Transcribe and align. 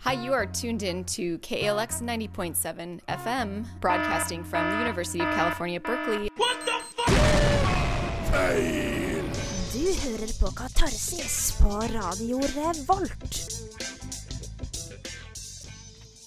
Hi, 0.00 0.12
you 0.12 0.32
are 0.32 0.46
tuned 0.46 0.82
in 0.82 1.04
to 1.04 1.38
KALX 1.38 2.00
90.7 2.00 3.00
FM, 3.08 3.66
broadcasting 3.80 4.44
from 4.44 4.70
the 4.70 4.78
University 4.78 5.18
of 5.20 5.26
California, 5.34 5.80
Berkeley. 5.80 6.30
What 6.36 6.56
the 6.64 6.78
fuck? 6.94 7.08
Feil! 8.32 9.24
Du 9.72 9.84
hører 10.02 10.40
på 10.40 10.46
Katarsis 10.54 11.58
på 11.62 11.68
Radio 11.68 12.38
Revolt. 12.40 13.34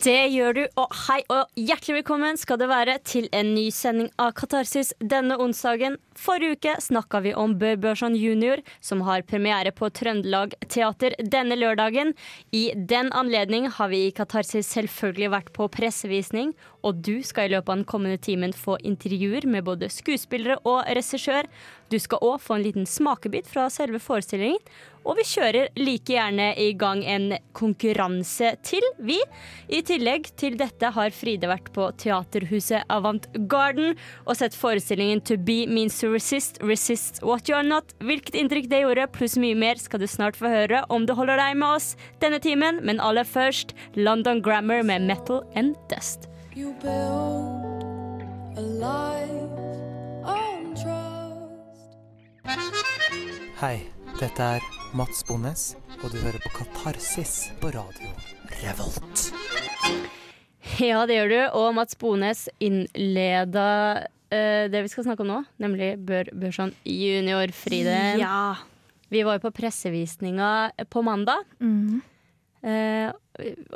Det 0.01 0.31
gjør 0.33 0.55
du, 0.57 0.61
og 0.81 0.93
hei 1.03 1.19
og 1.29 1.51
hjertelig 1.59 1.99
velkommen 1.99 2.39
skal 2.39 2.57
det 2.57 2.67
være 2.71 2.95
til 3.05 3.27
en 3.37 3.51
ny 3.53 3.67
sending 3.75 4.07
av 4.17 4.31
Katarsis 4.33 4.89
denne 4.97 5.35
onsdagen. 5.37 5.99
Forrige 6.17 6.55
uke 6.55 6.73
snakka 6.81 7.19
vi 7.21 7.35
om 7.37 7.53
Bør 7.61 7.77
Børson 7.83 8.15
jr., 8.17 8.63
som 8.81 9.03
har 9.05 9.21
premiere 9.29 9.69
på 9.77 9.91
Trøndelag 9.93 10.55
Teater 10.73 11.13
denne 11.21 11.53
lørdagen. 11.59 12.15
I 12.49 12.71
den 12.73 13.11
anledning 13.13 13.67
har 13.69 13.91
vi 13.93 14.07
i 14.07 14.15
Katarsis 14.17 14.71
selvfølgelig 14.73 15.29
vært 15.35 15.53
på 15.53 15.69
pressevisning, 15.69 16.55
og 16.81 17.03
du 17.05 17.19
skal 17.21 17.51
i 17.51 17.53
løpet 17.53 17.69
av 17.69 17.83
den 17.83 17.89
kommende 17.93 18.17
timen 18.17 18.57
få 18.57 18.79
intervjuer 18.81 19.45
med 19.45 19.69
både 19.69 19.91
skuespillere 19.93 20.57
og 20.65 20.81
regissør. 20.89 21.45
Du 21.91 21.97
skal 21.99 22.23
òg 22.23 22.39
få 22.39 22.55
en 22.55 22.63
liten 22.63 22.87
smakebit 22.87 23.49
fra 23.51 23.67
selve 23.73 23.99
forestillingen. 23.99 24.61
Og 25.01 25.17
vi 25.17 25.25
kjører 25.25 25.71
like 25.81 26.13
gjerne 26.13 26.51
i 26.61 26.69
gang 26.77 27.01
en 27.09 27.31
konkurranse 27.57 28.51
til, 28.63 28.85
vi. 29.01 29.17
I 29.67 29.81
tillegg 29.85 30.29
til 30.37 30.59
dette 30.59 30.91
har 30.93 31.15
Fride 31.15 31.49
vært 31.49 31.71
på 31.75 31.87
Teaterhuset 31.99 32.85
Avant 32.93 33.25
Garden 33.49 33.95
og 34.27 34.37
sett 34.37 34.55
forestillingen 34.55 35.23
To 35.25 35.39
Be 35.41 35.65
Means 35.67 35.97
To 36.03 36.11
Resist, 36.13 36.61
Resist 36.61 37.23
What 37.25 37.49
You 37.49 37.57
Are 37.57 37.67
Not. 37.67 37.95
Hvilket 38.05 38.37
inntrykk 38.37 38.69
det 38.71 38.83
gjorde, 38.85 39.09
pluss 39.17 39.39
mye 39.41 39.57
mer, 39.57 39.81
skal 39.81 40.03
du 40.03 40.07
snart 40.07 40.37
få 40.39 40.53
høre 40.53 40.85
om 40.93 41.09
du 41.09 41.15
holder 41.17 41.41
deg 41.41 41.57
med 41.57 41.81
oss 41.81 41.95
denne 42.21 42.39
timen. 42.43 42.79
Men 42.85 43.01
aller 43.01 43.27
først 43.27 43.75
London 43.97 44.43
Grammar 44.45 44.85
med 44.85 45.09
Metal 45.09 45.43
and 45.57 45.75
Dust. 45.89 46.29
You 46.55 46.75
build 46.83 48.21
a 48.57 48.61
life 48.61 49.51
on 50.23 50.60
Hei, 53.61 53.83
dette 54.17 54.41
er 54.41 54.63
Mats 54.97 55.19
Bones, 55.27 55.75
og 56.01 56.09
du 56.09 56.15
hører 56.17 56.41
på 56.41 56.49
Katarsis 56.55 57.51
på 57.61 57.69
radio 57.75 58.09
Revolt. 58.63 59.27
Ja, 60.81 61.03
det 61.05 61.19
gjør 61.19 61.29
du. 61.29 61.37
Og 61.59 61.67
Mats 61.77 61.93
Bones 62.01 62.47
innleda 62.57 63.67
uh, 64.01 64.65
det 64.65 64.81
vi 64.81 64.89
skal 64.89 65.05
snakke 65.05 65.21
om 65.21 65.29
nå, 65.29 65.37
nemlig 65.61 65.91
Bør 66.01 66.31
Børson 66.41 66.73
junior, 66.89 67.53
Fride. 67.53 67.99
Ja. 68.17 68.57
Vi 69.13 69.21
var 69.29 69.37
jo 69.37 69.45
på 69.45 69.53
pressevisninga 69.61 70.49
på 70.89 71.05
mandag. 71.05 71.45
Mm. 71.61 72.01
Uh, 72.65 73.13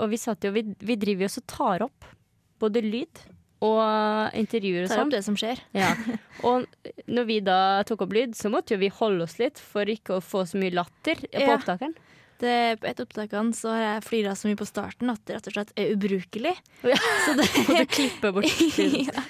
og 0.01 0.09
vi 0.09 0.17
satt 0.17 0.49
jo 0.49 0.55
Vi, 0.57 0.65
vi 0.81 0.97
driver 0.97 1.27
jo 1.27 1.33
og 1.43 1.49
tar 1.49 1.85
opp 1.85 2.09
både 2.57 2.81
lyd 2.81 3.21
og 3.63 4.33
intervjuer 4.35 4.83
og 4.83 4.89
Tar 4.91 4.97
sånn. 4.99 5.07
opp 5.07 5.13
det 5.15 5.23
som 5.23 5.37
skjer. 5.39 5.61
Ja. 5.73 5.93
Og 6.47 6.65
når 7.07 7.25
vi 7.29 7.37
da 7.39 7.83
tok 7.87 8.01
opp 8.05 8.11
lyd, 8.13 8.35
så 8.35 8.51
måtte 8.51 8.75
jo 8.75 8.81
vi 8.81 8.89
holde 8.91 9.23
oss 9.23 9.37
litt 9.39 9.57
for 9.63 9.87
ikke 9.89 10.17
å 10.17 10.21
få 10.21 10.43
så 10.45 10.59
mye 10.59 10.73
latter 10.75 11.15
på 11.23 11.39
Ja. 11.45 11.55
opptakeren. 11.55 11.95
Det, 12.37 12.51
på 12.81 12.89
et 12.89 12.99
opptakene 12.99 13.55
så 13.55 13.71
har 13.71 13.81
jeg 13.85 14.03
flira 14.09 14.33
så 14.35 14.49
mye 14.49 14.59
på 14.59 14.67
starten 14.67 15.09
at 15.09 15.21
det 15.25 15.37
rett 15.37 15.47
og 15.47 15.55
slett 15.55 15.71
er 15.79 15.93
ubrukelig. 15.95 16.51
Ja. 16.83 16.99
Så 17.25 17.37
det, 17.39 17.47
Måtte 17.69 17.85
klippe 17.95 18.31
bort 18.35 18.45
ja. 19.07 19.23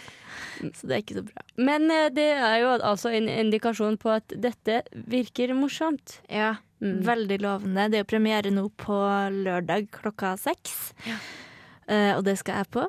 så 0.74 0.88
det 0.90 0.96
er 0.98 1.04
ikke 1.06 1.20
så 1.20 1.26
bra. 1.30 1.46
Men 1.62 1.86
eh, 1.94 2.10
det 2.10 2.26
er 2.34 2.58
jo 2.64 2.74
altså 2.80 3.14
en 3.14 3.30
indikasjon 3.30 4.00
på 4.02 4.10
at 4.18 4.34
dette 4.34 4.82
virker 4.94 5.54
morsomt. 5.54 6.20
Ja, 6.30 6.56
Mm. 6.84 6.98
Veldig 7.08 7.38
lovende. 7.40 7.86
Det 7.90 7.96
er 7.98 8.02
jo 8.04 8.08
premiere 8.12 8.50
nå 8.52 8.66
på 8.78 8.94
lørdag 9.32 9.86
klokka 9.96 10.34
seks. 10.38 10.92
Eh, 11.88 12.12
og 12.18 12.26
det 12.28 12.34
skal 12.42 12.60
jeg 12.60 12.68
på. 12.76 12.84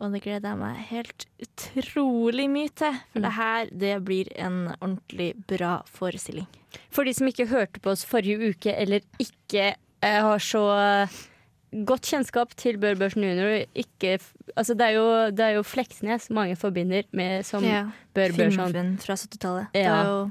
Og 0.00 0.12
det 0.14 0.22
gleder 0.24 0.48
jeg 0.54 0.58
meg 0.60 0.76
helt 0.88 1.26
utrolig 1.44 2.46
mye 2.50 2.70
til. 2.72 2.94
For 3.12 3.20
Mm. 3.20 3.22
det 3.26 3.32
her 3.36 3.66
det 3.76 4.04
blir 4.04 4.28
en 4.36 4.74
ordentlig 4.80 5.34
bra 5.46 5.82
forestilling. 5.84 6.46
For 6.90 7.04
de 7.04 7.12
som 7.14 7.26
ikke 7.28 7.48
hørte 7.50 7.80
på 7.80 7.90
oss 7.90 8.04
forrige 8.04 8.38
uke, 8.54 8.72
eller 8.74 9.00
ikke 9.20 9.74
eh, 10.02 10.20
har 10.22 10.38
så 10.38 10.62
eh, 11.04 11.08
godt 11.84 12.02
kjennskap 12.08 12.54
til 12.56 12.78
Bør 12.78 12.96
Børsen 12.96 13.22
junior 13.22 13.66
ikke, 13.74 14.18
altså 14.56 14.74
det, 14.74 14.86
er 14.88 14.96
jo, 14.96 15.30
det 15.30 15.40
er 15.44 15.54
jo 15.58 15.62
Fleksnes 15.62 16.30
mange 16.30 16.56
forbinder 16.56 17.04
med 17.12 17.44
som 17.44 17.62
Ja. 17.64 17.84
Bør 18.14 18.32
Børson. 18.34 18.72
Filmen 18.72 18.96
fra 18.98 19.14
70-tallet. 19.14 19.66
Det 19.74 19.84
Ja. 19.84 20.00
er 20.00 20.06
jo 20.08 20.30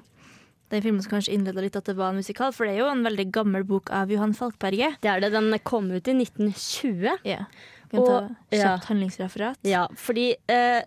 den 0.71 0.81
filmen 0.83 1.01
som 1.01 1.11
kanskje 1.11 1.33
innleda 1.33 1.61
litt 1.61 1.75
at 1.75 1.85
det 1.85 1.95
var 1.97 2.09
en 2.11 2.17
musikal, 2.21 2.51
for 2.53 2.65
det 2.65 2.75
er 2.75 2.79
jo 2.83 2.89
en 2.91 3.03
veldig 3.03 3.31
gammel 3.31 3.63
bok 3.63 3.89
av 3.91 4.09
Johan 4.11 4.33
Falkberget. 4.33 4.99
Det 5.01 5.09
er 5.09 5.19
det. 5.19 5.31
Den 5.31 5.57
kom 5.63 5.89
ut 5.91 6.07
i 6.07 6.13
1920. 6.13 7.17
Ja. 7.25 7.45
Kan 7.89 8.05
ta 8.05 8.17
kjapt 8.51 8.59
ja. 8.59 8.75
handlingsreferat. 8.89 9.61
Ja, 9.67 9.85
fordi 9.97 10.33
eh, 10.51 10.83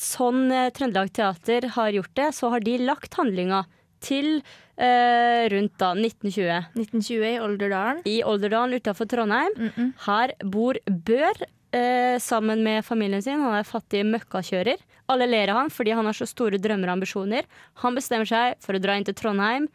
sånn 0.00 0.50
eh, 0.52 0.68
Trøndelag 0.74 1.12
Teater 1.16 1.70
har 1.76 1.94
gjort 1.96 2.12
det, 2.18 2.28
så 2.36 2.52
har 2.52 2.64
de 2.64 2.76
lagt 2.82 3.16
handlinga 3.18 3.64
til 4.02 4.42
eh, 4.76 5.48
rundt 5.52 5.74
da 5.80 5.92
1920 5.94 6.76
1920 6.76 7.26
i 7.30 7.40
Olderdalen. 7.40 8.02
i 8.04 8.18
Olderdalen 8.26 8.80
utafor 8.80 9.08
Trondheim. 9.08 9.52
Mm 9.56 9.70
-mm. 9.76 9.92
Her 10.06 10.32
bor 10.44 10.78
Bør 10.86 11.44
eh, 11.72 12.18
sammen 12.18 12.62
med 12.62 12.84
familien 12.84 13.22
sin. 13.22 13.40
Han 13.40 13.54
er 13.54 13.64
fattig 13.64 14.04
møkkakjører. 14.06 14.76
Alle 15.08 15.26
ler 15.26 15.50
av 15.50 15.56
han 15.56 15.70
fordi 15.70 15.90
han 15.92 16.06
har 16.06 16.12
så 16.12 16.26
store 16.26 16.58
drømmer 16.58 16.88
og 16.88 16.92
ambisjoner. 16.98 17.44
Han 17.74 17.94
bestemmer 17.94 18.26
seg 18.26 18.56
for 18.60 18.74
å 18.74 18.78
dra 18.78 18.96
inn 18.96 19.04
til 19.04 19.14
Trondheim 19.14 19.68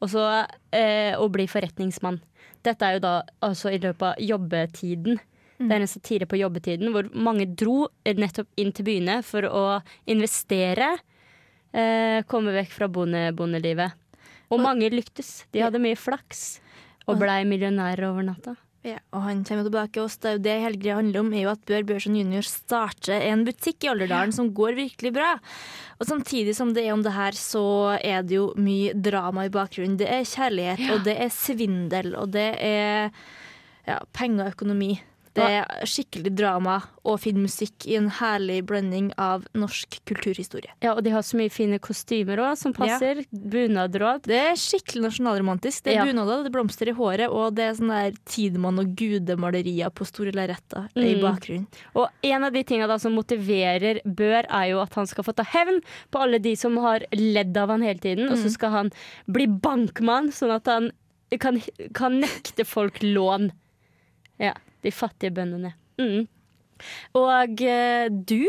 og 0.00 0.10
så 0.10 0.26
eh, 0.72 1.14
og 1.18 1.32
bli 1.34 1.46
forretningsmann. 1.50 2.20
Dette 2.64 2.86
er 2.86 2.96
jo 2.96 3.04
da 3.04 3.14
altså 3.44 3.72
i 3.72 3.80
løpet 3.80 4.02
av 4.02 4.14
jobbetiden. 4.20 5.20
Det 5.60 5.76
er 5.76 5.84
en 5.84 5.90
satire 5.90 6.28
på 6.28 6.38
jobbetiden 6.40 6.88
hvor 6.94 7.10
mange 7.12 7.44
dro 7.52 7.84
eh, 8.04 8.16
nettopp 8.16 8.48
inn 8.60 8.72
til 8.72 8.86
byene 8.86 9.18
for 9.26 9.44
å 9.44 9.64
investere. 10.08 10.94
Eh, 11.70 12.24
komme 12.30 12.54
vekk 12.56 12.72
fra 12.78 12.88
bonde, 12.88 13.28
bondelivet. 13.36 13.92
Og 14.50 14.62
mange 14.64 14.88
lyktes. 14.90 15.44
De 15.52 15.62
hadde 15.62 15.82
mye 15.82 15.98
flaks 15.98 16.58
og 17.10 17.20
blei 17.20 17.42
millionærer 17.46 18.08
over 18.08 18.24
natta. 18.26 18.56
Ja, 18.80 18.96
og 19.12 19.26
han 19.26 19.42
kommer 19.44 19.66
tilbake 19.66 20.00
også. 20.00 20.22
Det 20.22 20.30
er 20.30 20.36
jo 20.38 20.42
det 20.46 20.54
hele 20.64 20.80
greia 20.80 20.96
handler 20.96 21.20
om, 21.20 21.34
er 21.36 21.42
jo 21.44 21.50
at 21.52 21.64
Bør 21.68 21.84
Børson 21.90 22.16
jr. 22.16 22.46
starter 22.48 23.26
en 23.28 23.42
butikk 23.44 23.84
i 23.84 23.90
Olderdalen 23.92 24.32
som 24.32 24.48
går 24.56 24.78
virkelig 24.78 25.12
bra. 25.18 25.34
Og 26.00 26.08
samtidig 26.08 26.54
som 26.56 26.72
det 26.72 26.86
er 26.86 26.94
om 26.94 27.04
det 27.04 27.12
her, 27.12 27.36
så 27.36 27.64
er 28.00 28.24
det 28.24 28.38
jo 28.38 28.48
mye 28.56 28.94
drama 28.96 29.44
i 29.44 29.52
bakgrunnen. 29.52 29.98
Det 30.00 30.08
er 30.08 30.24
kjærlighet, 30.24 30.86
og 30.94 31.04
det 31.04 31.18
er 31.26 31.34
svindel, 31.34 32.14
og 32.16 32.32
det 32.32 32.48
er 32.56 33.12
ja, 33.84 34.00
penger 34.16 34.46
og 34.46 34.56
økonomi. 34.56 34.94
Det 35.32 35.44
er 35.46 35.86
skikkelig 35.86 36.32
drama 36.34 36.80
og 37.06 37.20
fin 37.22 37.36
musikk 37.38 37.84
i 37.86 37.94
en 37.94 38.08
herlig 38.10 38.64
blending 38.66 39.12
av 39.16 39.44
norsk 39.54 40.00
kulturhistorie. 40.10 40.72
Ja, 40.82 40.96
og 40.96 41.04
de 41.06 41.12
har 41.14 41.22
så 41.22 41.38
mye 41.38 41.52
fine 41.54 41.78
kostymer 41.78 42.40
òg, 42.42 42.56
som 42.58 42.72
passer. 42.74 43.22
Bunader 43.30 44.02
og 44.02 44.08
alt. 44.14 44.26
Det 44.26 44.40
er 44.40 44.58
skikkelig 44.58 45.04
nasjonalromantisk. 45.06 45.84
Det 45.86 45.92
er 45.94 46.00
Ja. 46.00 46.04
bunader, 46.04 46.42
det 46.42 46.50
er 46.50 46.56
blomster 46.58 46.88
i 46.90 46.96
håret, 46.98 47.30
og 47.30 47.54
det 47.54 47.62
er 47.64 47.74
sånn 47.78 47.92
der 47.94 48.18
Tidemann 48.26 48.80
og 48.82 48.96
gudemalerier 48.96 49.90
på 49.94 50.04
store 50.04 50.32
lerreter 50.32 50.88
i 50.96 51.14
Mm. 51.14 51.20
bakgrunnen. 51.22 51.66
Og 51.94 52.08
en 52.24 52.44
av 52.44 52.52
de 52.52 52.64
tinga 52.64 52.98
som 52.98 53.14
motiverer 53.14 54.00
Bør, 54.04 54.44
er 54.50 54.70
jo 54.70 54.80
at 54.80 54.92
han 54.94 55.06
skal 55.06 55.22
få 55.24 55.32
ta 55.34 55.44
hevn 55.44 55.80
på 56.10 56.20
alle 56.20 56.40
de 56.40 56.56
som 56.56 56.76
har 56.78 57.00
ledd 57.12 57.56
av 57.56 57.68
han 57.68 57.82
hele 57.82 58.00
tiden. 58.00 58.28
Og 58.30 58.36
så 58.36 58.50
skal 58.50 58.70
han 58.70 58.90
bli 59.30 59.46
bankmann, 59.46 60.30
sånn 60.32 60.50
at 60.56 60.66
han 60.66 60.90
kan, 61.38 61.62
kan 61.94 62.20
nekte 62.20 62.66
folk 62.66 62.98
lån. 63.00 63.52
Ja, 64.40 64.54
de 64.82 64.92
fattige 64.94 65.34
bøndene. 65.36 65.72
Mm. 66.00 66.26
Og 67.20 67.60
eh, 67.62 68.08
du 68.10 68.46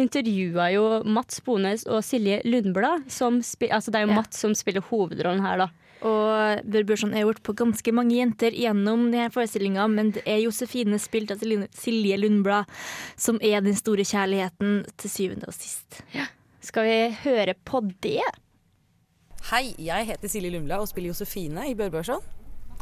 intervjua 0.00 0.70
jo 0.74 0.84
Mats 1.04 1.40
Bones 1.44 1.84
og 1.88 2.02
Silje 2.06 2.40
Lundblad. 2.44 3.06
Altså 3.08 3.90
det 3.90 4.00
er 4.00 4.06
jo 4.06 4.12
Ja. 4.12 4.18
Mats 4.20 4.38
som 4.40 4.54
spiller 4.54 4.84
hovedrollen 4.90 5.40
her, 5.44 5.58
da. 5.64 5.68
Og 6.00 6.62
Bør 6.64 6.84
Børson 6.88 7.12
er 7.12 7.26
gjort 7.26 7.42
på 7.44 7.52
ganske 7.58 7.92
mange 7.92 8.16
jenter 8.16 8.54
gjennom 8.56 9.10
denne 9.12 9.28
forestillinga, 9.34 9.84
men 9.92 10.12
det 10.16 10.22
er 10.24 10.38
Josefine 10.40 10.96
spilt 10.98 11.30
av 11.34 11.42
Silje- 11.42 12.16
Lundblad 12.16 12.64
som 13.20 13.36
er 13.44 13.60
den 13.60 13.76
store 13.76 14.06
kjærligheten 14.08 14.86
til 14.96 15.10
syvende 15.12 15.48
og 15.50 15.52
sist. 15.58 16.00
Skal 16.64 16.84
vi 16.88 16.96
høre 17.24 17.54
på 17.68 17.82
det? 18.00 18.22
Hei, 19.50 19.74
jeg 19.76 20.06
heter 20.08 20.28
Silje 20.32 20.50
Lundblad 20.54 20.80
og 20.80 20.88
spiller 20.88 21.12
Josefine 21.12 21.68
i 21.68 21.74
Bør 21.76 21.90
Børson. 21.90 22.24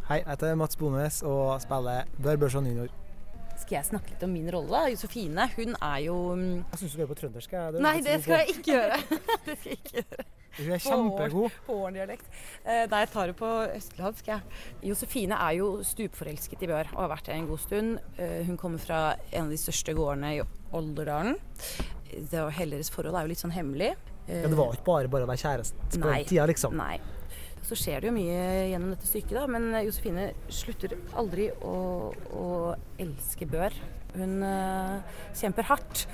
Hei, 0.09 0.23
jeg 0.23 0.31
heter 0.31 0.55
Mats 0.57 0.79
Bones 0.81 1.19
og 1.29 1.59
spiller 1.61 2.07
Bør 2.25 2.39
Børson 2.41 2.65
junior. 2.65 2.89
Skal 3.61 3.75
jeg 3.77 3.89
snakke 3.91 4.15
litt 4.15 4.23
om 4.25 4.31
min 4.33 4.47
rolle? 4.55 4.79
Josefine 4.95 5.45
hun 5.53 5.75
er 5.75 5.99
jo 6.07 6.15
mm, 6.33 6.55
Jeg 6.71 6.81
syns 6.81 6.95
du 6.97 7.03
er 7.05 7.11
på 7.11 7.17
trøndersk. 7.19 7.57
Nei, 7.85 7.99
det 8.07 8.15
skal 8.23 8.41
jeg 8.41 8.55
ikke 8.55 8.71
gjøre. 8.71 8.97
det 9.45 9.57
skal 9.59 9.69
jeg 9.69 9.77
ikke 9.83 9.93
gjøre. 9.99 10.27
Hun 10.59 10.71
er 10.73 10.81
kjempegod. 10.87 11.59
På 11.67 11.77
årendialekt. 11.83 12.31
Eh, 12.65 12.87
nei, 12.89 13.03
jeg 13.03 13.11
tar 13.13 13.29
det 13.29 13.37
på 13.37 13.51
østlandsk. 13.67 14.33
jeg. 14.33 14.65
Josefine 14.89 15.43
er 15.45 15.59
jo 15.59 15.69
stupforelsket 15.91 16.65
i 16.65 16.71
Bør 16.73 16.89
og 16.95 17.03
har 17.03 17.13
vært 17.13 17.29
det 17.29 17.37
en 17.37 17.51
god 17.53 17.63
stund. 17.67 18.01
Eh, 18.17 18.41
hun 18.49 18.57
kommer 18.65 18.81
fra 18.81 19.03
en 19.29 19.45
av 19.45 19.53
de 19.53 19.61
største 19.61 19.93
gårdene 19.99 20.33
i 20.39 20.43
Olderdalen. 20.73 21.37
Helleres 22.15 22.57
Hele 22.63 22.79
deres 22.81 22.95
forhold 22.97 23.21
er 23.21 23.29
jo 23.29 23.35
litt 23.37 23.45
sånn 23.45 23.53
hemmelig. 23.53 23.93
Eh, 24.25 24.41
Ja, 24.41 24.49
det 24.49 24.57
var 24.57 24.73
ikke 24.73 24.89
bare 24.89 25.13
bare 25.13 25.29
å 25.29 25.33
være 25.35 25.45
kjæreste 25.45 26.01
på 26.01 26.09
den 26.09 26.29
tida, 26.33 26.49
liksom. 26.49 26.81
Nei. 26.81 26.97
Så 27.69 27.77
skjer 27.77 28.01
det 28.01 28.09
jo 28.09 28.17
mye 28.17 28.41
gjennom 28.71 28.95
dette 28.95 29.09
stykket, 29.09 29.37
da. 29.37 29.45
Men 29.51 29.69
Josefine 29.85 30.31
slutter 30.49 30.97
aldri 31.21 31.51
å, 31.61 31.77
å 32.33 32.47
elske 33.01 33.49
Bør. 33.51 33.77
Hun 34.15 34.41
uh, 34.41 35.05
kjemper 35.37 35.69
hardt 35.69 36.07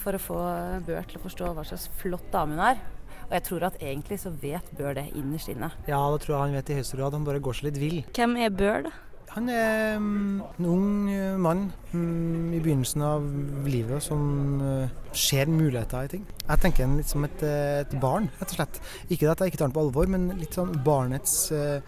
for 0.00 0.14
å 0.16 0.22
få 0.22 0.38
Bør 0.86 1.08
til 1.10 1.18
å 1.18 1.24
forstå 1.24 1.50
hva 1.56 1.66
slags 1.66 1.88
flott 1.98 2.30
dame 2.32 2.54
hun 2.54 2.64
er. 2.70 2.80
Og 3.26 3.36
jeg 3.36 3.46
tror 3.46 3.68
at 3.68 3.82
egentlig 3.82 4.20
så 4.22 4.32
vet 4.42 4.70
Bør 4.78 4.96
det 4.98 5.08
innerst 5.18 5.50
inne. 5.50 5.72
Ja, 5.90 6.00
det 6.14 6.22
tror 6.24 6.36
jeg 6.36 6.42
han 6.44 6.58
vet 6.60 6.70
i 6.70 6.78
høyeste 6.78 6.98
grad. 6.98 7.18
Han 7.18 7.26
bare 7.26 7.42
går 7.42 7.58
seg 7.58 7.70
litt 7.70 7.82
vill. 7.82 8.00
Hvem 8.14 8.38
er 8.42 8.54
Bør, 8.54 8.86
da? 8.86 8.94
Han 9.30 9.46
er 9.48 9.98
mm, 10.02 10.40
en 10.58 10.66
ung 10.66 11.10
eh, 11.12 11.36
mann 11.38 11.68
mm, 11.92 12.50
i 12.56 12.58
begynnelsen 12.58 13.04
av 13.06 13.26
livet 13.70 14.02
som 14.02 14.22
eh, 14.66 14.90
ser 15.14 15.46
muligheter 15.46 16.08
i 16.08 16.10
ting. 16.16 16.24
Jeg 16.40 16.62
tenker 16.64 16.88
han 16.88 16.96
litt 16.98 17.12
som 17.12 17.26
et, 17.28 17.44
eh, 17.46 17.84
et 17.84 17.94
barn, 18.02 18.26
rett 18.40 18.56
og 18.56 18.58
slett. 18.58 18.80
Ikke 19.06 19.30
at 19.30 19.44
jeg 19.44 19.52
ikke 19.52 19.60
tar 19.60 19.68
han 19.68 19.76
på 19.76 19.84
alvor, 19.84 20.10
men 20.10 20.32
litt 20.40 20.58
sånn 20.58 20.74
barnets 20.82 21.36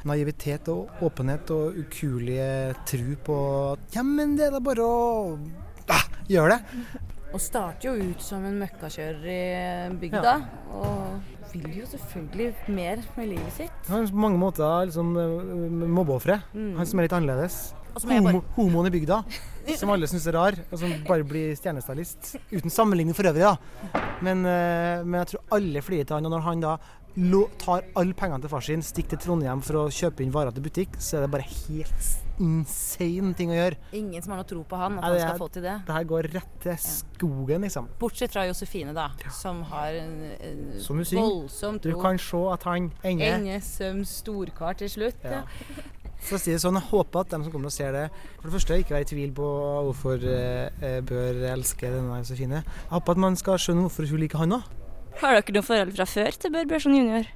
naivitet 0.06 0.70
og 0.70 1.02
åpenhet 1.02 1.50
og 1.54 1.80
ukuelige 1.82 2.76
tru 2.86 3.16
på 3.26 3.38
ja, 3.96 4.06
men 4.06 4.36
det 4.38 4.46
er 4.46 4.54
da 4.54 4.62
bare 4.62 4.86
å 4.86 5.00
ah, 5.90 6.06
gjøre 6.30 6.60
det. 6.60 7.10
Og 7.32 7.40
starter 7.40 7.88
jo 7.88 8.11
ut 8.12 8.20
som 8.25 8.44
en 8.44 8.58
møkkakjører 8.61 9.29
i 9.32 9.99
bygda. 10.02 10.34
Og 10.76 11.52
vil 11.52 11.79
jo 11.82 11.87
selvfølgelig 11.88 12.50
mer 12.73 13.00
med 13.17 13.29
livet 13.34 13.52
sitt. 13.56 13.88
Han 13.88 14.05
er 14.06 14.12
på 14.12 14.20
mange 14.25 14.40
måter 14.40 14.87
liksom 14.88 15.14
eh, 15.20 15.87
Mm. 16.52 16.75
Han 16.79 16.87
som 16.88 17.00
er 17.00 17.06
litt 17.08 17.17
annerledes. 17.17 17.56
Bare- 17.93 18.23
Homo, 18.25 18.40
homoen 18.56 18.87
i 18.88 18.90
bygda, 18.94 19.19
som 19.76 19.90
alle 19.93 20.06
syns 20.08 20.25
er 20.26 20.32
rar, 20.32 20.56
og 20.73 20.79
som 20.81 20.93
bare 21.05 21.26
blir 21.29 21.52
stjernestylist. 21.58 22.38
Uten 22.50 22.73
sammenligning 22.73 23.12
for 23.14 23.29
øvrig, 23.29 23.44
da. 23.44 24.00
Men, 24.25 24.46
eh, 24.49 25.02
men 25.05 25.19
jeg 25.20 25.35
tror 25.35 25.43
alle 25.58 25.82
flirer 25.85 26.06
til 26.08 26.17
han, 26.17 26.25
og 26.25 26.32
når 26.32 26.40
han 26.46 26.61
da 26.64 26.76
lo, 27.17 27.43
tar 27.61 27.85
alle 27.94 28.14
pengene 28.17 28.40
til 28.40 28.49
far 28.49 28.64
sin, 28.64 28.81
stikker 28.81 29.19
til 29.20 29.26
Trondheim 29.26 29.61
for 29.61 29.75
å 29.82 29.90
kjøpe 29.93 30.25
inn 30.25 30.32
varer 30.32 30.55
til 30.56 30.64
butikk, 30.64 30.96
så 30.96 31.19
er 31.19 31.26
det 31.26 31.31
bare 31.37 31.44
helt 31.44 32.08
insane 32.42 33.32
ting 33.38 33.52
å 33.54 33.56
gjøre. 33.56 33.78
Ingen 33.96 34.22
som 34.24 34.34
har 34.34 34.42
noe 34.42 34.48
tro 34.50 34.62
på 34.68 34.78
han, 34.80 34.98
at 34.98 35.04
Nei, 35.06 35.10
han 35.12 35.20
skal 35.22 35.34
er- 35.36 35.40
få 35.42 35.48
til 35.54 35.62
det. 35.66 35.76
Det 35.86 35.94
her 35.96 36.04
går 36.10 36.28
rett 36.34 36.52
til 36.64 36.76
skogen, 36.82 37.62
liksom. 37.66 37.88
Bortsett 38.02 38.34
fra 38.34 38.44
Josefine, 38.48 38.92
da, 38.96 39.08
som 39.30 39.62
har 39.70 39.94
en, 40.02 40.16
en 40.40 40.80
Som 40.82 40.98
du 40.98 41.04
sier, 41.04 41.22
voldsom 41.22 41.80
Du 41.80 41.92
kan 42.00 42.18
se 42.18 42.42
at 42.52 42.62
han 42.68 42.90
ender 43.04 43.38
Enge 43.38 43.60
som 43.62 44.02
storkar 44.04 44.76
til 44.82 44.88
slutt. 44.88 45.22
Ja. 45.24 45.42
Ja. 45.42 45.88
For 46.22 46.36
å 46.36 46.38
si 46.38 46.52
det 46.52 46.60
sånn, 46.62 46.76
Jeg 46.78 46.86
håper 46.92 47.20
at 47.24 47.30
de 47.32 47.38
som 47.42 47.50
kommer 47.52 47.66
og 47.66 47.72
ser 47.74 47.90
det, 47.96 48.04
for 48.38 48.46
det 48.48 48.54
første 48.54 48.76
ikke 48.78 48.94
være 48.94 49.06
i 49.06 49.10
tvil 49.10 49.32
på 49.34 49.48
hvorfor 49.88 50.22
eh, 50.22 51.00
Bør 51.02 51.40
elske 51.50 51.90
denne 51.90 52.20
Josefine. 52.22 52.62
Jeg 52.62 52.92
håper 52.94 53.16
at 53.16 53.18
man 53.24 53.34
skal 53.40 53.58
skjønne 53.58 53.88
hvorfor 53.88 54.06
hun 54.08 54.20
liker 54.22 54.38
han 54.38 54.52
òg. 54.60 54.62
Har 55.20 55.34
dere 55.40 55.52
noe 55.56 55.66
forhold 55.66 55.96
fra 55.96 56.06
før 56.06 56.30
til 56.38 56.52
Bør 56.54 56.68
Børson 56.70 56.94
jr.? 56.94 57.26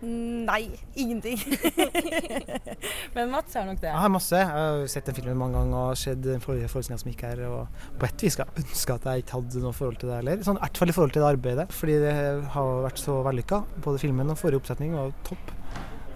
Nei, 0.00 0.70
ingenting. 0.96 1.36
Men 3.14 3.30
Mats 3.34 3.54
har 3.54 3.66
nok 3.68 3.82
det. 3.82 3.90
Jeg 3.90 4.00
har 4.00 4.12
masse. 4.12 4.38
Jeg 4.38 4.48
har 4.48 4.86
sett 4.88 5.10
den 5.10 5.18
filmen 5.18 5.36
mange 5.36 5.58
ganger 5.58 5.90
og 5.90 5.98
sett 6.00 6.22
den 6.24 6.40
forrige 6.40 6.70
forestillinga 6.72 7.02
som 7.02 7.10
gikk 7.12 7.24
her. 7.28 7.42
Og 7.50 7.82
på 8.00 8.08
et 8.08 8.24
vis 8.24 8.38
skal 8.38 8.48
jeg 8.48 8.64
ønske 8.64 8.96
at 8.96 9.08
jeg 9.10 9.24
ikke 9.24 9.36
hadde 9.36 9.64
noe 9.66 9.76
forhold 9.76 10.00
til 10.00 10.12
det 10.12 10.22
heller. 10.22 10.44
Sånn, 10.46 10.60
I 10.60 10.64
hvert 10.64 10.80
fall 10.80 10.92
i 10.92 10.96
forhold 10.96 11.16
til 11.16 11.24
det 11.24 11.32
arbeidet, 11.34 11.68
fordi 11.76 11.98
det 12.00 12.14
har 12.56 12.72
vært 12.86 13.02
så 13.02 13.18
vellykka. 13.28 13.60
Både 13.84 14.02
filmen 14.06 14.32
og 14.32 14.40
forrige 14.40 14.62
oppsetning 14.62 14.96
var 14.96 15.12
topp. 15.28 15.52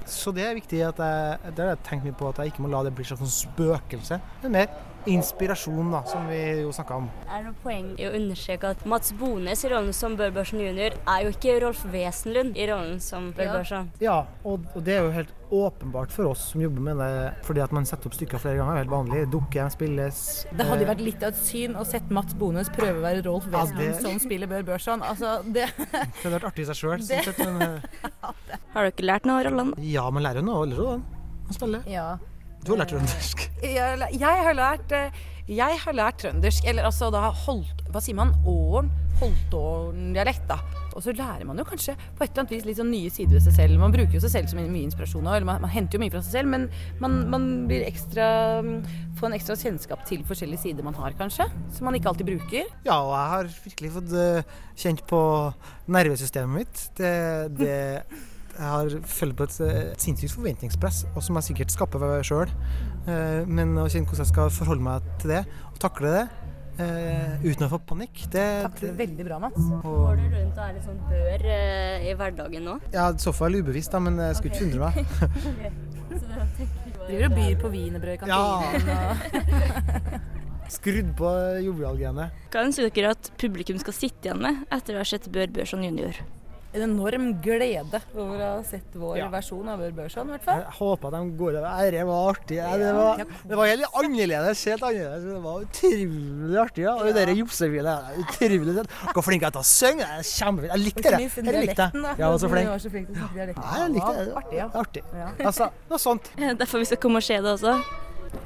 Så 0.08 0.32
det 0.36 0.44
er 0.44 0.56
viktig 0.56 0.80
at 0.84 0.98
jeg, 1.00 1.52
det 1.56 1.64
har 1.64 1.74
jeg 1.74 1.84
tenkt 1.84 2.08
mye 2.08 2.16
på, 2.16 2.32
at 2.32 2.40
jeg 2.40 2.52
ikke 2.52 2.64
må 2.64 2.72
la 2.72 2.82
det 2.84 2.92
bli 2.96 3.04
et 3.04 3.12
slags 3.12 3.38
spøkelse. 3.44 4.20
Men 4.44 4.56
mer 4.58 4.72
inspirasjon, 5.06 5.90
da, 5.92 6.02
som 6.08 6.26
vi 6.28 6.38
jo 6.62 6.70
snakka 6.72 6.96
om. 6.96 7.08
Er 7.28 7.42
det 7.42 7.50
noe 7.50 7.58
poeng 7.62 7.90
i 8.00 8.06
å 8.08 8.12
understreke 8.16 8.70
at 8.74 8.84
Mats 8.88 9.12
Bones 9.20 9.64
i 9.64 9.68
rollen 9.72 9.92
som 9.96 10.16
Bør 10.16 10.30
Børsen 10.36 10.60
jr. 10.62 10.96
er 11.06 11.24
jo 11.26 11.32
ikke 11.34 11.58
Rolf 11.62 11.84
Wesenlund 11.92 12.56
i 12.56 12.66
rollen 12.70 13.00
som 13.04 13.32
Bør 13.36 13.44
Ja. 13.50 13.52
Børson? 13.58 13.90
Ja, 14.00 14.18
og, 14.44 14.64
og 14.74 14.84
det 14.86 14.96
er 14.96 15.04
jo 15.04 15.10
helt 15.14 15.32
åpenbart 15.54 16.10
for 16.10 16.26
oss 16.32 16.48
som 16.50 16.62
jobber 16.64 16.80
med 16.82 16.96
det, 16.98 17.34
fordi 17.46 17.60
at 17.62 17.70
man 17.76 17.84
setter 17.86 18.08
opp 18.10 18.16
stykker 18.16 18.40
flere 18.42 18.56
ganger, 18.58 18.72
er 18.74 18.82
helt 18.82 18.90
vanlig. 18.90 19.24
Dukker 19.30 19.68
spilles. 19.70 20.22
Det 20.50 20.66
hadde 20.66 20.82
jo 20.82 20.88
eh, 20.88 20.92
vært 20.94 21.04
litt 21.04 21.22
av 21.22 21.30
et 21.34 21.40
syn 21.44 21.76
å 21.78 21.84
sette 21.86 22.10
Mats 22.16 22.34
Bones 22.34 22.72
prøve 22.74 22.98
å 22.98 23.04
være 23.04 23.22
Rolf 23.28 23.46
Ja, 23.52 23.60
Wesenlund 23.62 23.92
det- 23.94 24.02
som 24.02 24.18
spiller 24.24 24.50
Bør 24.50 24.64
Børson. 24.72 25.02
Altså, 25.04 25.36
det 25.44 25.68
Det 25.78 26.24
hadde 26.24 26.34
vært 26.38 26.48
artig 26.50 26.64
i 26.64 26.70
seg 26.72 26.80
sjøl. 26.80 27.04
Det- 27.08 28.00
Har 28.74 28.88
dere 28.90 29.06
lært 29.06 29.26
noe 29.28 29.38
av 29.40 29.46
rollene? 29.46 29.76
Ja, 29.86 30.08
man 30.10 30.24
lærer 30.26 30.40
jo 30.42 30.46
noe 30.48 30.64
rollene 30.64 31.02
å 31.44 31.54
spille. 31.54 31.82
Ja. 31.86 32.16
Du 32.64 32.72
har 32.72 32.80
lært 32.80 32.94
trøndersk. 32.94 33.42
Jeg, 33.60 34.10
jeg 34.16 34.44
har 34.48 34.54
lært 34.56 34.92
eh, 34.96 35.24
Jeg 35.52 35.80
har 35.82 35.96
lært 35.96 36.22
trøndersk, 36.22 36.64
eller 36.70 36.86
altså 36.88 37.10
da 37.12 37.26
holdt 37.44 37.82
Hva 37.92 38.00
sier 38.00 38.16
man? 38.16 38.32
Åren? 38.48 38.88
Holtålen-dialekt, 39.20 40.46
da. 40.48 40.56
Og 40.96 41.04
så 41.04 41.12
lærer 41.14 41.44
man 41.46 41.60
jo 41.60 41.66
kanskje 41.68 41.92
på 41.94 42.24
et 42.24 42.32
eller 42.32 42.42
annet 42.42 42.54
vis 42.54 42.64
litt 42.66 42.78
sånn 42.80 42.90
nye 42.90 43.12
sider 43.12 43.36
ved 43.36 43.44
seg 43.44 43.54
selv. 43.60 43.78
Man 43.78 43.94
bruker 43.94 44.16
jo 44.16 44.22
seg 44.24 44.32
selv 44.32 44.50
som 44.50 44.58
mye 44.58 44.82
inspirasjon 44.88 45.28
òg, 45.28 45.36
eller 45.36 45.46
man, 45.46 45.62
man 45.62 45.70
henter 45.70 45.98
jo 45.98 46.02
mye 46.02 46.14
fra 46.14 46.22
seg 46.24 46.38
selv, 46.40 46.50
men 46.50 46.66
man, 47.02 47.20
man 47.30 47.46
blir 47.70 47.86
ekstra 47.86 48.26
Får 49.14 49.28
en 49.28 49.36
ekstra 49.36 49.54
kjennskap 49.60 50.02
til 50.08 50.24
forskjellige 50.26 50.64
sider 50.64 50.86
man 50.86 50.96
har, 50.98 51.14
kanskje. 51.20 51.46
Som 51.76 51.86
man 51.86 51.94
ikke 51.94 52.10
alltid 52.10 52.32
bruker. 52.32 52.66
Ja, 52.86 52.98
og 52.98 53.12
jeg 53.14 53.32
har 53.36 53.50
virkelig 53.68 53.92
fått 54.00 54.14
eh, 54.18 54.54
kjent 54.82 55.04
på 55.10 55.20
nervesystemet 55.94 56.64
mitt. 56.64 56.86
Det, 56.98 57.14
det 57.60 57.78
Jeg 58.54 58.70
har 58.70 58.88
følt 59.10 59.36
på 59.36 59.42
et, 59.48 59.60
eh, 59.66 59.80
et 59.92 60.00
sinnssykt 60.04 60.34
forventningspress, 60.36 61.04
og 61.16 61.22
som 61.26 61.36
jeg 61.40 61.48
sikkert 61.50 61.70
skaper 61.74 61.98
meg 62.04 62.24
sjøl. 62.24 62.50
men 63.50 63.74
å 63.76 63.84
kjenne 63.90 64.06
hvordan 64.08 64.24
jeg 64.24 64.30
skal 64.32 64.50
forholde 64.50 64.82
meg 64.86 65.02
til 65.20 65.28
det, 65.34 65.40
og 65.72 65.78
takle 65.82 66.12
det 66.14 66.22
eh, 66.80 67.34
uten 67.44 67.66
å 67.66 67.70
få 67.74 67.78
panikk, 67.86 68.22
det, 68.32 68.44
Takler 68.64 68.80
det 68.80 68.92
det 68.96 69.08
veldig 69.08 69.26
bra, 69.28 69.38
Mats. 69.42 69.58
og, 69.58 69.82
Går 69.84 70.16
du 70.16 70.24
rundt 70.36 70.56
og 70.58 70.64
er 70.64 70.72
litt 70.78 70.86
sånn 70.86 71.02
bør 71.10 71.44
eh, 71.56 72.06
i 72.10 72.14
hverdagen 72.18 72.64
nå? 72.64 72.78
Ja, 72.94 73.10
i 73.12 73.18
så 73.22 73.34
fall 73.36 73.58
ubevisst, 73.60 73.92
da, 73.92 74.00
men 74.00 74.16
jeg 74.22 74.38
skulle 74.38 74.54
ikke 74.54 74.64
undre 74.70 74.80
meg. 74.88 74.94
Driver 77.04 77.26
og 77.28 77.34
byr 77.36 77.58
på 77.60 77.68
wienerbrød 77.74 78.14
i 78.14 78.20
kantinen. 78.22 78.88
og- 78.94 80.20
Skrudd 80.74 81.10
på 81.18 81.28
jovialgenet. 81.60 82.32
Hva 82.50 82.62
ønsker 82.64 82.88
dere 82.88 83.10
at 83.12 83.28
publikum 83.38 83.76
skal 83.82 83.92
sitte 83.94 84.30
igjen 84.30 84.40
med 84.40 84.62
etter 84.72 84.96
å 84.96 85.02
ha 85.02 85.04
sett 85.06 85.28
Bør 85.30 85.52
Børson 85.52 85.84
jr.? 85.84 86.16
En 86.74 86.82
enorm 86.88 87.28
glede 87.42 88.00
over 88.18 88.40
å 88.42 88.46
ha 88.56 88.62
sett 88.66 88.96
vår 88.98 89.16
Ja. 89.20 89.28
versjon 89.30 89.68
av 89.70 89.78
Børson, 89.94 90.26
i 90.26 90.32
hvert 90.34 90.42
fall. 90.42 90.58
Jeg 90.64 90.72
håper 90.80 91.10
de 91.14 91.20
går 91.38 91.58
over. 91.60 91.90
Det 91.94 92.02
var 92.08 92.30
artig. 92.32 92.56
Ja, 92.58 92.72
det, 92.76 92.88
var, 92.96 93.22
det 93.46 93.56
var 93.60 93.66
helt 93.70 93.84
annerledes. 94.00 94.64
Helt 94.66 94.82
annerledes. 94.82 95.22
Det 95.28 95.42
var 95.44 95.60
utrolig 95.62 96.58
artig. 96.64 96.82
Ja. 96.84 96.94
Og 96.98 97.06
det 97.06 97.14
der 97.14 97.32
josefine 97.38 97.94
utrolig 98.24 98.74
søtt. 98.80 98.90
Hvor 99.14 99.22
flink 99.28 99.42
jeg 99.46 99.52
er 99.52 99.54
til 99.54 99.62
å 99.62 99.68
synge. 99.70 100.02
Det 100.02 100.18
er 100.18 100.28
Kjempefint. 100.34 100.72
Jeg 100.74 100.84
likte 100.84 101.02
det. 101.04 101.10
Jeg 101.12 101.30
likte 101.30 101.42
dialekten, 101.46 101.92
det. 101.94 102.02
da. 102.02 102.14
Jeg 102.18 102.26
var 102.34 102.38
så 102.38 102.48
Du 102.48 102.54
flink. 102.56 102.68
var 102.74 102.78
så 102.78 102.90
flink 102.90 103.06
til 103.14 103.22
å 103.22 103.28
dialekten. 103.38 103.62
Ja, 103.62 103.84
jeg 103.84 103.94
likte 103.94 104.14
det. 104.18 104.26
Ja, 104.26 104.34
Artig, 104.42 104.58
ja. 104.58 104.68
Artig. 104.82 105.04
Ja. 105.14 105.28
Altså, 105.46 105.70
noe 105.90 105.98
sånt. 106.02 106.30
Derfor 106.64 106.82
vi 106.82 106.90
skal 106.90 106.98
komme 107.06 107.22
og 107.22 107.22
se 107.30 107.38
det 107.38 107.54
også. 107.54 107.78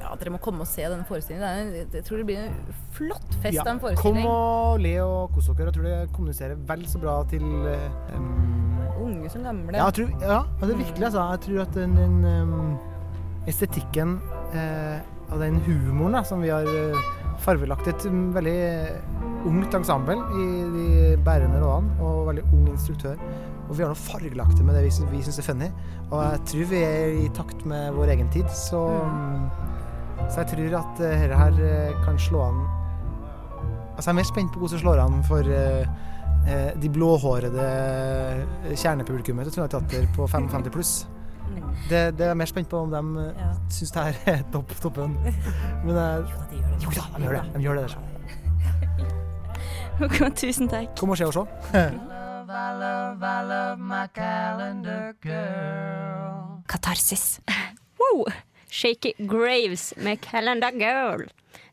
Ja, 0.01 0.13
dere 0.19 0.33
må 0.35 0.39
komme 0.43 0.65
og 0.65 0.69
se 0.69 0.83
denne 0.85 1.05
forestillingen. 1.07 1.73
En, 1.73 1.91
jeg 1.95 2.05
tror 2.07 2.21
det 2.21 2.25
blir 2.29 2.41
en 2.45 2.57
flott 2.95 3.37
fest 3.43 3.57
Ja. 3.57 3.65
av 3.65 3.85
en 3.89 3.99
Kom 3.99 4.19
og 4.23 4.79
le 4.83 4.95
og 5.03 5.35
kos 5.35 5.49
dere. 5.51 5.69
Jeg 5.69 5.77
tror 5.77 5.87
det 5.89 5.99
kommuniserer 6.15 6.55
vel 6.69 6.85
så 6.89 7.01
bra 7.01 7.19
til 7.31 7.45
um, 8.15 8.29
Unge 8.99 9.29
som 9.31 9.45
gamle. 9.47 9.77
Ja, 9.77 9.87
jeg 9.87 9.95
tror, 9.99 10.09
ja, 10.21 10.41
det 10.59 10.73
er 10.73 10.81
virkelig, 10.83 11.05
altså. 11.07 11.27
Jeg 11.31 11.39
tror 11.45 11.61
at 11.63 11.77
den, 11.77 11.95
den 11.95 12.17
um, 12.25 12.77
estetikken 13.47 14.17
uh, 14.53 14.99
og 15.29 15.39
den 15.43 15.59
humoren 15.65 16.17
da, 16.17 16.23
som 16.25 16.41
vi 16.41 16.49
har 16.49 16.65
eh, 16.65 17.09
farvelagt 17.43 17.87
et 17.91 18.05
veldig 18.33 18.55
ungt 19.45 19.75
ensemble 19.77 20.15
i 20.17 20.45
de 20.73 20.87
bærende 21.25 21.61
rådene, 21.61 21.91
og 22.01 22.23
veldig 22.31 22.45
ung 22.49 22.63
instruktør. 22.71 23.19
Og 23.69 23.77
vi 23.77 23.83
har 23.85 23.91
noe 23.91 24.01
fargelagt 24.01 24.57
det 24.57 24.65
med 24.65 24.73
det 24.73 24.87
vi, 24.87 24.93
vi 25.11 25.21
syns 25.21 25.37
er 25.37 25.45
funny. 25.45 25.67
Og 26.09 26.23
jeg 26.23 26.41
tror 26.49 26.71
vi 26.71 26.81
er 26.81 27.13
i 27.21 27.27
takt 27.37 27.61
med 27.69 27.91
vår 27.93 28.15
egen 28.15 28.31
tid, 28.33 28.49
så, 28.57 28.81
um, 29.05 29.45
så 30.29 30.35
jeg 30.43 30.47
tror 30.51 30.73
at 30.79 30.93
uh, 30.99 31.01
dette 31.05 31.35
her 31.39 31.53
eh, 31.65 31.93
kan 32.05 32.15
slå 32.19 32.39
an 32.49 32.59
Altså, 33.95 34.05
jeg 34.09 34.13
er 34.13 34.19
mer 34.21 34.27
spent 34.29 34.51
på 34.53 34.57
hvordan 34.61 34.75
det 34.77 34.81
slår 34.83 34.97
an 35.03 35.23
for 35.27 35.41
eh, 35.51 35.85
eh, 36.47 36.71
de 36.81 36.87
blåhårede 36.89 37.65
kjernepublikummet 38.79 39.43
til 39.49 39.53
Trondheim 39.57 39.85
Teater 39.89 40.05
på 40.15 40.21
55 40.27 40.69
pluss. 40.71 40.91
Det, 41.89 42.13
det 42.15 42.21
er 42.23 42.27
jeg 42.31 42.37
mer 42.39 42.45
spent 42.47 42.69
på 42.71 42.77
om 42.79 42.89
de 42.93 43.01
Ja. 43.35 43.49
syns 43.69 43.91
det 43.91 44.01
her 44.05 44.13
er 44.37 44.41
topp 44.53 44.69
toppen. 44.81 45.17
Men 45.83 45.95
jeg, 45.95 46.23
jo 46.85 46.89
da, 46.95 47.01
de 47.17 47.21
gjør 47.25 47.33
det. 47.33 47.43
De 47.55 47.59
gjør 47.65 47.75
det 47.75 47.83
der. 47.89 47.95
Tusen 50.45 50.67
takk. 50.71 50.87
Kom 50.99 51.09
og 51.09 51.17
se 51.19 51.25
og 51.27 51.33
se. 51.33 51.39
Katarsis. 56.71 57.25
Wow! 57.99 58.17
Shaky 58.69 59.13
Graves 59.17 59.93
med 59.97 60.21
Calendar 60.21 60.71
Girl. 60.71 61.27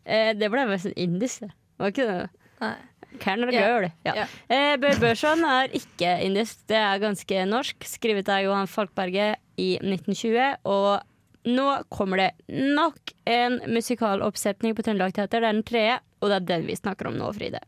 Eh, 0.04 0.32
det 0.38 0.50
ble 0.52 0.66
sånn 0.80 0.96
indisk, 0.96 1.44
det. 1.44 1.52
Var 1.76 1.92
ikke 1.92 2.06
det? 2.08 2.20
Nei. 2.62 2.76
Calendar 3.20 3.54
yeah. 3.54 3.66
Girl. 3.66 3.88
Ja. 4.04 4.14
Yeah. 4.14 4.36
Eh, 4.52 4.76
Bør 4.80 5.00
Børson 5.00 5.44
er 5.48 5.72
ikke 5.76 6.16
indisk, 6.24 6.62
det 6.70 6.78
er 6.80 7.02
ganske 7.02 7.44
norsk. 7.48 7.86
Skrevet 7.88 8.28
av 8.32 8.42
Johan 8.44 8.70
Falkberget 8.70 9.40
i 9.60 9.76
1920. 9.80 10.58
Og 10.68 11.52
nå 11.52 11.68
kommer 11.94 12.22
det 12.22 12.30
nok 12.50 13.14
en 13.30 13.60
musikaloppsetning 13.70 14.76
på 14.76 14.84
Trøndelag 14.84 15.14
Teater. 15.16 15.40
Det 15.40 15.48
er 15.48 15.52
den 15.52 15.66
tredje, 15.66 15.98
og 16.20 16.32
det 16.32 16.40
er 16.40 16.48
den 16.52 16.66
vi 16.68 16.78
snakker 16.78 17.10
om 17.10 17.18
nå, 17.20 17.30
Fride. 17.36 17.62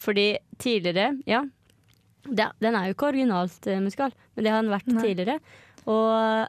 Fordi 0.00 0.28
tidligere, 0.60 1.12
ja, 1.28 1.42
det, 2.24 2.50
Den 2.60 2.76
er 2.76 2.88
jo 2.88 2.94
ikke 2.94 3.10
originalt 3.10 3.66
eh, 3.66 3.80
musikal, 3.80 4.12
men 4.34 4.44
det 4.44 4.52
har 4.52 4.62
den 4.62 4.72
vært 4.72 4.88
Nei. 4.92 5.02
tidligere. 5.04 5.38
Og 5.88 6.48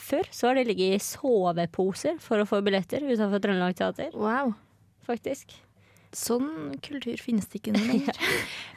før 0.00 0.28
så 0.34 0.50
har 0.50 0.58
det 0.58 0.66
ligget 0.70 0.96
i 0.96 1.02
soveposer 1.04 2.18
for 2.22 2.42
å 2.42 2.46
få 2.48 2.60
billetter 2.66 3.04
utenfor 3.06 3.42
Trøndelag 3.44 3.76
Teater, 3.78 4.10
Wow. 4.16 4.54
faktisk. 5.06 5.54
Sånn 6.16 6.74
kultur 6.82 7.20
finnes 7.22 7.46
det 7.46 7.60
ikke 7.60 7.74
lenger. 7.78 8.16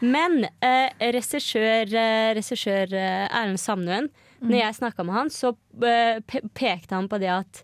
Men 0.06 0.44
eh, 0.62 0.92
regissør 1.15 1.89
eh, 1.89 2.30
Erlend 2.36 2.94
eh, 2.94 3.25
Erlend 3.25 3.62
Samnøen, 3.62 4.10
når 4.44 4.60
jeg 4.60 4.77
snakka 4.82 5.06
med 5.08 5.15
han, 5.18 5.32
så 5.34 5.53
eh, 5.88 6.20
pekte 6.53 6.94
han 6.98 7.08
på 7.10 7.18
det 7.24 7.32
at 7.34 7.62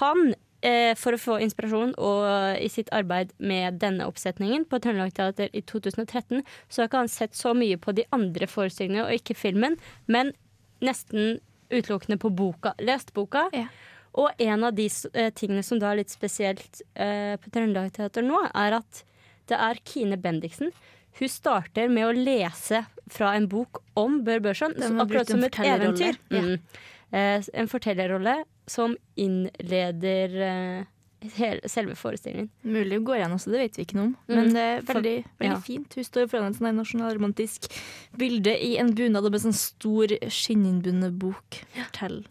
han, 0.00 0.34
eh, 0.66 0.92
for 0.98 1.14
å 1.16 1.20
få 1.20 1.38
inspirasjon 1.44 1.94
og 2.00 2.26
i 2.60 2.68
sitt 2.72 2.90
arbeid 2.92 3.32
med 3.38 3.78
denne 3.82 4.04
oppsetningen 4.10 4.66
på 4.68 4.80
Trøndelag 4.82 5.14
Teater 5.16 5.48
i 5.56 5.62
2013, 5.64 6.42
så 6.68 6.82
har 6.82 6.90
ikke 6.90 7.02
han 7.04 7.12
sett 7.12 7.38
så 7.38 7.54
mye 7.56 7.78
på 7.80 7.94
de 7.96 8.04
andre 8.12 8.48
forestillingene 8.50 9.06
og 9.06 9.16
ikke 9.16 9.38
filmen, 9.38 9.78
men 10.10 10.34
nesten 10.82 11.38
utelukkende 11.72 12.18
på 12.22 12.30
boka. 12.36 12.74
Lest 12.78 13.12
boka. 13.16 13.48
Ja. 13.56 13.66
Og 14.20 14.42
en 14.44 14.64
av 14.68 14.76
de 14.76 14.88
eh, 15.14 15.30
tingene 15.32 15.64
som 15.64 15.80
da 15.80 15.92
er 15.92 16.02
litt 16.02 16.12
spesielt 16.12 16.82
eh, 16.94 17.34
på 17.40 17.52
Trøndelag 17.52 17.94
Teater 17.96 18.24
nå, 18.26 18.42
er 18.52 18.76
at 18.82 19.04
det 19.50 19.58
er 19.58 19.80
Kine 19.88 20.18
Bendiksen. 20.20 20.72
Hun 21.18 21.28
starter 21.28 21.90
med 21.92 22.08
å 22.08 22.14
lese 22.16 22.84
fra 23.12 23.34
en 23.36 23.48
bok 23.50 23.82
om 23.98 24.20
Bør 24.24 24.40
Børson, 24.44 24.76
akkurat 24.76 25.28
som 25.32 25.44
et 25.44 25.58
eventyr. 25.60 26.16
eventyr. 26.16 26.20
Ja. 26.32 26.42
Mm. 26.42 26.90
Eh, 27.12 27.48
en 27.60 27.68
fortellerrolle 27.68 28.38
som 28.70 28.94
innleder 29.20 30.36
eh, 30.46 30.84
selve 31.70 31.94
forestillingen. 31.98 32.48
Mulig 32.62 32.98
hun 32.98 33.06
går 33.08 33.20
igjen 33.20 33.36
også, 33.36 33.52
det 33.52 33.60
vet 33.62 33.78
vi 33.78 33.86
ikke 33.86 33.98
noe 33.98 34.06
om. 34.10 34.14
Mm. 34.26 34.34
Men 34.36 34.54
det 34.54 34.62
er 34.62 34.86
veldig, 34.88 35.16
veldig 35.42 35.58
ja. 35.58 35.60
fint. 35.66 35.98
Hun 35.98 36.08
står 36.08 36.30
foran 36.30 36.48
et 36.50 36.58
sånn 36.58 36.78
nasjonalromantisk 36.78 37.68
bilde 38.20 38.54
i 38.54 38.72
en 38.82 38.94
bunad 38.96 39.28
med 39.28 39.44
sånn 39.44 39.56
stor 39.56 40.16
skinninnbundet 40.32 41.18
bok. 41.22 41.60
Fortell. 41.76 42.22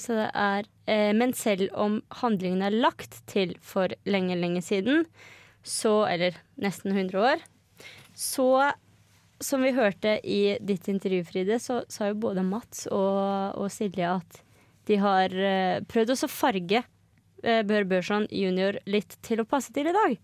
Så 0.00 0.16
det 0.16 0.28
er, 0.32 0.68
eh, 0.88 1.10
men 1.16 1.34
selv 1.36 1.68
om 1.76 1.98
handlingen 2.22 2.62
er 2.64 2.76
lagt 2.76 3.20
til 3.28 3.56
for 3.60 3.92
lenge, 4.08 4.38
lenge 4.38 4.62
siden, 4.64 5.04
så, 5.66 6.06
eller 6.08 6.38
nesten 6.56 6.94
100 6.94 7.20
år, 7.20 7.42
så 8.16 8.72
som 9.40 9.62
vi 9.64 9.72
hørte 9.72 10.18
i 10.24 10.56
ditt 10.60 10.88
intervju, 10.88 11.24
Fride, 11.24 11.58
så 11.60 11.80
sa 11.88 12.10
jo 12.10 12.20
både 12.20 12.44
Mats 12.44 12.86
og, 12.92 13.56
og 13.56 13.68
Silje 13.72 14.08
at 14.18 14.40
de 14.88 14.98
har 15.00 15.32
eh, 15.32 15.80
prøvd 15.88 16.12
å 16.14 16.28
farge 16.28 16.82
Bør 17.42 17.86
Børson 17.88 18.26
junior 18.30 18.78
litt 18.90 19.16
til 19.26 19.40
å 19.42 19.48
passe 19.48 19.72
til 19.72 19.88
i 19.90 19.94
dag. 19.96 20.18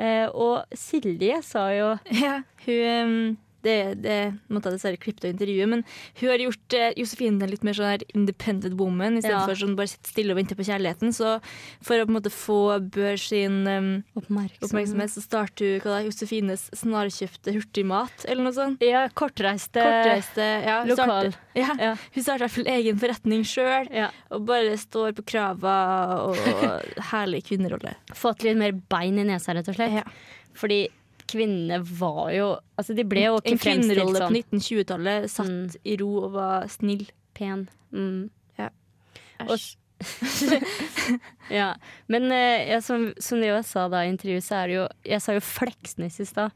Eh, 0.00 0.28
og 0.32 0.64
Silje 0.72 1.42
sa 1.44 1.66
jo 1.76 1.90
Ja, 2.24 2.40
hun 2.64 3.36
det, 3.62 3.76
det 4.02 4.16
måtte 4.50 4.70
jeg 4.70 4.76
dessverre 4.78 4.98
klippe 5.02 5.26
av 5.28 5.32
intervjuet, 5.34 5.68
men 5.70 5.84
hun 6.20 6.28
har 6.32 6.42
gjort 6.42 6.76
uh, 6.78 6.88
Josefine 6.98 7.46
litt 7.50 7.62
mer 7.66 7.76
sånn 7.78 8.02
independent 8.14 8.74
woman, 8.80 9.18
istedenfor 9.20 9.54
Ja. 9.54 9.60
sånn 9.62 9.76
bare 9.78 9.90
sitte 9.92 10.10
stille 10.12 10.34
og 10.34 10.40
vente 10.40 10.56
på 10.58 10.66
kjærligheten. 10.66 11.12
Så 11.14 11.36
for 11.82 11.96
å 12.02 12.06
på 12.06 12.10
en 12.12 12.16
måte 12.18 12.32
få 12.34 12.58
Bør 12.92 13.16
sin 13.20 13.60
um, 13.68 13.90
oppmerksomhet. 14.18 14.64
oppmerksomhet, 14.66 15.10
så 15.14 15.22
starter 15.24 15.74
hun 15.76 15.80
hva 15.84 15.94
da, 15.96 16.00
Josefines 16.06 16.66
snarkjøpte 16.76 17.54
hurtigmat, 17.54 18.24
eller 18.28 18.42
noe 18.48 18.56
sånt. 18.56 18.82
Ja, 18.82 19.06
kortreiste 19.14 19.80
Kortreiste 19.82 20.46
ja, 20.66 20.80
lokal. 20.88 21.32
starter- 21.32 21.38
Ja, 21.54 21.74
Ja. 21.78 21.92
Hun 22.14 22.22
starter 22.24 22.42
i 22.42 22.48
hvert 22.48 22.56
fall 22.56 22.70
egen 22.74 22.98
forretning 22.98 23.44
sjøl, 23.44 23.88
og 24.32 24.46
bare 24.48 24.76
står 24.80 25.12
på 25.18 25.24
krava 25.34 25.76
og 26.28 26.36
herlig 27.12 27.44
kvinnerolle. 27.48 27.94
Fått 28.16 28.42
litt 28.46 28.56
mer 28.58 28.72
bein 28.72 29.18
i 29.20 29.24
nesa, 29.28 29.54
rett 29.54 29.68
og 29.68 29.76
slett. 29.76 30.08
Fordi 30.58 30.86
kvinnene 31.32 31.80
var 31.98 32.30
jo 32.36 32.46
Altså, 32.78 32.94
de 32.98 33.04
ble 33.08 33.24
jo 33.26 33.38
ikke 33.40 33.52
En 33.56 33.60
kvinnerolle 33.64 34.20
på 34.20 34.26
sånn 34.28 34.38
1920-tallet 34.40 35.30
satt 35.32 35.48
Mm. 35.52 35.76
i 35.84 35.96
ro 36.00 36.10
og 36.26 36.32
var 36.36 36.66
snill. 36.72 37.06
pen. 37.34 37.66
Mm. 37.92 38.28
Ja. 38.60 38.68
Æsj. 39.48 39.76
Ja. 41.50 41.74
Men 42.10 42.30
eh, 42.32 42.68
ja, 42.70 42.80
som, 42.84 43.12
som 43.22 43.42
jeg 43.42 43.64
sa 43.68 43.88
da 43.92 44.02
i 44.04 44.10
intervjuet, 44.12 44.44
så 44.44 44.62
er 44.62 44.66
det 44.70 44.76
jo 44.80 44.86
Jeg 45.12 45.22
sa 45.22 45.34
jo 45.36 45.42
Fleksnes 45.44 46.20
i 46.20 46.26
stad. 46.28 46.52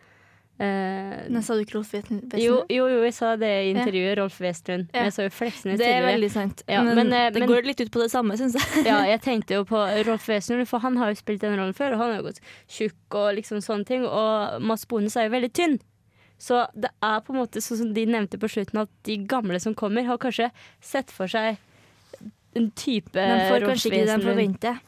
Eh, 0.58 1.26
Nå 1.28 1.42
sa 1.44 1.52
du 1.52 1.60
ikke 1.60 1.74
Rolf 1.76 1.90
Wesen? 1.92 2.22
jo, 2.40 2.62
jo, 2.72 2.86
jo, 2.88 3.00
jeg 3.04 3.12
sa 3.12 3.34
det 3.36 3.50
i 3.66 3.72
intervjuet. 3.74 4.16
Rolf. 4.16 4.38
Ja. 4.40 4.54
Jeg 5.04 5.12
sa 5.12 5.26
jo 5.26 5.32
Fleksnes 5.34 5.76
Det 5.76 5.88
er 5.90 6.06
veldig 6.06 6.30
sant. 6.32 6.62
Ja, 6.68 6.82
men, 6.82 6.96
men, 6.96 7.12
eh, 7.12 7.30
det 7.30 7.40
men- 7.40 7.50
går 7.50 7.66
litt 7.68 7.80
ut 7.80 7.90
på 7.92 8.00
det 8.00 8.10
samme, 8.10 8.38
syns 8.40 8.56
jeg. 8.56 8.86
Ja, 8.86 9.02
jeg 9.12 9.20
tenkte 9.20 9.58
jo 9.58 9.66
på 9.68 9.82
Rolf 10.06 10.28
Wesenlund, 10.28 10.66
for 10.68 10.80
han 10.80 10.96
har 10.96 11.12
jo 11.12 11.20
spilt 11.20 11.44
den 11.44 11.58
rollen 11.58 11.76
før, 11.76 11.92
og 11.92 11.98
han 12.04 12.14
er 12.14 12.22
jo 12.22 12.28
gått 12.30 12.40
tjukk 12.72 13.18
og 13.20 13.34
liksom 13.36 13.60
sånne 13.60 13.84
ting. 13.84 14.06
Og 14.08 14.62
Mads 14.64 14.86
Bones 14.88 15.16
er 15.16 15.28
jo 15.28 15.34
veldig 15.36 15.52
tynn. 15.52 15.78
Så 16.40 16.66
det 16.76 16.90
er 17.04 17.20
på 17.24 17.32
en 17.32 17.40
måte 17.40 17.60
sånn 17.64 17.78
som 17.82 17.92
de 17.96 18.06
nevnte 18.08 18.40
på 18.40 18.48
slutten, 18.48 18.80
at 18.80 18.90
de 19.08 19.18
gamle 19.28 19.60
som 19.60 19.74
kommer, 19.76 20.04
har 20.08 20.18
kanskje 20.20 20.50
sett 20.80 21.12
for 21.12 21.28
seg 21.28 21.56
en 22.56 22.70
type 22.72 23.12
Men 23.12 23.50
får 23.50 23.60
Rolf 23.60 23.70
kanskje 23.74 23.92
ikke 23.92 24.02
det 24.06 24.16
de 24.16 24.24
forventer. 24.24 24.80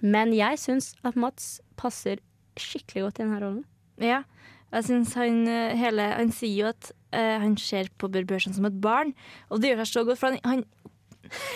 Men 0.00 0.32
jeg 0.32 0.60
syns 0.62 0.94
at 1.04 1.16
Mats 1.20 1.58
passer 1.76 2.20
skikkelig 2.56 3.04
godt 3.04 3.20
i 3.20 3.24
denne 3.24 3.40
rollen. 3.42 3.64
Ja. 4.00 4.22
Jeg 4.72 4.84
synes 4.86 5.14
han, 5.18 5.40
eh, 5.50 5.76
hele, 5.76 6.02
han 6.14 6.30
sier 6.30 6.56
jo 6.64 6.66
at 6.70 6.92
uh, 7.14 7.38
han 7.42 7.56
ser 7.58 7.88
på 7.98 8.08
Bør 8.10 8.24
Børson 8.24 8.54
som 8.54 8.64
et 8.68 8.80
barn, 8.80 9.14
og 9.50 9.60
det 9.60 9.72
gjør 9.72 9.80
seg 9.84 9.92
så 9.96 10.04
godt. 10.06 10.20
For 10.20 10.30
han, 10.30 10.38
han, 10.46 10.64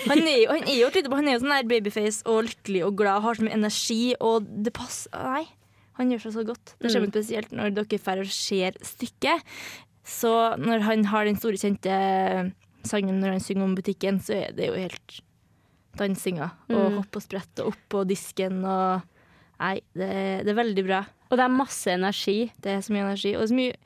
han, 0.09 0.23
er, 0.27 0.39
jo, 0.43 0.49
han 0.51 0.65
er 0.67 0.79
jo. 0.81 0.89
Han 1.15 1.29
er 1.29 1.37
jo 1.37 1.43
sånn 1.45 1.55
der 1.55 1.69
babyface 1.71 2.25
og 2.27 2.49
lykkelig 2.49 2.83
og 2.89 2.97
glad, 2.99 3.21
og 3.21 3.23
har 3.29 3.39
så 3.39 3.47
mye 3.47 3.55
energi, 3.59 4.01
og 4.21 4.49
det 4.67 4.73
passer 4.75 5.15
Nei, 5.15 5.45
han 6.01 6.11
gjør 6.11 6.25
seg 6.27 6.35
så 6.41 6.45
godt. 6.49 6.75
Det 6.83 6.91
skjer 6.91 7.05
Mm. 7.07 7.11
spesielt 7.13 7.53
når 7.55 7.75
dere 7.77 7.99
drar 8.03 8.19
og 8.25 8.27
ser 8.35 8.75
stykket. 8.83 9.47
Så 10.05 10.35
når 10.59 10.83
han 10.85 11.05
har 11.15 11.25
den 11.25 11.39
store, 11.39 11.57
kjente 11.57 12.53
sangen 12.85 13.21
når 13.23 13.39
han 13.39 13.41
synger 13.41 13.65
om 13.65 13.77
butikken, 13.79 14.19
så 14.21 14.35
er 14.49 14.53
det 14.59 14.67
jo 14.69 14.75
helt 14.75 15.21
dansinga. 15.97 16.51
Og 16.69 16.91
Mm. 16.91 16.97
hopp 16.99 17.17
og 17.17 17.23
sprett 17.23 17.61
og 17.63 17.69
opp 17.71 17.83
på 17.89 18.03
disken 18.11 18.65
og 18.65 19.03
Nei, 19.65 19.79
det, 19.97 20.11
det 20.45 20.53
er 20.53 20.59
veldig 20.61 20.85
bra. 20.87 21.03
Og 21.31 21.39
det 21.41 21.45
er 21.49 21.55
masse 21.57 21.89
energi. 21.95 22.51
Det 22.63 22.77
er 22.77 22.83
så 22.85 22.93
mye 22.95 23.07
energi. 23.09 23.33
Og 23.41 23.49
så 23.51 23.57
mye 23.57 23.79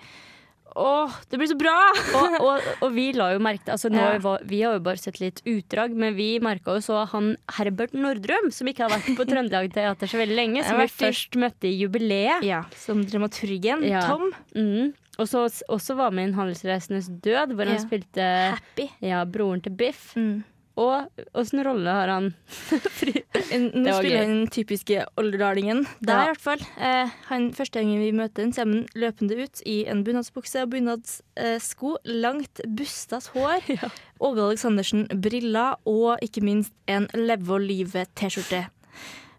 Åh, 0.79 1.11
det 1.33 1.39
blir 1.41 1.49
så 1.51 1.57
bra! 1.59 1.73
Og, 2.19 2.35
og, 2.45 2.67
og 2.85 2.91
vi 2.95 3.09
la 3.17 3.31
jo 3.33 3.41
merke 3.43 3.73
altså 3.73 3.89
nå, 3.91 3.99
Ja. 3.99 4.35
Vi 4.47 4.61
har 4.63 4.77
jo 4.77 4.83
bare 4.85 5.01
sett 5.01 5.17
litt 5.19 5.41
utdrag, 5.49 5.95
men 5.97 6.15
vi 6.15 6.27
merka 6.45 6.77
jo 6.77 6.83
så 6.85 7.01
han 7.11 7.33
Herbert 7.57 7.97
Nordrum, 7.97 8.51
som 8.55 8.69
ikke 8.71 8.85
har 8.85 8.93
vært 8.93 9.09
på 9.19 9.27
Trøndelag 9.27 9.73
Teater 9.75 10.11
så 10.13 10.21
veldig 10.21 10.37
lenge, 10.39 10.63
som 10.69 10.79
vi 10.79 10.87
først 10.93 11.35
møtte 11.41 11.67
i 11.71 11.73
jubileet. 11.81 12.45
Ja, 12.47 12.61
som 12.79 13.01
dramaturgen. 13.11 13.83
Ja. 13.89 14.05
Tom. 14.07 14.29
Mm. 14.55 14.93
Og 15.19 15.27
så 15.27 15.47
også 15.73 15.97
var 15.99 16.13
med 16.15 16.29
i 16.29 16.31
En 16.31 16.37
handelsreisendes 16.39 17.09
død, 17.27 17.57
hvor 17.59 17.67
han 17.67 17.81
Ja. 17.81 17.83
spilte 17.83 18.29
Happy. 18.61 18.87
ja, 19.03 19.25
broren 19.27 19.65
til 19.65 19.75
Biff. 19.75 20.13
Mm. 20.15 20.45
Og 20.79 21.25
åssen 21.35 21.59
rolle 21.67 21.91
har 21.91 22.11
han? 22.13 22.29
Nå 22.79 23.95
spiller 23.97 24.21
han 24.21 24.35
den 24.35 24.51
typiske 24.55 25.01
olderdalingen. 25.19 25.81
Der, 25.99 26.13
Ja. 26.15 26.23
i 26.23 26.31
hvert 26.33 26.45
fall. 26.45 26.63
Eh, 26.79 27.11
han, 27.31 27.49
første 27.57 27.81
gangen 27.81 27.99
vi 28.03 28.13
møter 28.15 28.45
han, 28.47 28.53
så 28.55 28.63
er 28.63 28.71
han 28.71 28.87
løpende 28.95 29.39
ut 29.43 29.63
i 29.67 29.81
en 29.91 30.05
bunadsbukse 30.07 30.63
og 30.63 30.71
bunadsko. 30.77 31.97
langt 32.05 32.63
bustas 32.67 33.27
hår. 33.35 33.67
Åge 34.25 34.45
Aleksandersen 34.47 35.07
briller, 35.23 35.77
og 35.87 36.19
ikke 36.23 36.43
minst 36.47 36.73
en 36.87 37.09
Leve 37.15 37.59
og 37.59 37.67
livet-T-skjorte. 37.67 38.65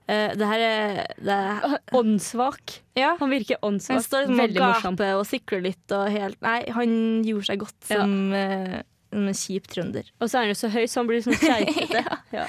Eh, 0.10 0.31
det 0.36 0.46
her 0.50 0.60
er 0.65 1.01
det 1.22 1.34
er, 1.39 1.79
Åndssvak. 1.93 2.79
Ja. 2.98 3.15
Han 3.19 3.29
virker 3.29 3.60
Han 3.62 3.79
står 3.79 4.25
liksom 4.27 4.39
og 4.39 4.55
gaper 4.98 5.15
og 5.19 5.25
sikler 5.29 5.62
litt 5.62 5.91
og 5.96 6.10
helt 6.10 6.39
Nei, 6.41 6.63
han 6.74 7.22
gjorde 7.24 7.46
seg 7.51 7.60
godt 7.62 7.91
Ja. 7.93 8.00
som 8.01 8.34
eh, 8.34 8.81
en 9.16 9.34
kjip 9.34 9.68
trønder. 9.72 10.08
Og 10.20 10.30
så 10.30 10.39
er 10.39 10.48
han 10.48 10.54
jo 10.54 10.60
så 10.60 10.72
høy, 10.74 10.84
så 10.88 11.01
han 11.01 11.10
blir 11.10 11.24
sånn 11.25 11.39
keitete. 11.42 12.04
ja. 12.38 12.48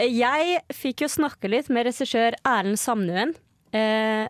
Jeg 0.00 0.60
fikk 0.72 1.04
jo 1.04 1.10
snakke 1.12 1.50
litt 1.52 1.68
med 1.72 1.88
regissør 1.90 2.36
Erlend 2.48 2.80
Samnøen. 2.80 3.34
Eh, 3.76 4.26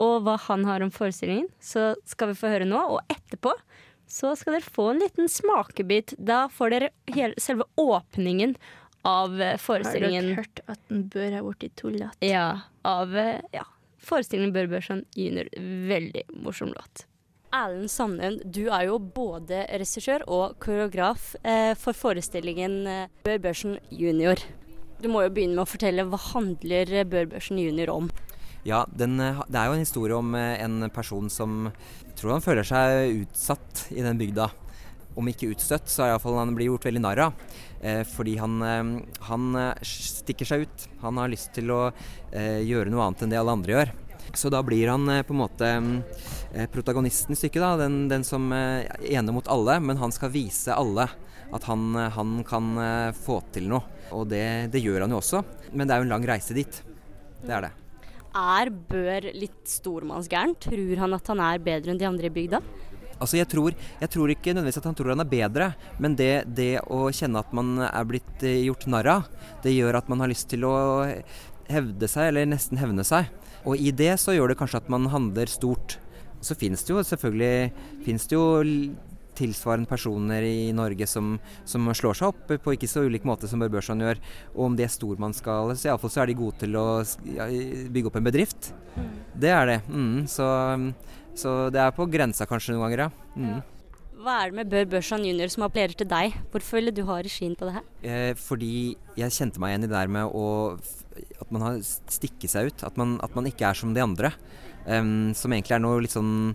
og 0.00 0.22
hva 0.24 0.36
han 0.46 0.64
har 0.64 0.84
om 0.84 0.92
forestillingen, 0.94 1.50
så 1.60 1.92
skal 2.08 2.30
vi 2.30 2.38
få 2.40 2.52
høre 2.52 2.68
nå. 2.68 2.80
Og 2.94 3.12
etterpå 3.12 3.52
så 4.10 4.32
skal 4.38 4.56
dere 4.56 4.74
få 4.74 4.90
en 4.92 5.02
liten 5.02 5.28
smakebit. 5.30 6.14
Da 6.18 6.44
får 6.52 6.74
dere 6.74 6.92
hele, 7.14 7.34
selve 7.42 7.66
åpningen 7.78 8.56
av 9.06 9.36
forestillingen. 9.60 10.32
Har 10.32 10.34
dere 10.34 10.40
hørt 10.40 10.64
at 10.66 10.80
den 10.88 11.04
bør 11.12 11.36
ha 11.36 11.44
blitt 11.46 11.76
tullete? 11.80 12.26
Ja, 12.26 12.46
av 12.86 13.14
eh, 13.16 13.38
ja, 13.54 13.66
forestillingen 14.04 14.54
Bør 14.56 14.70
Børson 14.74 15.04
junior. 15.16 15.48
Veldig 15.90 16.26
morsom 16.42 16.74
låt. 16.74 17.06
Erlend 17.50 17.90
Sandøen, 17.90 18.38
du 18.46 18.68
er 18.70 18.84
jo 18.86 19.00
både 19.02 19.64
regissør 19.80 20.22
og 20.30 20.54
koreograf 20.62 21.32
eh, 21.42 21.72
for 21.78 21.96
forestillingen 21.98 22.76
eh, 22.86 23.08
Bør 23.26 23.40
Børsen 23.42 23.78
junior. 23.90 24.38
Du 25.02 25.08
må 25.10 25.24
jo 25.24 25.32
begynne 25.34 25.56
med 25.56 25.64
å 25.64 25.70
fortelle 25.70 26.04
hva 26.06 26.20
handler 26.28 26.92
eh, 26.94 27.06
Bør 27.10 27.26
Børsen 27.32 27.58
junior 27.58 27.90
om? 27.90 28.10
Ja, 28.62 28.84
den, 28.94 29.16
det 29.18 29.58
er 29.58 29.66
jo 29.66 29.74
en 29.74 29.82
historie 29.82 30.14
om 30.14 30.34
en 30.36 30.84
person 30.94 31.30
som 31.32 31.70
tror 32.18 32.36
han 32.36 32.44
føler 32.44 32.66
seg 32.68 33.22
utsatt 33.24 33.86
i 33.96 34.04
den 34.04 34.20
bygda. 34.20 34.46
Om 35.18 35.30
ikke 35.32 35.48
utstøtt, 35.50 35.90
så 35.90 36.04
er 36.04 36.12
iallfall 36.12 36.38
han 36.38 36.52
blir 36.54 36.68
gjort 36.68 36.86
veldig 36.86 37.02
narr 37.02 37.22
av. 37.24 37.40
Fordi 38.12 38.36
han, 38.38 38.60
han 39.26 39.48
stikker 39.80 40.46
seg 40.46 40.68
ut. 40.68 40.84
Han 41.00 41.18
har 41.18 41.32
lyst 41.32 41.50
til 41.56 41.72
å 41.72 41.80
gjøre 42.36 42.92
noe 42.92 43.08
annet 43.08 43.24
enn 43.24 43.32
det 43.32 43.40
alle 43.40 43.56
andre 43.56 43.74
gjør. 43.78 43.94
Så 44.34 44.50
da 44.52 44.62
blir 44.62 44.92
han 44.92 45.08
eh, 45.08 45.24
på 45.26 45.34
en 45.34 45.42
måte 45.42 45.72
eh, 46.52 46.68
protagonisten 46.70 47.34
i 47.34 47.40
stykket, 47.40 47.62
da. 47.62 47.74
Den, 47.84 48.04
den 48.12 48.26
som 48.26 48.50
ener 48.52 48.86
er 48.94 49.10
ene 49.18 49.34
mot 49.34 49.48
alle, 49.50 49.80
men 49.82 50.00
han 50.00 50.14
skal 50.14 50.32
vise 50.34 50.76
alle 50.76 51.08
at 51.52 51.64
han, 51.64 51.96
eh, 51.96 52.10
han 52.10 52.44
kan 52.44 52.78
eh, 52.78 53.12
få 53.16 53.40
til 53.54 53.68
noe. 53.70 53.82
Og 54.14 54.26
det, 54.30 54.70
det 54.72 54.82
gjør 54.82 55.04
han 55.04 55.14
jo 55.14 55.20
også. 55.20 55.42
Men 55.72 55.86
det 55.86 55.94
er 55.94 56.02
jo 56.02 56.08
en 56.08 56.14
lang 56.14 56.26
reise 56.26 56.56
dit. 56.56 56.82
Det 57.42 57.54
er 57.54 57.68
det. 57.68 57.72
Er 58.30 58.70
Bør 58.70 59.26
litt 59.34 59.66
stormannsgæren? 59.66 60.54
Tror 60.62 61.02
han 61.02 61.16
at 61.16 61.32
han 61.32 61.42
er 61.42 61.62
bedre 61.66 61.92
enn 61.92 62.00
de 62.00 62.06
andre 62.06 62.30
i 62.30 62.34
bygda? 62.34 62.62
Altså 63.20 63.36
jeg 63.36 63.50
tror, 63.52 63.74
jeg 64.00 64.08
tror 64.14 64.30
ikke 64.32 64.54
nødvendigvis 64.54 64.80
at 64.80 64.86
han 64.88 64.96
tror 64.96 65.12
han 65.12 65.20
er 65.20 65.28
bedre, 65.28 65.66
men 66.00 66.14
det, 66.16 66.46
det 66.56 66.78
å 66.88 67.02
kjenne 67.12 67.42
at 67.42 67.50
man 67.52 67.74
er 67.84 68.06
blitt 68.08 68.44
eh, 68.46 68.62
gjort 68.64 68.86
narr 68.88 69.10
av, 69.18 69.26
det 69.64 69.74
gjør 69.74 69.98
at 69.98 70.08
man 70.08 70.24
har 70.24 70.30
lyst 70.30 70.48
til 70.52 70.64
å 70.64 70.74
hevde 71.70 72.08
seg, 72.08 72.30
eller 72.30 72.48
nesten 72.48 72.80
hevne 72.80 73.04
seg. 73.06 73.28
Og 73.68 73.76
i 73.76 73.92
det 73.92 74.14
så 74.20 74.34
gjør 74.36 74.52
det 74.52 74.58
kanskje 74.60 74.80
at 74.82 74.90
man 74.92 75.08
handler 75.12 75.50
stort. 75.50 75.98
Så 76.40 76.56
finnes 76.56 76.82
det 76.86 76.94
jo 76.94 77.02
selvfølgelig 77.04 77.72
finnes 78.06 78.26
det 78.28 78.36
jo 78.38 78.44
tilsvarende 79.40 79.88
personer 79.88 80.44
i 80.44 80.70
Norge 80.76 81.06
som, 81.08 81.34
som 81.68 81.88
slår 81.96 82.18
seg 82.18 82.32
opp 82.32 82.52
på 82.64 82.74
ikke 82.74 82.88
så 82.90 83.04
ulik 83.06 83.26
måte 83.28 83.48
som 83.48 83.62
Bør 83.62 83.72
Børson 83.76 84.02
gjør. 84.04 84.20
Og 84.54 84.66
om 84.68 84.78
de 84.78 84.84
er 84.84 84.92
stormannsgale, 84.92 85.76
så 85.78 85.90
iallfall 85.90 86.12
så 86.12 86.24
er 86.24 86.30
de 86.30 86.38
gode 86.38 86.60
til 86.60 86.76
å 86.76 86.86
bygge 87.92 88.10
opp 88.10 88.20
en 88.20 88.28
bedrift. 88.28 88.72
Det 89.40 89.52
er 89.54 89.74
det. 89.74 89.78
Mm, 89.88 90.24
så, 90.30 90.48
så 91.38 91.58
det 91.72 91.84
er 91.84 91.94
på 91.96 92.08
grensa 92.10 92.48
kanskje 92.48 92.74
noen 92.74 92.88
ganger, 92.88 93.06
ja. 93.06 93.36
Mm. 93.36 93.60
Hva 94.20 94.34
er 94.42 94.50
det 94.50 94.58
med 94.58 94.72
Bør 94.72 94.88
Børson 94.98 95.22
jr. 95.24 95.48
som 95.48 95.64
appellerer 95.64 95.96
til 95.96 96.08
deg? 96.10 96.34
Hvorfor 96.52 96.76
ville 96.76 96.92
du 96.92 97.06
ha 97.08 97.22
regien 97.24 97.54
på 97.56 97.68
det 97.68 97.78
her? 97.78 97.86
Eh, 98.04 98.32
fordi 98.36 98.74
jeg 99.16 99.32
kjente 99.32 99.62
meg 99.62 99.72
igjen 99.72 99.86
i 99.86 99.88
det 99.88 99.96
der 99.96 100.12
med 100.12 100.34
å 100.36 100.48
At 101.40 101.52
man 101.54 101.66
har 101.66 101.78
stikket 101.84 102.52
seg 102.52 102.70
ut. 102.70 102.84
At 102.86 102.98
man, 103.00 103.18
at 103.24 103.36
man 103.36 103.48
ikke 103.50 103.68
er 103.70 103.78
som 103.78 103.94
de 103.96 104.04
andre. 104.04 104.34
Um, 104.80 105.34
som 105.36 105.52
egentlig 105.52 105.74
er 105.76 105.82
noe 105.84 106.00
litt 106.00 106.14
sånn 106.14 106.54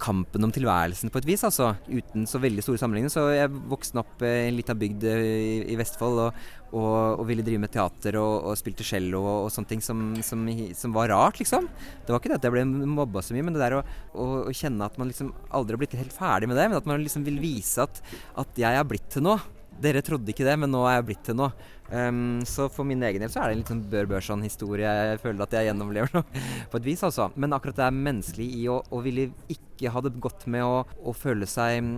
kampen 0.00 0.44
om 0.44 0.50
tilværelsen 0.52 1.12
på 1.12 1.20
et 1.20 1.28
vis, 1.28 1.42
altså. 1.46 1.70
Uten 1.88 2.26
så 2.28 2.40
veldig 2.42 2.62
store 2.64 2.80
sammenligninger. 2.80 3.12
Så 3.12 3.26
jeg 3.32 3.52
vokste 3.70 4.00
opp 4.02 4.24
eh, 4.26 4.44
i 4.44 4.48
en 4.50 4.58
lita 4.58 4.74
bygd 4.76 5.06
eh, 5.08 5.22
i, 5.70 5.76
Vestfold 5.78 6.20
og, 6.26 6.40
og, 6.72 7.20
og 7.20 7.22
ville 7.28 7.44
drive 7.46 7.62
med 7.62 7.72
teater 7.74 8.18
og, 8.20 8.50
og 8.50 8.58
spilte 8.60 8.86
cello 8.86 9.22
og, 9.22 9.46
og 9.46 9.54
sånne 9.54 9.72
ting 9.72 9.84
som, 9.84 10.02
som, 10.26 10.42
som 10.76 10.96
var 10.96 11.12
rart, 11.14 11.40
liksom. 11.40 11.70
Det 12.04 12.12
var 12.12 12.20
ikke 12.20 12.34
det 12.34 12.40
at 12.40 12.48
jeg 12.48 12.56
ble 12.56 12.66
mobba 12.98 13.22
så 13.24 13.36
mye, 13.36 13.46
men 13.46 13.56
det 13.56 13.62
der 13.62 13.78
å, 13.78 13.84
å, 14.12 14.28
å 14.50 14.56
kjenne 14.56 14.90
at 14.90 14.98
man 15.00 15.10
liksom 15.10 15.32
aldri 15.48 15.76
har 15.78 15.84
blitt 15.84 15.98
helt 16.02 16.16
ferdig 16.16 16.50
med 16.50 16.60
det, 16.60 16.68
men 16.68 16.82
at 16.82 16.90
man 16.90 17.02
liksom 17.02 17.24
vil 17.28 17.40
vise 17.42 17.86
at, 17.86 18.02
at 18.42 18.62
jeg 18.66 18.82
er 18.82 18.90
blitt 18.90 19.08
til 19.14 19.26
noe. 19.26 19.40
Dere 19.80 20.02
trodde 20.04 20.32
ikke 20.32 20.44
det, 20.46 20.56
men 20.60 20.72
nå 20.72 20.82
er 20.86 20.98
jeg 20.98 21.06
blitt 21.08 21.22
til 21.30 21.38
noe. 21.40 21.50
Um, 21.90 22.40
så 22.46 22.68
for 22.70 22.86
min 22.86 23.02
egen 23.02 23.24
del 23.24 23.32
så 23.32 23.40
er 23.42 23.50
det 23.50 23.56
en 23.56 23.62
litt 23.62 23.72
sånn 23.72 23.82
Bør 23.90 24.10
Børson-historie. 24.12 24.90
Jeg 25.10 25.20
føler 25.22 25.44
at 25.46 25.56
jeg 25.56 25.70
gjennomlever 25.70 26.12
noe 26.18 26.44
på 26.70 26.80
et 26.80 26.86
vis, 26.86 27.04
altså. 27.06 27.30
Men 27.40 27.56
akkurat 27.56 27.80
det 27.80 27.86
er 27.88 28.00
menneskelig 28.08 28.48
i 28.60 28.66
å, 28.70 28.80
å 28.84 29.02
ville 29.04 29.30
ikke 29.52 29.94
ha 29.94 30.04
det 30.04 30.14
godt 30.22 30.46
med 30.52 30.66
å, 30.66 30.84
å 30.84 31.16
føle 31.16 31.48
seg 31.50 31.80
mm, 31.86 31.96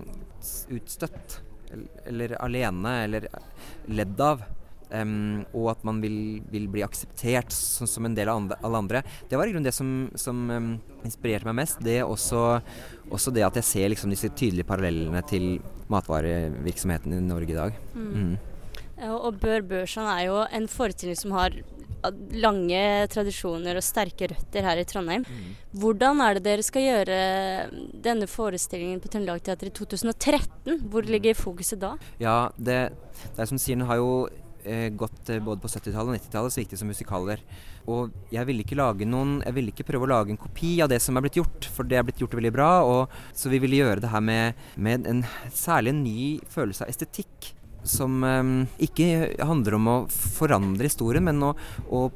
utstøtt. 0.79 1.41
Eller, 2.07 2.37
alene, 2.45 2.97
eller 3.07 3.29
ledd 3.89 4.21
av. 4.23 4.45
Ehm, 4.93 5.45
og 5.57 5.71
at 5.73 5.85
man 5.89 6.01
vil, 6.03 6.43
vil 6.53 6.69
bli 6.73 6.85
akseptert 6.85 7.53
som, 7.55 7.89
som 7.89 8.07
en 8.07 8.17
del 8.17 8.29
av 8.29 8.43
andre, 8.43 8.59
alle 8.67 8.83
andre. 8.85 9.03
Det 9.29 9.41
var 9.41 9.49
i 9.49 9.55
grunnen 9.55 9.67
det 9.67 9.75
som, 9.77 9.93
som 10.21 10.45
um, 10.51 10.71
inspirerte 11.07 11.49
meg 11.49 11.61
mest. 11.63 11.81
Det 11.85 12.01
er 12.01 12.09
også, 12.09 12.61
også 13.11 13.33
det 13.35 13.47
at 13.47 13.61
jeg 13.61 13.69
ser 13.69 13.93
liksom 13.93 14.13
disse 14.13 14.33
tydelige 14.37 14.69
parallellene 14.69 15.25
til 15.29 15.55
matvarevirksomheten 15.93 17.17
i 17.17 17.23
Norge 17.25 17.55
i 17.55 17.59
dag. 17.59 17.79
Mm. 17.97 18.35
Ja, 19.01 19.15
Og 19.17 19.41
Bør 19.41 19.65
Børson 19.67 20.07
er 20.07 20.27
jo 20.29 20.43
en 20.45 20.69
forestilling 20.71 21.19
som 21.19 21.35
har 21.37 21.57
lange 22.35 23.07
tradisjoner 23.13 23.79
og 23.79 23.85
sterke 23.87 24.27
røtter 24.33 24.65
her 24.67 24.81
i 24.81 24.87
Trondheim. 24.89 25.25
Hvordan 25.71 26.21
er 26.25 26.37
det 26.37 26.45
dere 26.47 26.65
skal 26.67 26.87
gjøre 26.87 27.19
denne 28.05 28.27
forestillingen 28.31 29.01
på 29.03 29.11
Trøndelag 29.13 29.45
Teater 29.47 29.71
i 29.71 29.75
2013? 29.75 30.81
Hvor 30.91 31.07
ligger 31.07 31.39
fokuset 31.39 31.81
da? 31.83 31.95
Ja, 32.23 32.51
det, 32.59 32.81
det 33.23 33.45
er 33.45 33.51
som 33.51 33.61
sier, 33.61 33.79
den 33.79 33.87
har 33.87 34.01
jo 34.03 34.27
eh, 34.65 34.89
gått 34.95 35.31
eh, 35.31 35.43
både 35.43 35.63
på 35.63 35.71
70-tallet 35.71 36.13
og 36.13 36.17
90-tallet 36.19 36.55
så 36.55 36.63
gikk 36.63 36.73
det 36.73 36.81
som 36.81 36.91
musikaler. 36.91 37.43
Og 37.91 38.13
jeg 38.31 38.47
ville 38.47 38.63
ikke 38.63 38.79
lage 38.79 39.09
noen 39.09 39.41
Jeg 39.43 39.57
ville 39.57 39.73
ikke 39.73 39.87
prøve 39.89 40.07
å 40.07 40.13
lage 40.13 40.31
en 40.31 40.39
kopi 40.39 40.77
av 40.85 40.91
det 40.93 41.01
som 41.03 41.17
er 41.19 41.25
blitt 41.25 41.41
gjort, 41.41 41.67
for 41.75 41.89
det 41.89 41.99
er 41.99 42.07
blitt 42.07 42.23
gjort 42.23 42.37
veldig 42.39 42.55
bra. 42.55 42.71
Og, 42.87 43.17
så 43.35 43.53
vi 43.53 43.61
ville 43.63 43.81
gjøre 43.81 44.05
det 44.05 44.13
her 44.13 44.25
med, 44.25 44.63
med 44.77 45.09
en 45.11 45.25
særlig 45.51 45.95
en 45.95 46.05
ny 46.07 46.23
følelse 46.53 46.87
av 46.87 46.95
estetikk. 46.95 47.53
Som 47.83 48.23
eh, 48.27 48.53
ikke 48.87 49.09
handler 49.43 49.79
om 49.79 49.91
å 49.91 49.97
forandre 50.11 50.91
historien, 50.91 51.27
men 51.27 51.43
å, 51.43 51.55
å 51.91 52.07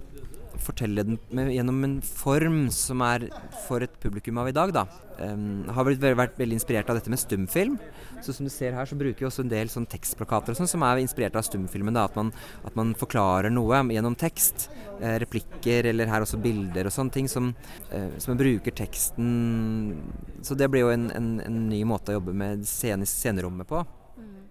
fortelle 0.63 1.05
den 1.07 1.19
med, 1.35 1.51
gjennom 1.55 1.83
en 1.87 1.97
form 2.05 2.67
som 2.75 3.03
er 3.07 3.29
for 3.67 3.85
et 3.85 3.93
publikum 4.03 4.39
av 4.43 4.51
i 4.51 4.55
dag, 4.57 4.73
da. 4.75 4.87
Um, 5.17 5.65
har 5.73 5.87
vært, 5.89 6.03
vært 6.19 6.37
veldig 6.37 6.59
inspirert 6.59 6.91
av 6.93 6.99
dette 6.99 7.13
med 7.13 7.21
stumfilm. 7.21 7.79
Så 8.25 8.35
som 8.37 8.47
du 8.47 8.53
ser 8.53 8.77
her, 8.77 8.89
så 8.89 8.99
bruker 8.99 9.25
vi 9.25 9.29
også 9.29 9.45
en 9.45 9.53
del 9.53 9.71
sånn 9.73 9.89
tekstplakater 9.89 10.53
og 10.53 10.61
sånn, 10.61 10.71
som 10.71 10.85
er 10.85 11.01
inspirert 11.01 11.37
av 11.39 11.47
stumfilmen. 11.47 11.97
da, 11.97 12.05
At 12.09 12.17
man, 12.19 12.33
at 12.69 12.77
man 12.77 12.95
forklarer 12.99 13.53
noe 13.53 13.81
gjennom 13.93 14.17
tekst. 14.19 14.69
Eh, 15.01 15.19
replikker, 15.21 15.91
eller 15.93 16.09
her 16.09 16.25
også 16.25 16.41
bilder 16.41 16.89
og 16.89 16.95
sånne 16.95 17.13
ting, 17.13 17.29
som, 17.29 17.55
eh, 17.91 18.17
som 18.17 18.33
man 18.33 18.41
bruker 18.41 18.73
teksten 18.73 19.97
Så 20.41 20.57
det 20.57 20.71
blir 20.73 20.87
jo 20.87 20.93
en, 20.95 21.11
en, 21.13 21.29
en 21.45 21.59
ny 21.69 21.83
måte 21.85 22.15
å 22.15 22.17
jobbe 22.17 22.33
med 22.33 22.65
scene, 22.69 23.05
scenerommet 23.05 23.69
på. 23.69 23.83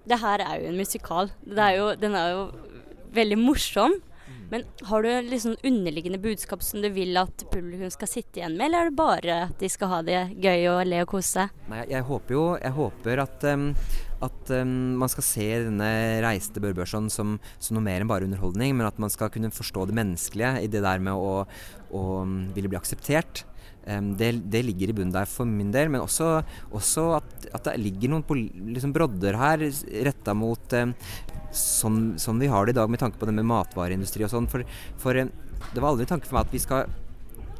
Det 0.05 0.19
her 0.21 0.43
er 0.45 0.61
jo 0.61 0.69
en 0.69 0.77
musikal. 0.77 1.31
Er 1.49 1.77
jo, 1.79 1.87
den 1.97 2.17
er 2.17 2.33
jo 2.35 2.43
veldig 3.15 3.37
morsom. 3.41 3.95
Men 4.51 4.65
har 4.89 5.05
du 5.05 5.38
sånn 5.41 5.58
underliggende 5.65 6.19
budskap 6.21 6.63
som 6.63 6.84
du 6.84 6.89
vil 6.93 7.17
at 7.17 7.45
publikum 7.51 7.89
skal 7.93 8.10
sitte 8.10 8.41
igjen 8.41 8.58
med, 8.58 8.67
eller 8.67 8.86
er 8.86 8.91
det 8.91 8.99
bare 8.99 9.38
at 9.47 9.55
de 9.62 9.69
skal 9.71 9.91
ha 9.91 10.01
det 10.05 10.19
gøy 10.41 10.67
og 10.71 10.81
le 10.88 11.01
og 11.05 11.10
kose 11.15 11.31
seg? 11.39 11.55
Nei, 11.71 11.81
jeg, 11.89 12.05
håper 12.05 12.38
jo 12.38 12.43
jeg 12.62 12.75
håper 12.77 13.23
at, 13.25 13.47
um, 13.55 13.65
at 14.27 14.53
um, 14.60 14.75
man 15.01 15.12
skal 15.12 15.27
se 15.27 15.49
denne 15.65 15.89
reiste 16.25 16.55
til 16.58 16.67
Bør 16.67 16.77
Børson 16.81 17.10
som, 17.13 17.39
som 17.58 17.77
noe 17.77 17.88
mer 17.88 18.03
enn 18.03 18.12
bare 18.12 18.29
underholdning, 18.29 18.77
men 18.77 18.88
at 18.88 19.01
man 19.01 19.13
skal 19.13 19.34
kunne 19.34 19.53
forstå 19.53 19.89
det 19.89 19.97
menneskelige 19.97 20.67
i 20.67 20.71
det 20.71 20.86
der 20.86 21.01
med 21.03 21.17
å, 21.17 21.43
å 21.89 22.05
ville 22.55 22.69
bli 22.71 22.79
akseptert. 22.79 23.45
Det, 23.86 24.30
det 24.50 24.63
ligger 24.65 24.89
i 24.89 24.95
bunnen 24.98 25.13
der 25.13 25.30
for 25.30 25.45
min 25.45 25.69
del, 25.69 25.91
men 25.93 26.02
også, 26.02 26.39
også 26.74 27.04
at, 27.19 27.28
at 27.54 27.67
det 27.67 27.76
ligger 27.84 28.15
noen 28.15 28.24
liksom 28.74 28.95
brodder 28.95 29.38
her 29.38 29.62
retta 30.08 30.34
mot 30.34 30.74
sånn, 31.54 32.15
sånn 32.17 32.41
vi 32.41 32.50
har 32.50 32.65
det 32.65 32.74
i 32.74 32.80
dag 32.80 32.89
med 32.89 33.04
tanke 33.04 33.21
på 33.21 33.30
det 33.30 33.36
med 33.38 33.45
matvareindustri 33.45 34.26
og 34.26 34.34
sånn. 34.34 34.50
For, 34.50 34.65
for 35.02 35.21
det 35.21 35.82
var 35.82 35.91
aldri 35.91 36.08
en 36.08 36.15
tanke 36.15 36.30
for 36.30 36.39
meg 36.39 36.48
at 36.48 36.56
vi 36.56 36.63
skal 36.65 36.89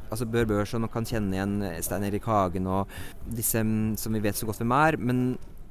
altså 0.10 0.28
Bør 0.30 0.48
Børs, 0.50 0.74
og 0.76 0.84
man 0.86 0.94
kan 0.94 1.08
kjenne 1.08 1.36
igjen 1.36 1.58
eh, 1.66 1.82
Stein 1.84 2.06
Erik 2.08 2.28
Hagen 2.30 2.70
og 2.70 2.92
disse 3.26 3.62
som 4.00 4.16
vi 4.16 4.24
vet 4.24 4.38
så 4.38 4.48
godt 4.48 4.62
hvem 4.62 4.76
er. 4.76 4.98
Men 5.02 5.26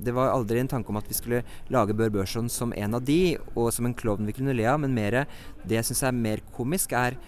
det 0.05 0.15
var 0.17 0.33
aldri 0.33 0.59
en 0.59 0.71
tanke 0.71 0.91
om 0.91 0.99
at 0.99 1.09
vi 1.09 1.17
skulle 1.17 1.43
lage 1.73 1.95
Bør 1.97 2.13
Børson 2.17 2.51
som 2.51 2.75
en 2.77 2.99
av 2.99 3.05
de, 3.07 3.37
og 3.55 3.71
som 3.75 3.87
en 3.89 3.97
klovn 3.97 4.27
vi 4.27 4.35
kunne 4.37 4.57
le 4.57 4.67
av. 4.71 4.81
Men 4.83 4.97
mer, 4.97 5.23
det 5.65 5.79
jeg 5.79 5.91
syns 5.91 6.05
er 6.09 6.19
mer 6.19 6.43
komisk, 6.57 6.97
er 6.99 7.19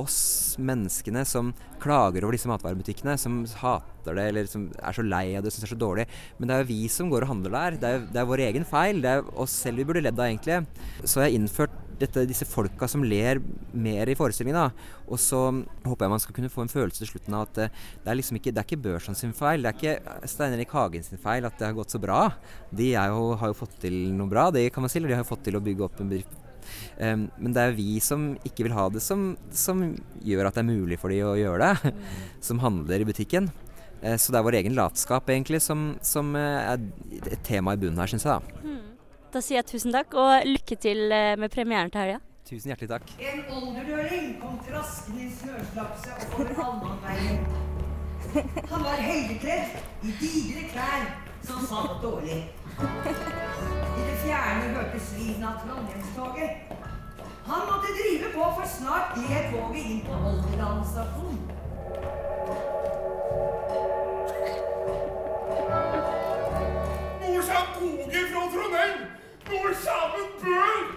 oss 0.00 0.56
menneskene 0.58 1.22
som 1.28 1.52
klager 1.82 2.24
over 2.24 2.36
disse 2.36 2.50
matvarebutikkene, 2.50 3.16
som 3.20 3.42
hater 3.60 4.16
det 4.18 4.26
eller 4.30 4.48
som 4.50 4.66
er 4.74 4.96
så 4.96 5.04
lei 5.06 5.24
av 5.38 5.44
det 5.44 5.52
syns 5.52 5.64
det 5.64 5.70
er 5.70 5.74
så 5.74 5.80
dårlig. 5.80 6.06
Men 6.38 6.50
det 6.50 6.56
er 6.56 6.64
jo 6.64 6.70
vi 6.72 6.80
som 6.92 7.10
går 7.12 7.26
og 7.26 7.32
handler 7.34 7.54
der. 7.54 7.78
Det 7.80 7.90
er, 7.90 8.04
det 8.10 8.20
er 8.20 8.28
vår 8.28 8.44
egen 8.48 8.68
feil. 8.68 9.00
Det 9.04 9.14
er 9.14 9.32
oss 9.40 9.54
selv 9.64 9.80
vi 9.80 9.88
burde 9.88 10.04
ledd 10.04 10.18
av, 10.18 10.28
egentlig. 10.28 10.60
Så 11.04 11.20
jeg 11.20 11.28
har 11.28 11.38
innført 11.38 11.80
dette, 11.98 12.24
disse 12.26 12.46
folka 12.48 12.88
som 12.90 13.04
ler 13.06 13.40
mer 13.72 14.10
i 14.10 14.16
forestillingen. 14.18 14.58
Da. 14.58 15.00
Og 15.06 15.20
så 15.22 15.40
håper 15.84 16.06
jeg 16.06 16.14
man 16.14 16.22
skal 16.22 16.38
kunne 16.38 16.52
få 16.52 16.64
en 16.64 16.72
følelse 16.72 17.04
til 17.04 17.12
slutten 17.14 17.36
av 17.38 17.48
at 17.48 17.64
eh, 17.64 17.82
det 18.04 18.12
er 18.12 18.20
liksom 18.20 18.40
ikke, 18.40 18.54
det 18.54 18.66
ikke 18.66 18.82
Børson 18.88 19.18
sin 19.18 19.34
feil. 19.36 19.64
Det 19.64 19.72
er 19.72 19.78
ikke 19.78 20.30
Stein 20.30 20.56
Erik 20.56 20.74
Hagen 20.74 21.06
sin 21.06 21.22
feil 21.22 21.46
at 21.46 21.58
det 21.60 21.70
har 21.70 21.76
gått 21.76 21.94
så 21.94 22.02
bra. 22.02 22.26
De 22.74 22.92
jo, 22.94 23.28
har 23.40 23.52
jo 23.52 23.60
fått 23.64 23.78
til 23.86 24.00
noe 24.16 24.30
bra, 24.30 24.50
det 24.54 24.68
kan 24.74 24.84
man 24.84 24.92
si. 24.92 25.00
Eller 25.00 25.14
de 25.14 25.20
har 25.20 25.26
jo 25.26 25.32
fått 25.34 25.46
til 25.48 25.58
å 25.58 25.64
bygge 25.64 25.86
opp 25.88 26.02
en 26.02 26.10
bedrift. 26.12 26.43
Um, 26.98 27.28
men 27.38 27.56
det 27.56 27.62
er 27.62 27.76
vi 27.76 27.98
som 28.04 28.32
ikke 28.46 28.68
vil 28.68 28.76
ha 28.76 28.88
det, 28.92 29.02
som, 29.04 29.32
som 29.54 29.84
gjør 30.24 30.50
at 30.50 30.58
det 30.58 30.64
er 30.64 30.70
mulig 30.70 30.98
for 31.02 31.14
de 31.14 31.22
å 31.26 31.36
gjøre 31.38 31.70
det. 31.70 31.94
Som 32.44 32.62
handler 32.64 33.02
i 33.02 33.08
butikken. 33.08 33.50
Uh, 34.04 34.16
så 34.20 34.34
det 34.34 34.40
er 34.40 34.46
vår 34.46 34.60
egen 34.60 34.76
latskap 34.78 35.30
egentlig 35.32 35.62
som, 35.64 35.94
som 36.04 36.34
eh, 36.36 36.74
er 36.74 37.32
et 37.32 37.42
tema 37.46 37.74
i 37.74 37.80
bunnen 37.80 38.00
her, 38.02 38.10
syns 38.10 38.26
jeg. 38.28 38.36
da. 38.36 38.64
Da 39.34 39.40
sier 39.42 39.58
jeg 39.58 39.66
tusen 39.66 39.90
takk, 39.90 40.12
og 40.14 40.44
lykke 40.46 40.76
til 40.78 41.10
eh, 41.10 41.32
med 41.40 41.50
premieren 41.50 41.90
til 41.90 42.04
helga. 42.04 42.20
Tusen 42.46 42.70
hjertelig 42.70 42.90
takk. 42.92 43.08
En 43.18 43.40
olderdøling 43.50 44.34
kom 44.38 44.60
traskende 44.62 45.24
i 45.24 45.30
snøslapse 45.40 46.12
over 46.36 46.52
allmannveien. 46.62 47.40
Han 48.70 48.84
var 48.84 49.02
høydekledd 49.02 50.06
i 50.06 50.14
digre 50.20 50.68
klær 50.70 51.08
som 51.48 51.66
satt 51.66 51.98
dårlig. 52.04 52.44
I 52.80 54.02
det 54.08 54.16
fjerne 54.24 54.74
hørtes 54.74 55.14
lyden 55.18 55.44
av 55.44 55.60
Trondheimstoget. 55.62 56.50
Han 57.46 57.60
måtte 57.70 57.88
drive 57.98 58.32
på, 58.34 58.42
for 58.56 58.66
snart 58.78 59.14
gled 59.14 59.44
toget 59.52 59.84
inn 59.84 60.00
på 60.06 60.12
Olderdalen 60.30 60.86
stasjon. 60.92 61.40
Kommer 67.44 68.02
toget 68.02 68.26
fra 68.32 68.42
Trondheim? 68.54 68.98
Når 69.48 69.74
sammen 69.86 70.26
Bø? 70.42 70.94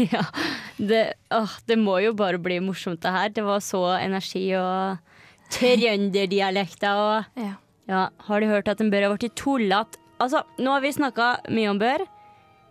ja, 0.12 0.24
det, 0.76 1.02
åh, 1.34 1.54
det 1.66 1.76
må 1.80 1.98
jo 2.04 2.12
bare 2.16 2.40
bli 2.42 2.60
morsomt 2.64 3.02
det 3.04 3.12
her. 3.14 3.32
Det 3.36 3.44
var 3.46 3.60
så 3.64 3.82
energi 3.98 4.46
og 4.58 4.98
trønderdialekter 5.50 7.00
og 7.00 7.40
Ja. 7.40 7.54
ja, 7.88 8.08
Har 8.26 8.40
du 8.40 8.46
hørt 8.46 8.68
at 8.68 8.80
en 8.80 8.90
bør 8.90 9.08
har 9.08 9.16
blitt 9.18 9.36
tullete? 9.36 9.98
Altså, 10.20 10.42
nå 10.60 10.72
har 10.74 10.82
vi 10.84 10.92
snakka 10.92 11.28
mye 11.48 11.70
om 11.70 11.78
bør. 11.80 12.04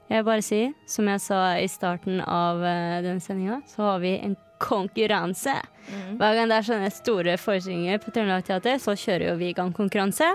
Jeg 0.09 0.21
vil 0.21 0.25
bare 0.25 0.41
si, 0.45 0.59
som 0.89 1.07
jeg 1.09 1.21
sa 1.21 1.39
i 1.61 1.67
starten 1.69 2.21
av 2.21 2.61
uh, 2.61 3.01
denne 3.05 3.21
sendinga, 3.21 3.59
så 3.69 3.91
har 3.91 3.99
vi 4.03 4.15
en 4.17 4.35
konkurranse. 4.61 5.53
Hver 6.19 6.35
gang 6.35 6.49
det 6.49 6.57
er 6.57 6.65
sånne 6.67 6.89
store 6.93 7.35
forestillinger 7.41 8.01
på 8.03 8.11
Trøndelag 8.13 8.45
Teater, 8.45 8.77
så 8.81 8.93
kjører 8.97 9.29
jo 9.31 9.35
vi 9.39 9.49
i 9.49 9.55
gang 9.57 9.71
konkurranse. 9.73 10.33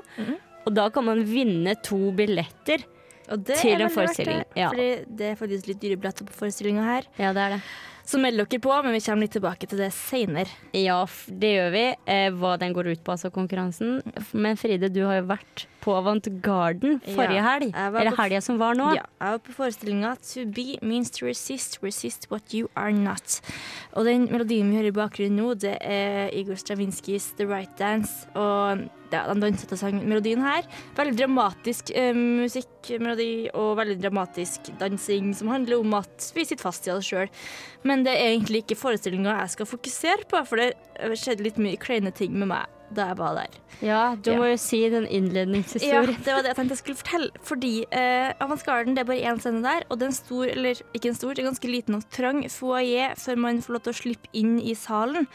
Og 0.64 0.72
da 0.74 0.88
kan 0.90 1.04
man 1.06 1.24
vinne 1.28 1.74
to 1.84 2.10
billetter. 2.16 2.82
Og 3.32 3.40
det 3.48 3.56
Til 3.62 3.80
en 3.80 3.92
forestilling, 3.92 4.42
det, 4.44 4.60
ja. 4.60 4.68
Fordi 4.72 4.88
det 5.08 5.32
er 5.32 5.40
faktisk 5.40 5.68
litt 5.70 5.82
dyre 5.82 5.98
billetter 6.00 6.28
på 6.28 6.36
forestillinga 6.42 6.84
her. 6.84 7.10
Ja, 7.20 7.32
det 7.36 7.44
er 7.46 7.56
det. 7.56 7.60
Så 8.04 8.20
meld 8.20 8.36
dere 8.36 8.60
på, 8.60 8.72
men 8.84 8.92
vi 8.92 9.00
kommer 9.00 9.24
litt 9.24 9.32
tilbake 9.32 9.68
til 9.68 9.80
det 9.80 9.88
seinere. 9.96 10.52
Ja, 10.76 10.98
det 11.28 11.52
gjør 11.54 11.70
vi. 11.72 11.84
Eh, 12.04 12.26
hva 12.36 12.58
den 12.60 12.74
går 12.76 12.90
ut 12.92 13.04
på, 13.04 13.14
altså 13.14 13.30
konkurransen. 13.32 14.02
Men 14.36 14.60
Fride, 14.60 14.92
du 14.92 15.00
har 15.08 15.22
jo 15.22 15.30
vært 15.30 15.64
på 15.84 15.94
Avantgarden 15.98 16.98
forrige 17.04 17.40
Ja, 17.40 17.44
helg. 17.52 17.74
Eller 17.76 18.16
helga 18.16 18.40
som 18.44 18.58
var 18.60 18.76
nå. 18.78 18.90
Ja, 18.96 19.04
jeg 19.20 19.36
var 19.36 19.42
på 19.44 19.56
forestillinga 19.58 20.16
'To 20.16 20.46
be 20.46 20.78
means 20.82 21.10
to 21.10 21.26
resist, 21.26 21.78
resist 21.82 22.30
what 22.30 22.54
you 22.54 22.68
are 22.76 22.92
not'. 22.92 23.40
Og 23.92 24.04
den 24.04 24.28
melodien 24.32 24.70
vi 24.70 24.76
hører 24.76 24.92
i 24.92 24.98
bakgrunnen 24.98 25.36
nå, 25.36 25.54
det 25.54 25.78
er 25.80 26.30
Igor 26.32 26.56
Stravinskys 26.56 27.34
'The 27.36 27.46
Right 27.46 27.80
Dance'. 27.80 28.26
Og 28.34 28.88
ja, 29.12 29.22
de 29.30 29.40
danset 29.40 29.72
og 29.72 29.78
sang 29.78 30.00
melodien 30.08 30.40
her. 30.42 30.66
Veldig 30.96 31.18
dramatisk 31.18 31.92
eh, 31.94 32.14
musikkmelodi 32.14 33.50
og 33.54 33.76
veldig 33.78 34.00
dramatisk 34.02 34.72
dansing 34.80 35.34
som 35.36 35.52
handler 35.52 35.78
om 35.78 35.94
at 36.00 36.32
vi 36.34 36.44
sitter 36.44 36.64
fast 36.64 36.88
i 36.88 36.94
oss 36.94 37.06
sjøl. 37.06 37.28
Men 37.84 38.02
det 38.06 38.16
er 38.16 38.32
egentlig 38.32 38.64
ikke 38.64 38.80
forestillinga 38.80 39.36
jeg 39.42 39.54
skal 39.54 39.70
fokusere 39.70 40.30
på, 40.30 40.42
for 40.48 40.56
det 40.56 40.72
skjedde 41.20 41.46
litt 41.46 41.60
mye 41.62 41.78
kleine 41.78 42.10
ting 42.10 42.34
med 42.34 42.50
meg 42.56 42.73
da 42.94 43.08
jeg 43.10 43.18
var 43.18 43.36
der. 43.38 43.58
Ja, 43.84 44.02
du 44.14 44.30
må 44.38 44.48
jo 44.52 44.56
si 44.60 44.80
den 44.92 45.06
Ja, 45.90 46.02
det 46.06 46.36
var 46.36 46.44
det 46.44 46.52
jeg 46.52 46.58
tenkte 46.60 46.76
jeg 46.76 46.82
skulle 46.82 47.00
fortelle. 47.00 47.42
Fordi 47.42 47.74
eh, 47.90 48.32
avantgarden, 48.44 48.96
det 48.96 49.04
er 49.04 49.10
bare 49.10 49.32
én 49.32 49.42
scene 49.42 49.62
der, 49.64 49.86
og 49.88 49.98
det 49.98 50.08
er 50.08 50.12
en 50.12 50.18
stor, 50.20 50.46
eller 50.52 50.82
ikke 50.94 51.12
en 51.12 51.18
stor, 51.18 51.34
det 51.34 51.44
er 51.44 51.50
ganske 51.50 51.70
liten 51.70 51.98
og 51.98 52.08
trang 52.14 52.42
foajé 52.52 53.12
før 53.20 53.40
man 53.46 53.62
får 53.64 53.76
lov 53.76 53.86
til 53.86 53.94
å 53.94 54.00
slippe 54.02 54.34
inn 54.36 54.58
i 54.62 54.76
salen. 54.78 55.28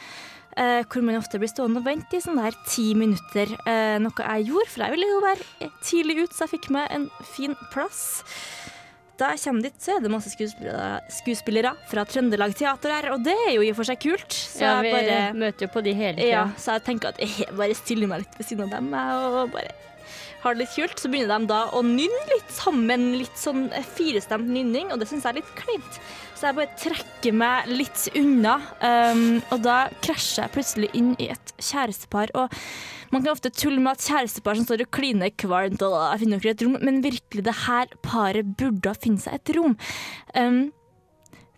Eh, 0.59 0.81
hvor 0.89 1.03
man 1.05 1.19
ofte 1.19 1.39
blir 1.39 1.51
stående 1.51 1.79
og 1.79 1.85
vente 1.85 2.17
i 2.17 2.23
sånn 2.23 2.39
der 2.41 2.55
ti 2.67 2.91
minutter. 2.97 3.53
Eh, 3.69 3.97
noe 4.01 4.25
jeg 4.25 4.49
gjorde, 4.49 4.71
for 4.73 4.83
jeg 4.85 4.95
ville 4.95 5.12
jo 5.12 5.21
være 5.23 5.69
tidlig 5.85 6.17
ut, 6.23 6.33
så 6.33 6.45
jeg 6.45 6.55
fikk 6.57 6.69
meg 6.75 6.89
en 6.95 7.07
fin 7.35 7.55
plass. 7.73 8.01
Da 9.19 9.34
jeg 9.36 9.41
kommer 9.43 9.65
dit, 9.67 9.75
så 9.84 9.97
er 9.97 10.03
det 10.05 10.12
masse 10.13 10.32
skuespillere, 10.32 11.01
skuespillere 11.12 11.73
fra 11.91 12.05
Trøndelag 12.08 12.53
Teater 12.55 12.93
her, 12.95 13.10
og 13.12 13.25
det 13.25 13.34
er 13.49 13.51
jo 13.58 13.65
i 13.65 13.71
og 13.73 13.75
for 13.82 13.89
seg 13.89 13.99
kult. 13.99 14.32
Så 14.32 14.63
Ja, 14.63 14.77
vi 14.86 14.93
bare 14.93 15.19
møter 15.36 15.67
jo 15.67 15.73
på 15.73 15.84
de 15.84 15.93
hele 15.97 16.15
tida. 16.21 16.29
ja, 16.32 16.45
så 16.58 16.77
jeg 16.77 16.86
tenker 16.88 17.12
at 17.12 17.19
jeg 17.19 17.49
bare 17.60 17.75
stiller 17.75 18.08
meg 18.08 18.23
litt 18.23 18.39
ved 18.39 18.47
siden 18.47 18.63
av 18.69 18.71
dem 18.77 18.93
og 18.95 19.51
bare 19.51 19.75
har 20.39 20.55
det 20.55 20.63
litt 20.63 20.75
kult. 20.77 20.95
Så 21.03 21.12
begynner 21.12 21.36
de 21.43 21.49
da 21.51 21.60
å 21.75 21.82
nynne 21.84 22.23
litt 22.32 22.51
sammen, 22.55 23.10
litt 23.19 23.36
sånn 23.36 23.67
firestemt 23.97 24.47
nynning, 24.47 24.91
og 24.93 25.01
det 25.01 25.10
syns 25.12 25.27
jeg 25.27 25.36
er 25.36 25.41
litt 25.41 25.51
kleint. 25.60 25.99
Så 26.39 26.47
jeg 26.47 26.56
bare 26.56 26.80
trekker 26.80 27.34
meg 27.36 27.65
litt 27.67 28.06
unna, 28.15 28.54
um, 28.80 29.23
og 29.52 29.60
da 29.65 29.89
krasjer 29.99 30.45
jeg 30.45 30.54
plutselig 30.54 30.89
inn 30.95 31.10
i 31.19 31.25
et 31.34 31.52
kjærestepar. 31.60 32.32
Og 32.39 32.56
man 33.12 33.25
kan 33.25 33.34
ofte 33.34 33.52
tulle 33.52 33.84
med 33.84 33.97
at 33.97 34.06
kjærestepar 34.08 34.56
som 34.56 34.67
står 34.69 34.86
og 34.86 34.91
kliner 34.95 35.34
kvalmt, 35.36 35.84
og 35.84 35.97
finner 36.21 36.39
dere 36.39 36.56
et 36.56 36.63
rom, 36.63 36.78
men 36.80 37.02
virkelig, 37.04 37.43
det 37.43 37.58
her 37.65 37.91
paret 38.08 38.54
burde 38.56 38.95
finne 39.04 39.19
seg 39.19 39.36
et 39.36 39.52
rom. 39.58 39.75
Um, 40.32 40.62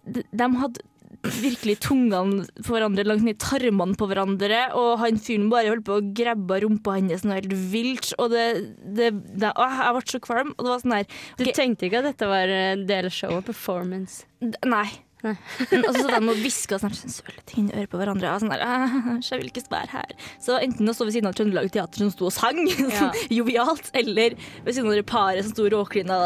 de 0.10 0.50
hadde 0.63 0.82
virkelig 1.22 1.78
tungene 1.86 2.46
på 2.66 2.74
hverandre 2.74 3.06
langt 3.06 3.26
ned 3.26 3.38
i 3.38 3.42
tarmene 3.42 3.98
på 4.00 4.08
hverandre, 4.10 4.64
og 4.78 5.04
han 5.04 5.20
fyren 5.22 5.52
bare 5.52 5.72
holdt 5.74 5.86
på 5.88 6.00
å 6.00 6.06
grabbe 6.18 6.62
rumpa 6.64 6.98
hennes 6.98 7.26
noe 7.26 7.38
helt 7.38 7.54
vilt, 7.74 8.12
og 8.18 8.34
det, 8.34 8.48
det, 8.82 9.12
det 9.38 9.54
å, 9.54 9.68
Jeg 9.72 9.96
ble 9.98 10.04
så 10.14 10.24
kvalm, 10.24 10.52
og 10.58 10.66
det 10.66 10.74
var 10.74 10.84
sånn 10.84 10.98
her 10.98 11.22
Du 11.40 11.46
tenkte 11.52 11.88
ikke 11.88 12.02
at 12.02 12.10
dette 12.12 12.30
var 12.32 12.52
en 12.58 12.86
del 12.90 13.10
av 13.12 13.16
showet? 13.16 13.48
Performance? 13.52 14.26
Nei. 14.66 14.88
Og 15.28 15.94
så 15.94 16.02
satt 16.02 16.16
de 16.18 16.32
og 16.32 16.40
hviska 16.42 16.80
sånn 16.82 16.96
søle 16.98 17.44
ting 17.50 17.68
i 17.70 17.76
øret 17.78 17.92
på 17.92 18.00
hverandre. 18.02 18.32
Og 18.34 18.42
sånn 18.44 18.52
der, 18.54 18.64
«Ah, 18.66 19.20
så 19.22 19.36
jeg 19.36 19.44
vil 19.44 19.52
ikke 19.52 19.64
være 19.72 19.92
her. 19.94 20.14
Så 20.42 20.58
enten 20.62 20.90
å 20.90 20.96
stå 20.98 21.06
ved 21.08 21.16
siden 21.18 21.30
av 21.30 21.36
Trøndelag 21.38 21.72
Teater 21.74 22.04
som 22.04 22.12
sto 22.14 22.30
og 22.30 22.36
sang, 22.36 22.62
Ja. 22.72 22.90
sånn 22.98 23.20
jovialt, 23.38 23.92
eller 24.02 24.36
ved 24.66 24.74
siden 24.74 24.90
av 24.92 24.98
det 24.98 25.06
paret 25.12 25.46
som 25.46 25.54
sto 25.54 25.68
råklina 25.72 26.20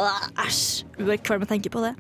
æsj. 0.46 0.66
Blir 1.02 1.20
kvalm 1.24 1.44
av 1.44 1.50
å 1.50 1.54
tenke 1.56 1.72
på 1.74 1.84
det. 1.84 1.96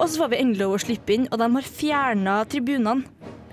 Og 0.00 0.08
så 0.08 0.22
får 0.22 0.32
vi 0.32 0.40
endelig 0.44 0.64
lov 0.64 0.76
å 0.78 0.84
slippe 0.86 1.16
inn, 1.16 1.26
og 1.30 1.40
de 1.42 1.50
har 1.58 1.72
fjerna 1.76 2.38
tribunene 2.48 3.04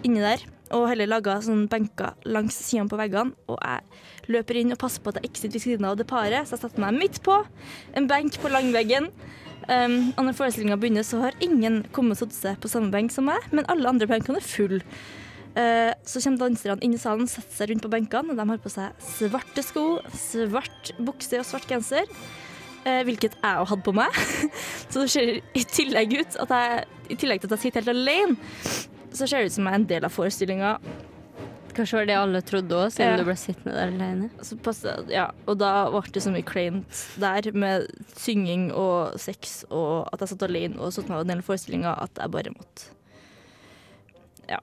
inni 0.08 0.24
der. 0.24 0.46
Og 0.76 0.84
heller 0.90 1.08
laga 1.08 1.38
sånne 1.44 1.70
benker 1.72 2.16
langs 2.28 2.56
sidene 2.60 2.92
på 2.92 2.98
veggene. 3.00 3.32
Og 3.48 3.56
jeg 3.64 4.32
løper 4.36 4.58
inn 4.60 4.74
og 4.76 4.80
passer 4.82 5.00
på 5.04 5.14
at 5.14 5.20
jeg 5.22 5.30
ikke 5.30 5.40
sitter 5.46 5.56
ved 5.60 5.64
siden 5.64 5.88
av 5.88 5.96
det 6.00 6.08
paret, 6.10 6.44
så 6.48 6.58
jeg 6.58 6.64
setter 6.66 6.84
meg 6.84 6.98
midt 7.00 7.22
på 7.24 7.38
en 7.96 8.08
benk 8.10 8.36
på 8.44 8.52
langveggen. 8.52 9.08
Um, 9.68 10.14
og 10.16 10.24
når 10.24 10.36
forestillinga 10.38 10.78
begynner, 10.80 11.04
så 11.04 11.20
har 11.26 11.38
ingen 11.44 11.82
kommet 11.96 12.16
og 12.16 12.28
satt 12.28 12.36
seg 12.38 12.60
på 12.64 12.72
samme 12.72 12.92
benk 12.94 13.12
som 13.12 13.28
meg, 13.28 13.44
men 13.52 13.68
alle 13.72 13.90
andre 13.92 14.08
benkene 14.08 14.40
er 14.40 14.48
fulle. 14.48 14.80
Uh, 15.58 15.92
så 16.08 16.22
kommer 16.22 16.46
danserne 16.46 16.84
inn 16.86 16.94
i 16.96 17.02
salen, 17.02 17.28
setter 17.28 17.56
seg 17.58 17.72
rundt 17.72 17.84
på 17.84 17.92
benkene, 17.92 18.32
og 18.32 18.40
de 18.40 18.46
har 18.52 18.62
på 18.64 18.72
seg 18.72 19.08
svarte 19.10 19.64
sko, 19.66 19.86
svart 20.14 20.94
bukse 21.02 21.42
og 21.42 21.48
svart 21.50 21.68
genser. 21.72 22.08
eh, 22.88 23.02
hvilket 23.04 23.36
jeg 23.42 23.60
òg 23.60 23.68
hadde 23.72 23.84
på 23.84 23.94
meg. 23.98 24.20
så 24.92 25.04
det 25.04 25.10
ser 25.12 25.34
i 25.42 25.64
tillegg 25.68 26.14
ut 26.22 26.40
at 26.46 26.54
jeg, 26.56 26.86
i 27.12 27.20
tillegg 27.20 27.42
til 27.42 27.50
at 27.50 27.58
jeg 27.58 27.66
sitter 27.66 27.84
helt 27.84 27.96
alene, 27.96 28.38
så 29.12 29.26
ser 29.26 29.44
det 29.44 29.52
ut 29.52 29.58
som 29.58 29.68
jeg 29.68 29.74
er 29.74 29.82
en 29.82 29.90
del 29.90 30.08
av 30.08 30.14
forestillinga. 30.14 30.78
Kanskje 31.78 32.00
var 32.00 32.08
det 32.10 32.16
alle 32.18 32.42
trodde 32.42 32.74
òg, 32.74 32.90
siden 32.96 33.12
Ja. 33.12 33.18
du 33.22 33.24
ble 33.28 33.36
sittende 33.38 33.76
der 33.78 33.92
alene. 33.94 34.30
Ja, 35.14 35.28
og 35.46 35.60
da 35.62 35.72
ble 35.94 36.02
det 36.12 36.24
så 36.26 36.32
mye 36.34 36.46
kleint 36.48 37.02
der 37.22 37.52
med 37.54 37.86
synging 38.18 38.72
og 38.74 39.20
sex, 39.22 39.60
og 39.70 40.10
at 40.12 40.24
jeg 40.26 40.32
satt 40.34 40.46
alene 40.50 40.80
og 40.82 40.94
satt 40.96 41.10
meg 41.12 41.22
en 41.22 41.28
del 41.36 41.44
av 41.44 41.48
forestillinga, 41.48 41.94
at 42.02 42.18
jeg 42.18 42.32
bare 42.34 42.54
måtte 42.56 42.90
Ja. 44.50 44.60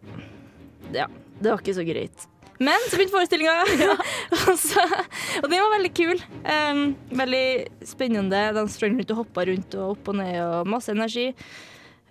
ja. 0.93 1.07
Det 1.41 1.51
var 1.51 1.59
ikke 1.61 1.75
så 1.77 1.85
greit. 1.87 2.27
Men 2.63 2.79
så 2.89 2.97
begynte 2.97 3.15
forestillinga, 3.15 3.55
ja. 3.85 3.95
og 5.43 5.49
den 5.51 5.59
var 5.61 5.73
veldig 5.77 5.93
kul. 5.99 6.21
Um, 6.47 6.83
veldig 7.11 7.47
spennende. 7.85 8.43
De 8.55 8.63
sprang 8.71 8.97
rundt 8.99 9.11
og 9.11 9.17
hoppa 9.25 9.45
rundt 9.51 9.75
og 9.75 9.97
opp 9.97 10.09
og 10.13 10.17
ned 10.21 10.39
og 10.41 10.67
masse 10.71 10.91
energi. 10.95 11.29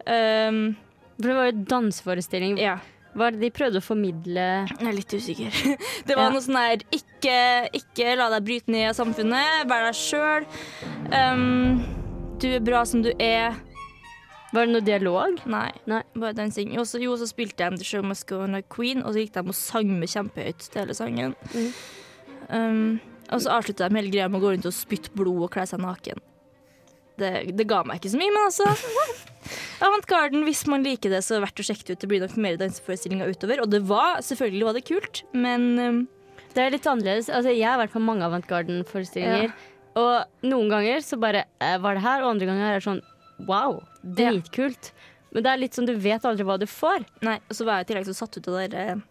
Um, 0.06 0.76
det 1.18 1.36
var 1.38 1.48
jo 1.52 1.64
danseforestilling. 1.76 2.58
ja. 2.60 2.78
Hva 3.14 3.28
er 3.28 3.36
det 3.36 3.42
de 3.44 3.50
prøvde 3.54 3.78
å 3.78 3.86
formidle? 3.86 4.46
Jeg 4.72 4.88
er 4.90 4.96
litt 4.98 5.14
usikker. 5.14 5.58
Det 6.08 6.16
var 6.18 6.30
Ja. 6.30 6.30
noe 6.34 6.42
sånn 6.42 6.58
her 6.58 6.82
ikke, 6.96 7.36
ikke 7.78 8.16
la 8.18 8.30
deg 8.34 8.48
bryte 8.48 8.74
ned 8.74 8.90
av 8.90 8.96
samfunnet, 8.98 9.68
vær 9.70 9.86
deg 9.86 10.00
sjøl. 10.00 10.48
Um, 11.14 11.84
du 12.42 12.48
er 12.56 12.64
bra 12.66 12.82
som 12.90 13.04
du 13.06 13.12
er. 13.22 13.54
Var 14.54 14.66
det 14.68 14.74
noe 14.74 14.86
dialog? 14.86 15.40
Nei, 15.50 15.70
Nei. 15.90 16.02
bare 16.18 16.34
dansing. 16.38 16.74
Jo, 16.74 16.84
så 16.86 17.26
spilte 17.30 17.70
de 17.70 17.78
The 17.82 17.86
Show 17.88 18.04
Must 18.06 18.26
Go 18.30 18.42
On 18.46 18.54
Like 18.58 18.70
Queen, 18.74 19.02
og 19.06 19.14
så 19.14 19.24
gikk 19.24 19.34
de 19.38 19.46
og 19.50 19.56
sang 19.58 19.90
med 20.00 20.10
kjempehøyt 20.10 20.68
til 20.70 20.82
hele 20.84 20.94
sangen. 20.98 21.34
Mm. 21.54 21.72
Um, 22.50 23.00
og 23.32 23.42
så 23.42 23.54
avslutta 23.56 23.88
de 23.90 23.98
hele 23.98 24.12
greia 24.14 24.28
med 24.30 24.42
å 24.42 24.44
gå 24.44 24.52
rundt 24.54 24.68
og 24.70 24.76
spytte 24.76 25.14
blod 25.18 25.46
og 25.48 25.52
kle 25.56 25.66
seg 25.70 25.82
naken. 25.82 26.22
Det, 27.20 27.30
det 27.54 27.66
ga 27.70 27.84
meg 27.86 28.00
ikke 28.00 28.10
så 28.14 28.18
mye, 28.18 28.32
men 28.34 28.48
altså 28.48 28.66
Avantgarden, 29.86 30.44
hvis 30.48 30.64
man 30.72 30.86
liker 30.86 31.12
det, 31.14 31.20
så 31.26 31.36
er 31.36 31.40
det 31.42 31.46
verdt 31.50 31.62
å 31.62 31.66
sjekke 31.68 31.86
det 31.90 31.96
ut. 31.98 32.02
Det 32.04 32.10
blir 32.10 32.22
nok 32.24 32.36
mer 32.42 32.58
danseforestillinger 32.62 33.34
utover. 33.36 33.62
Og 33.66 33.70
det 33.74 33.82
var, 33.90 34.22
selvfølgelig 34.24 34.68
var 34.70 34.78
det 34.78 34.84
kult, 34.88 35.22
men 35.36 35.66
um, 35.80 36.02
Det 36.56 36.64
er 36.64 36.74
litt 36.74 36.88
annerledes. 36.88 37.30
Altså, 37.34 37.52
jeg 37.52 37.68
har 37.68 37.80
vært 37.82 37.94
på 37.96 38.02
mange 38.04 38.26
Avantgarden-forestillinger. 38.30 39.52
Og 40.00 40.48
noen 40.50 40.70
ganger 40.72 41.04
så 41.06 41.20
bare 41.22 41.44
eh, 41.62 41.76
var 41.84 41.98
det 42.00 42.06
her, 42.06 42.24
og 42.24 42.32
andre 42.34 42.48
ganger 42.50 42.70
er 42.72 42.80
det 42.80 42.86
sånn 42.88 43.02
wow, 43.50 43.80
dritkult. 44.18 44.92
Men 45.34 45.46
det 45.46 45.52
er 45.52 45.62
litt 45.62 45.78
sånn 45.78 45.90
du 45.90 45.96
vet 45.98 46.26
aldri 46.30 46.46
hva 46.48 46.58
du 46.62 46.66
får. 46.70 47.04
Nei, 47.26 47.40
og 47.50 47.58
så 47.58 47.66
var 47.68 47.82
jeg 47.82 47.88
i 47.88 47.92
tillegg 47.92 48.08
så 48.10 48.16
satt 48.24 48.38
ut 48.40 48.48
av 48.50 48.58
det 48.62 48.68
der, 48.74 49.02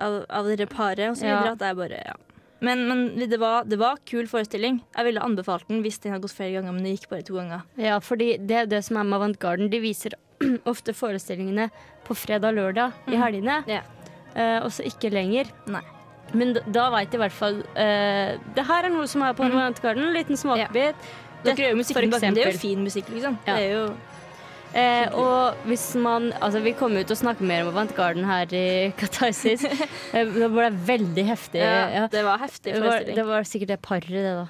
av, 0.00 0.20
av 0.28 0.50
dere 0.50 0.66
paret 0.70 1.08
og 1.12 1.16
så 1.18 1.26
Ja. 1.26 1.38
videre 1.40 1.56
at 1.56 1.64
jeg 1.70 1.78
bare, 1.80 2.02
ja. 2.12 2.18
Men, 2.60 2.82
men 2.88 3.04
det, 3.16 3.38
var, 3.40 3.64
det 3.64 3.78
var 3.80 4.00
kul 4.08 4.26
forestilling. 4.28 4.82
Jeg 4.96 5.06
ville 5.06 5.22
anbefalt 5.24 5.68
den 5.70 5.80
hvis 5.84 6.00
den 6.02 6.12
hadde 6.12 6.26
gått 6.26 6.36
flere 6.36 6.58
ganger, 6.58 6.74
men 6.76 6.84
det 6.84 6.96
gikk 6.96 7.08
bare 7.12 7.24
to 7.26 7.38
ganger. 7.38 7.62
Ja, 7.80 7.96
fordi 8.04 8.34
det 8.36 8.58
er 8.62 8.68
det 8.68 8.82
som 8.84 8.98
er 9.00 9.08
med 9.08 9.16
Avantgarden. 9.20 9.70
De 9.72 9.80
viser 9.82 10.16
ofte 10.72 10.94
forestillingene 10.96 11.70
på 12.06 12.16
fredag 12.18 12.52
og 12.52 12.60
lørdag 12.60 13.08
i 13.08 13.20
helgene. 13.20 13.62
Ja. 13.70 13.80
Eh, 14.34 14.58
og 14.60 14.68
så 14.74 14.84
ikke 14.88 15.12
lenger. 15.12 15.48
Nei. 15.72 15.82
Men 16.36 16.54
da, 16.54 16.62
da 16.70 16.84
veit 16.94 17.16
i 17.16 17.18
hvert 17.18 17.34
fall 17.34 17.56
eh, 17.74 18.36
Det 18.54 18.62
her 18.68 18.86
er 18.86 18.92
noe 18.94 19.08
som 19.10 19.24
er 19.26 19.34
på. 19.34 19.48
Avantgarden. 19.48 20.04
En 20.10 20.14
liten 20.14 20.38
smakebit. 20.38 21.10
Dere 21.40 21.56
gjør 21.56 21.72
jo 21.72 21.80
musikken 21.80 22.12
bak, 22.12 22.24
det 22.36 22.44
er 22.44 22.52
jo 22.52 22.60
fin 22.60 22.82
musikk, 22.84 23.08
liksom. 23.14 23.38
Ja. 23.46 23.54
Det 23.56 23.62
er 23.64 23.70
jo 23.72 23.84
Eh, 24.70 25.10
og 25.18 25.56
hvis 25.66 25.82
man 25.98 26.28
Altså, 26.38 26.60
vi 26.62 26.70
kommer 26.78 27.02
jo 27.02 27.06
til 27.08 27.16
å 27.16 27.22
snakke 27.24 27.42
mer 27.46 27.64
om 27.64 27.70
Avantgarden 27.72 28.24
her 28.28 28.46
i 28.54 28.92
Katarsis. 28.98 29.64
Eh, 30.14 30.26
det 30.26 30.48
ble 30.50 30.70
veldig 30.86 31.24
heftig. 31.26 31.60
ja, 31.62 31.88
Ja. 31.94 32.06
Det 32.10 32.22
var 32.26 32.38
heftig 32.42 32.74
Det, 32.74 32.82
var, 32.82 32.98
det 33.06 33.24
var 33.26 33.42
sikkert 33.46 33.68
det 33.74 33.80
paret, 33.82 34.08
det, 34.10 34.34
da. 34.38 34.46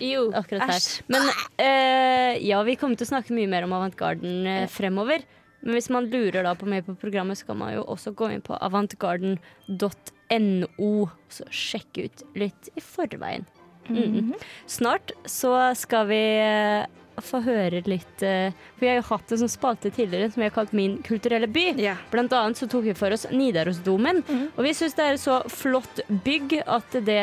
Jo, 0.00 0.30
akkurat 0.36 0.68
æsj. 0.72 1.02
Men 1.12 1.22
eh, 1.60 2.32
ja, 2.44 2.62
vi 2.64 2.76
kommer 2.80 2.96
til 2.96 3.06
å 3.08 3.12
snakke 3.12 3.34
mye 3.36 3.48
mer 3.48 3.64
om 3.68 3.72
Avantgarden 3.76 4.46
eh, 4.48 4.66
fremover. 4.72 5.20
Men 5.60 5.74
hvis 5.76 5.90
man 5.92 6.06
lurer 6.08 6.42
da 6.46 6.54
på 6.56 6.66
mer 6.68 6.82
på 6.86 6.94
programmet, 7.00 7.36
så 7.40 7.44
kan 7.50 7.58
man 7.60 7.74
jo 7.74 7.82
også 7.84 8.12
gå 8.16 8.26
inn 8.32 8.40
på 8.44 8.56
avantgarden.no 8.56 10.68
og 10.80 11.08
sjekke 11.52 12.04
ut 12.08 12.18
litt 12.40 12.62
i 12.76 12.80
forveien. 12.84 13.44
Mm. 13.90 14.32
Snart 14.70 15.12
så 15.28 15.52
skal 15.76 16.06
vi 16.08 16.22
eh, 16.40 16.84
få 17.24 17.40
høre 17.44 17.82
litt 17.86 18.22
eh, 18.26 18.52
For 18.78 18.86
jeg 18.86 18.94
har 18.94 19.00
jo 19.02 19.06
hatt 19.14 19.32
en 19.32 19.40
sånn 19.42 19.52
spalte 19.52 19.90
tidligere 19.94 20.30
som 20.32 20.40
vi 20.42 20.48
har 20.48 20.54
kalt 20.54 20.72
Min 20.76 20.98
kulturelle 21.06 21.46
by. 21.50 21.64
Ja. 21.80 21.96
Blant 22.12 22.32
annet 22.32 22.56
så 22.60 22.68
tok 22.70 22.84
vi 22.88 22.94
for 22.98 23.10
oss 23.12 23.26
Nidarosdomen. 23.30 24.22
Og 24.56 24.60
vi 24.66 24.72
syns 24.76 24.94
det 24.98 25.06
er 25.06 25.16
et 25.18 25.22
så 25.22 25.40
flott 25.48 26.00
bygg 26.24 26.60
at 26.66 26.98
det 27.06 27.22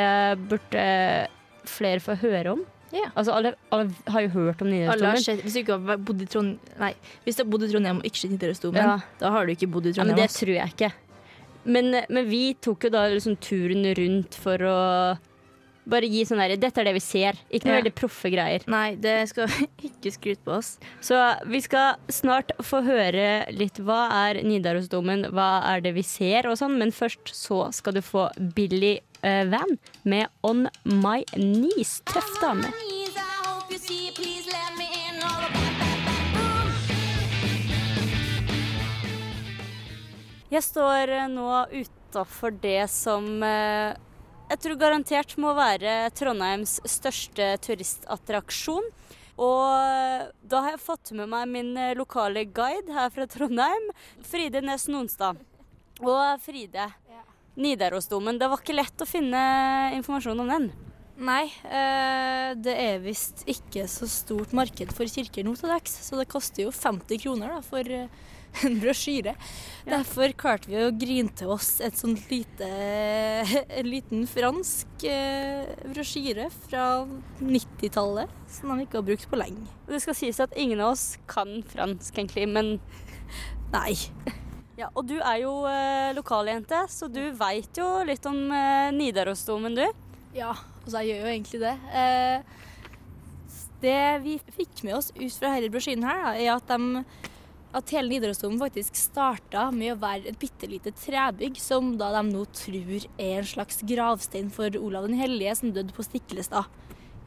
burde 0.50 0.88
flere 1.68 2.00
få 2.04 2.16
høre 2.22 2.54
om. 2.56 2.66
Ja. 2.96 3.10
Altså 3.20 3.34
alle, 3.36 3.50
alle 3.76 3.92
har 4.14 4.22
jo 4.24 4.30
hørt 4.38 4.62
om 4.64 4.70
Nidarosdomen. 4.72 5.42
hvis 5.44 5.54
du 5.58 5.60
ikke 5.60 5.76
har 5.80 5.98
bodd 6.00 6.22
i 6.24 6.28
Trondheim 6.32 8.00
og 8.00 8.06
ikke 8.08 8.22
sett 8.22 8.32
Nidarosdomen, 8.32 8.80
Ja. 8.80 9.00
da 9.20 9.32
har 9.36 9.46
du 9.46 9.52
ikke 9.52 9.68
bodd 9.72 9.86
i 9.90 9.92
Ja, 9.92 10.04
men 10.06 10.16
Trondheim. 10.16 10.28
det 10.28 10.30
tror 10.40 10.54
jeg 10.56 10.74
ikke. 10.74 10.92
Men, 11.68 11.92
men 12.10 12.30
vi 12.30 12.54
tok 12.64 12.86
jo 12.88 12.90
da 12.94 13.02
liksom 13.12 13.36
turen 13.44 13.84
rundt 13.98 14.36
for 14.40 14.58
å 14.64 14.78
bare 15.90 16.10
gi 16.12 16.24
sånn 16.28 16.42
derre 16.42 16.58
Dette 16.60 16.82
er 16.84 16.90
det 16.90 16.94
vi 16.98 17.04
ser. 17.04 17.38
Ikke 17.50 17.70
noe 17.70 17.78
Ja. 17.78 17.82
veldig 17.82 17.94
proffe 17.96 18.32
greier. 18.34 18.64
Nei, 18.68 18.96
det 18.96 19.16
skal 19.32 19.48
ikke 19.90 20.12
skryte 20.14 20.44
på 20.46 20.58
oss. 20.60 20.74
Så 21.02 21.18
vi 21.48 21.62
skal 21.64 21.96
snart 22.12 22.52
få 22.64 22.84
høre 22.86 23.28
litt 23.56 23.80
hva 23.80 24.08
er 24.28 24.42
Nidarosdomen, 24.44 25.30
hva 25.36 25.50
er 25.74 25.82
det 25.86 25.94
vi 25.98 26.04
ser 26.08 26.48
og 26.52 26.58
sånn, 26.60 26.78
men 26.82 26.92
først 26.96 27.34
så 27.36 27.68
skal 27.76 27.98
du 27.98 28.02
få 28.06 28.28
Billy 28.56 28.98
uh, 29.24 29.44
Van 29.52 29.78
med 30.04 30.28
On 30.44 30.68
My 30.86 31.24
Knees. 31.36 32.00
Tøff 32.12 32.38
dame. 32.42 32.72
Jeg 40.52 40.64
står 40.64 41.12
eh, 41.12 41.26
nå 41.32 41.48
utafor 41.76 42.56
det 42.64 42.86
som 42.92 43.26
eh, 43.44 43.98
jeg 44.48 44.62
tror 44.64 44.80
garantert 44.80 45.36
må 45.42 45.52
være 45.58 46.08
Trondheims 46.16 46.78
største 46.88 47.54
turistattraksjon. 47.66 48.88
Og 49.38 50.32
da 50.50 50.62
har 50.66 50.74
jeg 50.74 50.82
fått 50.82 51.12
med 51.18 51.30
meg 51.30 51.50
min 51.52 51.76
eh, 51.78 51.94
lokale 51.98 52.42
guide 52.50 52.90
her 52.96 53.12
fra 53.14 53.28
Trondheim, 53.30 53.92
Fride 54.26 54.64
Nes 54.66 54.88
Nonstad. 54.90 55.38
Og 56.02 56.42
Fride, 56.42 56.88
Nidarosdomen. 57.58 58.40
Det 58.42 58.50
var 58.50 58.62
ikke 58.62 58.78
lett 58.78 59.04
å 59.04 59.10
finne 59.10 59.42
informasjon 59.98 60.42
om 60.42 60.50
den. 60.56 60.68
Nei, 61.18 61.48
eh, 61.66 62.52
det 62.58 62.74
er 62.78 63.00
visst 63.02 63.42
ikke 63.50 63.88
så 63.90 64.06
stort 64.10 64.52
marked 64.58 64.92
for 64.94 65.10
kirker 65.10 65.46
nå 65.46 65.56
til 65.58 65.72
dags, 65.74 65.96
så 66.06 66.20
det 66.20 66.28
koster 66.30 66.68
jo 66.68 66.74
50 66.74 67.24
kroner 67.24 67.56
da, 67.56 67.62
for 67.66 67.82
eh, 67.90 68.10
en 68.68 68.80
brosjyre. 68.82 69.34
Derfor 69.88 70.34
klarte 70.40 70.72
vi 70.72 70.80
å 70.82 70.94
grine 70.96 71.32
til 71.38 71.52
oss 71.54 71.78
et 71.84 71.98
sånt 72.00 72.26
lite, 72.32 72.68
en 73.80 73.90
liten 73.90 74.26
fransk 74.30 75.06
eh, 75.08 75.70
brosjyre 75.94 76.50
fra 76.66 76.88
90-tallet, 77.42 78.34
som 78.58 78.74
de 78.74 78.88
ikke 78.88 79.00
har 79.02 79.08
brukt 79.08 79.30
på 79.32 79.40
lenge. 79.40 79.68
Det 79.88 80.02
skal 80.04 80.18
sies 80.18 80.42
at 80.44 80.56
ingen 80.60 80.82
av 80.84 80.96
oss 80.96 81.08
kan 81.30 81.60
fransk, 81.72 82.14
egentlig, 82.18 82.48
men 82.52 82.78
Nei. 83.76 83.96
ja, 84.80 84.92
Og 84.94 85.08
du 85.10 85.18
er 85.20 85.42
jo 85.44 85.54
eh, 85.70 86.14
lokaljente, 86.18 86.86
så 86.92 87.10
du 87.12 87.24
veit 87.38 87.80
jo 87.80 87.88
litt 88.08 88.26
om 88.30 88.48
eh, 88.56 88.94
Nidarosdomen, 88.96 89.78
du. 89.78 89.86
Ja, 90.38 90.54
altså 90.84 91.02
jeg 91.02 91.16
gjør 91.16 91.26
jo 91.26 91.34
egentlig 91.34 91.64
det. 91.64 91.76
Eh, 92.04 92.58
det 93.82 93.98
vi 94.24 94.38
fikk 94.58 94.84
med 94.86 94.98
oss 94.98 95.12
ut 95.16 95.34
fra 95.38 95.54
denne 95.54 95.72
brosjyren 95.74 96.06
her, 96.08 96.24
da, 96.24 96.32
er 96.38 96.54
at, 96.56 96.72
de, 96.72 97.34
at 97.76 97.92
hele 97.92 98.10
Nidarosdomen 98.14 98.62
faktisk 98.62 98.96
starta 98.96 99.68
med 99.76 99.94
å 99.94 100.00
være 100.00 100.32
et 100.32 100.40
bitte 100.40 100.70
lite 100.70 100.94
trebygg 100.96 101.60
som 101.62 101.96
da 102.00 102.14
de 102.16 102.24
nå 102.30 102.46
tror 102.56 103.08
er 103.20 103.42
en 103.42 103.50
slags 103.52 103.84
gravstein 103.88 104.50
for 104.54 104.78
Olav 104.80 105.10
den 105.10 105.20
hellige, 105.20 105.58
som 105.60 105.74
døde 105.76 105.96
på 105.96 106.06
Stiklestad 106.06 106.72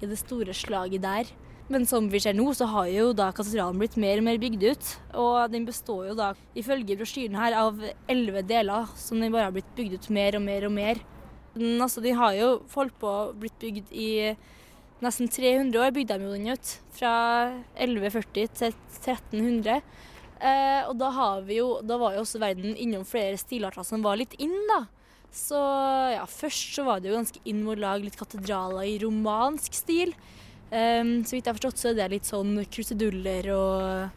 i 0.00 0.08
det 0.08 0.18
store 0.20 0.56
slaget 0.56 1.04
der. 1.04 1.30
Men 1.70 1.84
som 1.86 2.08
vi 2.10 2.18
ser 2.18 2.34
nå, 2.34 2.48
så 2.56 2.66
har 2.66 2.88
jo 2.90 3.10
da 3.14 3.28
katedralen 3.30 3.78
blitt 3.78 3.94
mer 4.00 4.18
og 4.18 4.26
mer 4.26 4.40
bygd 4.42 4.64
ut. 4.72 4.88
Og 5.22 5.52
den 5.52 5.68
består 5.68 6.08
jo 6.08 6.16
da, 6.18 6.32
ifølge 6.58 6.96
brosjyren 6.98 7.38
her, 7.38 7.54
av 7.54 7.78
elleve 8.10 8.42
deler, 8.42 8.88
som 8.98 9.20
den 9.22 9.30
bare 9.30 9.46
har 9.46 9.54
blitt 9.54 9.70
bygd 9.76 10.00
ut 10.00 10.08
mer 10.16 10.38
og 10.40 10.42
mer 10.48 10.66
og 10.66 10.74
mer. 10.74 11.02
Den, 11.54 11.76
altså, 11.78 12.02
de 12.02 12.16
har 12.18 12.34
jo 12.34 12.48
holdt 12.74 12.96
på 12.98 13.12
blitt 13.38 13.62
bygd 13.62 13.94
i 13.94 14.10
nesten 15.04 15.30
300 15.30 15.78
år, 15.78 15.94
bygde 15.94 16.18
de 16.18 16.26
jo 16.26 16.34
den 16.34 16.50
ut. 16.50 16.74
Fra 16.96 17.14
1140 17.78 18.50
til 18.58 18.74
1300. 19.04 19.78
Eh, 20.40 20.82
og 20.88 20.96
da, 21.00 21.10
jo, 21.52 21.68
da 21.84 21.98
var 22.00 22.16
jo 22.16 22.24
også 22.24 22.40
verden 22.40 22.76
innom 22.80 23.04
flere 23.08 23.36
stilarter 23.40 23.84
som 23.84 24.04
var 24.04 24.20
litt 24.20 24.36
inn, 24.40 24.56
da. 24.70 24.84
Så 25.30 25.58
ja, 26.14 26.24
først 26.26 26.74
så 26.74 26.84
var 26.86 27.00
det 27.00 27.10
jo 27.10 27.18
ganske 27.18 27.42
inn 27.46 27.60
med 27.62 27.76
å 27.76 27.82
lage 27.84 28.08
litt 28.08 28.18
katedraler 28.18 28.88
i 28.88 28.96
romansk 29.02 29.76
stil. 29.78 30.14
Um, 30.70 31.20
så 31.26 31.36
vidt 31.36 31.44
jeg 31.44 31.50
har 31.50 31.58
forstått, 31.58 31.78
så 31.82 31.90
er 31.90 31.98
det 31.98 32.08
litt 32.16 32.30
sånn 32.30 32.56
kruseduller 32.70 33.50
og 33.54 34.16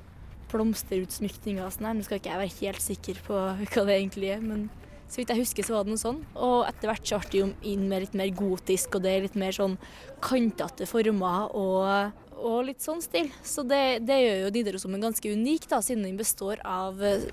blomsterutsmykninger 0.54 1.66
og 1.66 1.76
sånn 1.76 1.90
her. 1.90 1.98
Nå 1.98 2.06
skal 2.08 2.22
ikke 2.22 2.32
jeg 2.32 2.42
være 2.44 2.58
helt 2.62 2.86
sikker 2.86 3.22
på 3.28 3.44
hva 3.60 3.86
det 3.90 4.00
egentlig 4.00 4.32
er, 4.34 4.42
men 4.42 4.68
så 5.14 5.20
vidt 5.20 5.34
jeg 5.34 5.44
husker, 5.44 5.66
så 5.66 5.76
var 5.76 5.86
det 5.86 5.94
noe 5.94 6.02
sånn. 6.02 6.20
Og 6.42 6.64
etter 6.66 6.90
hvert 6.90 7.10
så 7.10 7.20
ble 7.22 7.30
det 7.30 7.42
jo 7.42 7.48
inn 7.74 7.88
med 7.92 8.06
litt 8.06 8.18
mer 8.18 8.34
gotisk, 8.34 8.98
og 8.98 9.06
det 9.06 9.14
er 9.14 9.26
litt 9.28 9.38
mer 9.38 9.54
sånn 9.54 9.78
kantete 10.26 10.88
former 10.90 11.54
og, 11.54 12.23
og 12.44 12.66
litt 12.68 12.84
sånn 12.84 13.02
stil. 13.04 13.30
Så 13.46 13.64
det, 13.68 14.04
det 14.08 14.20
gjør 14.20 14.42
jo 14.44 14.52
Nidarosdomen 14.56 15.04
ganske 15.04 15.32
unik, 15.32 15.68
da, 15.72 15.80
siden 15.84 16.06
den 16.06 16.20
består 16.20 16.62
av 16.68 17.00
eh, 17.04 17.28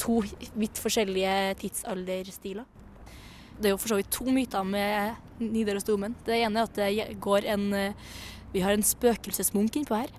to 0.00 0.20
vidt 0.56 0.80
forskjellige 0.80 1.34
tidsalderstiler. 1.60 2.66
Det 3.54 3.68
er 3.68 3.74
jo 3.74 3.78
for 3.78 3.92
så 3.92 3.98
vidt 4.00 4.10
to 4.14 4.26
myter 4.34 4.64
med 4.66 5.42
Nidarosdomen. 5.42 6.16
Det 6.26 6.40
ene 6.40 6.62
er 6.62 6.70
at 6.70 6.78
det 6.80 7.18
går 7.22 7.50
en 7.54 7.68
eh, 7.78 8.06
Vi 8.54 8.62
har 8.62 8.70
en 8.70 8.86
spøkelsesmunk 8.86 9.76
innpå 9.76 9.98
her. 9.98 10.10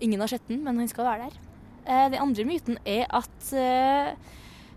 Ingen 0.00 0.22
har 0.24 0.30
sett 0.32 0.46
den, 0.48 0.62
men 0.64 0.78
han 0.80 0.88
skal 0.88 1.04
være 1.04 1.28
der. 1.28 1.38
Eh, 1.84 2.10
Den 2.14 2.22
andre 2.24 2.48
myten 2.48 2.78
er 2.88 3.06
at 3.12 3.54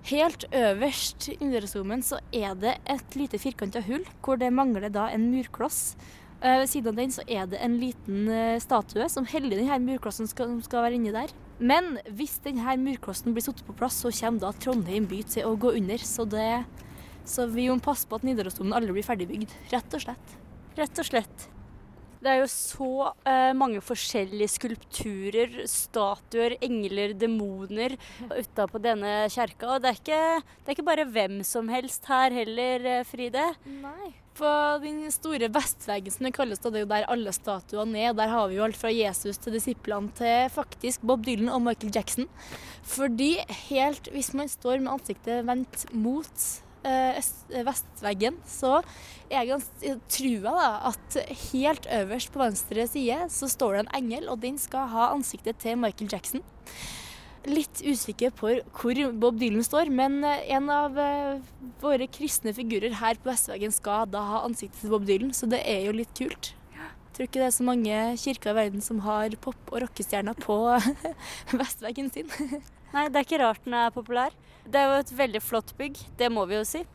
helt 0.10 0.48
øverst 0.52 1.30
i 1.30 1.38
Nidarosdomen 1.40 2.02
så 2.04 2.18
er 2.34 2.56
det 2.58 2.74
et 2.90 3.16
lite 3.16 3.40
firkanta 3.40 3.84
hull 3.86 4.02
hvor 4.26 4.40
det 4.42 4.50
mangler 4.54 4.90
da 4.90 5.08
en 5.14 5.30
murkloss. 5.32 5.96
Eh, 6.42 6.58
Ved 6.64 6.70
siden 6.72 6.90
av 6.90 6.98
den 6.98 7.12
så 7.14 7.24
er 7.30 7.46
det 7.50 7.60
en 7.62 7.78
liten 7.78 8.26
eh, 8.34 8.58
statue 8.62 9.06
som 9.14 9.28
heller 9.30 9.60
denne 9.60 9.78
murklossen 9.84 10.30
skal, 10.30 10.56
skal 10.66 10.88
være 10.88 10.98
inni 10.98 11.14
der. 11.14 11.34
Men 11.62 12.00
hvis 12.18 12.40
denne 12.42 12.74
murklossen 12.82 13.36
blir 13.36 13.46
satt 13.46 13.62
på 13.68 13.76
plass, 13.78 14.00
så 14.02 14.10
kommer 14.10 14.48
da 14.48 14.54
Trondheim 14.58 15.06
by 15.10 15.22
til 15.30 15.46
å 15.46 15.54
gå 15.62 15.76
under. 15.78 16.02
Så, 16.02 16.26
det, 16.26 16.64
så 17.30 17.46
vi 17.52 17.68
må 17.70 17.78
passe 17.84 18.10
på 18.10 18.18
at 18.18 18.26
Nidarosdomen 18.26 18.74
aldri 18.74 18.98
blir 18.98 19.06
ferdigbygd. 19.06 19.54
Rett 19.74 19.98
og 19.98 20.06
slett. 20.08 20.38
Rett 20.80 21.04
og 21.04 21.10
slett. 21.12 21.46
Det 22.22 22.30
er 22.30 22.42
jo 22.44 22.50
så 22.54 22.90
uh, 23.26 23.52
mange 23.58 23.80
forskjellige 23.82 24.52
skulpturer, 24.54 25.56
statuer, 25.70 26.54
engler, 26.62 27.16
demoner 27.18 27.96
utapå 28.30 28.82
denne 28.82 29.24
kjerka. 29.34 29.74
Og 29.74 29.82
det 29.82 29.90
er, 29.90 30.02
ikke, 30.02 30.24
det 30.62 30.70
er 30.70 30.78
ikke 30.78 30.90
bare 30.90 31.08
hvem 31.10 31.40
som 31.46 31.70
helst 31.74 32.06
her 32.10 32.34
heller, 32.38 32.92
Fride. 33.10 33.48
Nei. 33.66 34.12
På 34.42 34.52
den 34.82 35.04
store 35.14 35.52
vestveggen 35.54 36.14
som 36.14 36.26
det 36.26 36.32
kalles, 36.34 36.62
det 36.64 36.72
er 36.74 36.82
jo 36.82 36.90
der 36.90 37.06
alle 37.14 37.30
statuene 37.36 38.08
er. 38.08 38.16
Der 38.18 38.32
har 38.32 38.48
vi 38.50 38.56
jo 38.58 38.64
alt 38.66 38.80
fra 38.80 38.90
Jesus 38.90 39.38
til 39.38 39.54
disiplene 39.54 40.10
til 40.18 40.48
faktisk 40.50 41.04
Bob 41.06 41.22
Dylan 41.28 41.52
og 41.54 41.62
Michael 41.62 41.94
Jackson. 41.94 42.26
Fordi 42.82 43.36
helt 43.68 44.10
hvis 44.10 44.32
man 44.34 44.50
står 44.50 44.82
med 44.82 44.96
ansiktet 44.96 45.46
vendt 45.46 45.86
mot 45.94 46.48
eh, 46.90 47.22
vestveggen, 47.68 48.40
så 48.50 48.80
er 49.30 49.44
jeg 49.44 49.52
ganske, 49.52 49.94
tror 50.16 50.32
jeg 50.32 50.42
da, 50.48 50.72
at 50.90 51.20
helt 51.52 51.86
øverst 52.00 52.34
på 52.34 52.42
venstre 52.42 52.88
side 52.90 53.20
så 53.30 53.52
står 53.52 53.78
det 53.78 53.84
en 53.86 53.94
engel, 54.02 54.26
og 54.34 54.42
den 54.42 54.58
skal 54.58 54.90
ha 54.90 55.12
ansiktet 55.12 55.62
til 55.62 55.78
Michael 55.78 56.10
Jackson. 56.10 56.42
Litt 57.50 57.82
usikker 57.82 58.30
på 58.38 58.52
hvor 58.78 59.00
Bob 59.18 59.40
Dylan 59.42 59.66
står, 59.66 59.90
men 59.90 60.20
eh, 60.28 60.44
en 60.54 60.70
av 60.70 60.98
eh, 61.02 61.40
våre 61.82 62.06
kristne 62.12 62.54
figurer 62.54 62.94
her 63.00 63.18
på 63.18 63.32
vestveggen 63.32 63.74
skal 63.74 64.06
da 64.14 64.22
ha 64.28 64.42
ansiktet 64.46 64.84
til 64.84 64.94
Bob 64.94 65.08
Dylan, 65.10 65.34
så 65.34 65.50
det 65.50 65.64
er 65.66 65.88
jo 65.88 65.96
litt 65.98 66.14
kult. 66.18 66.52
Jeg 66.78 67.16
tror 67.18 67.28
ikke 67.28 67.42
det 67.42 67.48
er 67.50 67.56
så 67.58 67.66
mange 67.68 68.04
kirker 68.22 68.54
i 68.54 68.60
verden 68.60 68.86
som 68.86 69.02
har 69.04 69.34
pop- 69.42 69.74
og 69.74 69.82
rockestjerner 69.84 70.38
på 70.40 70.56
vestveggen 71.60 72.14
sin. 72.14 72.30
Nei, 72.94 73.08
det 73.10 73.18
er 73.20 73.26
ikke 73.26 73.42
rart 73.42 73.66
den 73.66 73.76
er 73.80 73.92
populær. 73.96 74.38
Det 74.64 74.78
er 74.78 74.88
jo 74.92 75.02
et 75.02 75.14
veldig 75.18 75.42
flott 75.44 75.74
bygg, 75.80 75.98
det 76.22 76.30
må 76.32 76.46
vi 76.48 76.60
jo 76.60 76.66
si. 76.68 76.86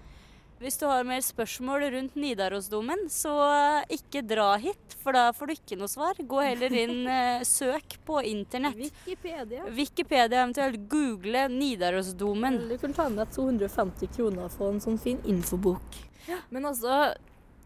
Hvis 0.56 0.78
du 0.80 0.86
har 0.88 1.04
mer 1.04 1.20
spørsmål 1.20 1.82
rundt 1.92 2.14
Nidarosdomen, 2.16 3.02
så 3.12 3.32
eh, 3.44 3.96
ikke 3.98 4.22
dra 4.24 4.54
hit, 4.56 4.94
for 5.02 5.12
da 5.12 5.26
får 5.36 5.50
du 5.50 5.52
ikke 5.52 5.76
noe 5.76 5.90
svar. 5.92 6.16
Gå 6.16 6.40
heller 6.40 6.72
inn, 6.80 7.02
eh, 7.12 7.44
søk 7.44 7.98
på 8.08 8.22
internett. 8.24 8.78
Wikipedia. 8.80 9.66
Wikipedia, 9.76 10.40
eventuelt 10.46 10.86
google 10.88 11.44
Nidarosdomen. 11.52 12.56
Eller 12.62 12.80
du 12.80 12.84
kan 12.86 12.96
ta 12.96 13.08
med 13.10 13.20
deg 13.20 13.36
250 13.36 14.14
kroner 14.16 14.48
for 14.54 14.72
en 14.72 14.80
sånn 14.80 14.96
fin 15.02 15.20
infobok. 15.28 16.00
Men 16.48 16.70
altså, 16.72 17.12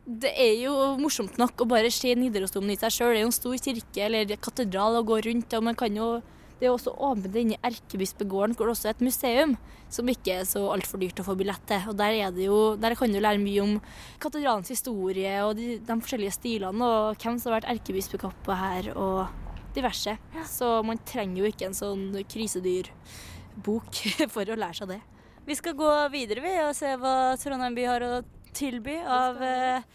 det 0.05 0.35
er 0.35 0.57
jo 0.65 0.75
morsomt 0.99 1.39
nok 1.39 1.63
å 1.63 1.71
bare 1.71 1.95
se 1.95 2.11
Nidarosdomen 2.19 2.75
i 2.75 2.81
seg 2.81 2.97
sjøl. 2.97 3.15
Det 3.15 3.21
er 3.21 3.27
jo 3.29 3.31
en 3.31 3.39
stor 3.39 3.65
kirke 3.71 4.07
eller 4.09 4.35
katedral 4.43 4.99
å 4.99 5.07
gå 5.07 5.23
rundt, 5.31 5.55
og 5.55 5.69
man 5.71 5.79
kan 5.79 5.95
jo 5.95 6.17
det 6.61 6.69
er 6.69 6.75
også 6.75 6.93
åpent 6.93 7.37
inne 7.41 7.57
i 7.57 7.61
Erkebispegården, 7.65 8.55
hvor 8.57 8.69
det 8.69 8.75
også 8.77 8.91
er 8.91 8.97
et 8.97 9.05
museum 9.05 9.55
som 9.91 10.09
ikke 10.13 10.35
er 10.43 10.49
så 10.49 10.63
altfor 10.71 11.01
dyrt 11.01 11.23
å 11.23 11.25
få 11.27 11.35
billett 11.41 11.63
til. 11.67 11.87
Og 11.91 11.97
der, 11.99 12.17
er 12.21 12.35
det 12.37 12.47
jo, 12.47 12.59
der 12.81 12.95
kan 12.99 13.13
du 13.13 13.19
lære 13.19 13.41
mye 13.41 13.63
om 13.65 13.77
katedralens 14.23 14.71
historie 14.71 15.33
og 15.47 15.55
de, 15.59 15.79
de 15.81 15.97
forskjellige 16.05 16.37
stilene, 16.37 16.85
og 16.85 17.17
hvem 17.21 17.41
som 17.41 17.51
har 17.51 17.61
vært 17.61 17.71
erkebispekappa 17.73 18.59
her, 18.61 18.91
og 18.93 19.49
diverse. 19.75 20.17
Så 20.51 20.69
man 20.87 21.01
trenger 21.07 21.43
jo 21.43 21.49
ikke 21.51 21.71
en 21.71 21.79
sånn 21.79 22.05
krisedyrbok 22.31 24.05
for 24.35 24.53
å 24.53 24.61
lære 24.61 24.83
seg 24.83 24.93
det. 24.95 25.01
Vi 25.49 25.57
skal 25.59 25.75
gå 25.79 25.91
videre 26.13 26.45
vi, 26.45 26.55
og 26.67 26.77
se 26.77 26.93
hva 27.01 27.35
Trondheim 27.41 27.79
by 27.79 27.89
har 27.89 28.05
å 28.07 28.13
tilby 28.55 28.99
av 29.01 29.41
eh, 29.43 29.89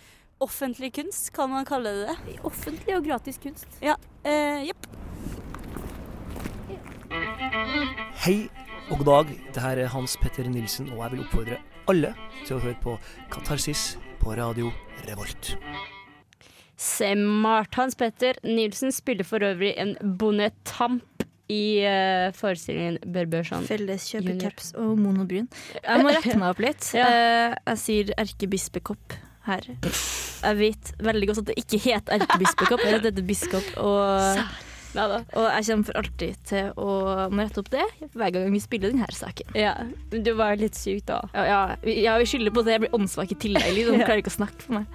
offentlig 0.43 0.93
kunst, 0.95 1.29
kan 1.35 1.51
man 1.51 1.67
kalle 1.67 1.91
det 1.93 2.07
det. 2.09 2.37
Offentlig 2.47 2.97
og 2.97 3.05
gratis 3.05 3.39
kunst. 3.41 3.67
Ja, 3.83 3.95
eh. 4.23 4.65
Hei 7.45 8.47
og 8.89 9.01
god 9.01 9.05
dag. 9.05 9.31
Det 9.53 9.61
her 9.61 9.79
er 9.83 9.89
Hans 9.93 10.15
Petter 10.21 10.47
Nilsen, 10.49 10.87
og 10.95 11.03
jeg 11.03 11.11
vil 11.13 11.21
oppfordre 11.25 11.57
alle 11.91 12.13
til 12.47 12.55
å 12.57 12.61
høre 12.63 12.77
på 12.81 12.95
Katarsis 13.33 13.83
på 14.21 14.33
radio 14.37 14.71
Revolt. 15.05 15.51
Smart. 16.81 17.75
Hans 17.77 17.97
Petter 17.99 18.39
Nilsen 18.45 18.93
spiller 18.95 19.27
for 19.27 19.45
øvrig 19.45 19.75
en 19.81 19.93
bondetamp 20.19 21.25
i 21.53 21.61
uh, 21.85 22.31
forestillingen 22.33 22.97
Børbørson. 23.13 23.67
Felles 23.69 24.07
kjøpecaps 24.09 24.71
og 24.81 24.95
monobryn. 24.97 25.45
Jeg 25.77 26.01
må 26.01 26.09
rette 26.15 26.39
meg 26.41 26.49
opp 26.55 26.63
litt. 26.65 26.89
Ja. 26.97 27.05
uh, 27.05 27.57
Jeg 27.75 27.81
sier 27.83 28.13
erkebispekopp 28.25 29.19
her. 29.45 29.69
Jeg 29.85 30.57
vet 30.63 30.95
veldig 31.05 31.29
godt 31.29 31.43
at 31.43 31.51
det 31.51 31.59
ikke 31.61 31.83
heter 31.91 32.17
erkebispekopp, 32.17 32.81
det 32.81 33.03
heter 33.11 33.25
biskop. 33.29 33.67
Og, 33.85 34.41
og 34.95 35.45
jeg 35.51 35.65
kommer 35.67 35.85
for 35.89 35.97
alltid 35.99 36.41
til 36.49 36.69
å 36.79 36.89
rette 37.33 37.61
opp 37.61 37.69
det 37.73 37.83
hver 38.15 38.31
gang 38.35 38.49
vi 38.53 38.61
spiller 38.63 38.93
denne 38.93 39.07
saken. 39.11 39.51
Ja, 39.59 39.73
Du 40.11 40.31
var 40.37 40.55
litt 40.59 40.75
syk 40.79 41.05
da. 41.09 41.21
Ja, 41.33 41.45
ja, 41.49 41.59
vi- 41.83 42.01
ja, 42.03 42.17
vi 42.21 42.25
skylder 42.29 42.51
på 42.55 42.63
det. 42.65 42.75
Jeg 42.77 42.85
blir 42.85 42.95
åndssvak 42.97 43.31
i 43.31 43.35
tillegg. 43.35 43.69
Liksom. 43.75 43.99
Klarer 44.07 44.23
ikke 44.23 44.33
å 44.33 44.37
snakke 44.39 44.61
for 44.65 44.79
meg. 44.79 44.85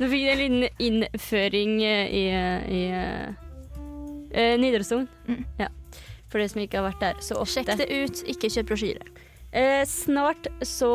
Nå 0.00 0.08
fikk 0.08 0.22
jeg 0.22 0.32
en 0.36 0.40
liten 0.40 0.68
innføring 0.86 1.72
eh, 1.82 2.12
i, 2.14 2.24
i 2.72 2.82
uh, 2.94 4.56
Nidarosdomen. 4.60 5.08
Ja. 5.58 5.68
For 6.30 6.38
de 6.38 6.46
som 6.48 6.60
ikke 6.62 6.78
har 6.80 6.86
vært 6.92 7.00
der 7.02 7.22
så 7.24 7.40
ofte. 7.40 7.64
Sjekk 7.64 7.80
det 7.80 7.88
ut, 7.90 8.22
ikke 8.30 8.50
kjøp 8.54 8.68
brosjyre. 8.70 9.08
Eh, 9.50 9.82
snart 9.90 10.46
så 10.62 10.90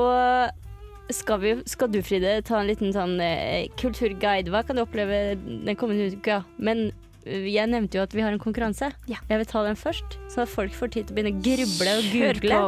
skal, 1.12 1.42
vi, 1.44 1.52
skal 1.70 1.92
du, 1.92 2.00
Fride, 2.06 2.38
ta 2.48 2.62
en 2.62 2.70
liten 2.72 2.94
sånn 2.96 3.18
eh, 3.22 3.68
kulturguide. 3.82 4.50
Hva 4.54 4.64
kan 4.66 4.80
du 4.80 4.86
oppleve 4.86 5.36
den 5.38 5.76
kommende 5.78 6.08
uka? 6.16 6.40
Men 6.58 6.88
eh, 6.88 6.94
jeg 7.26 7.70
nevnte 7.72 7.98
jo 7.98 8.06
at 8.06 8.14
vi 8.16 8.24
har 8.24 8.34
en 8.34 8.42
konkurranse. 8.42 8.92
Jeg 9.10 9.26
vil 9.30 9.48
ta 9.50 9.64
den 9.66 9.80
først, 9.80 10.18
så 10.32 10.44
at 10.46 10.52
folk 10.52 10.76
får 10.76 10.94
tid 10.94 11.08
til 11.08 11.16
å 11.16 11.18
begynne 11.18 11.34
å 11.36 11.46
gruble 11.46 11.96
og 11.98 12.12
google. 12.14 12.60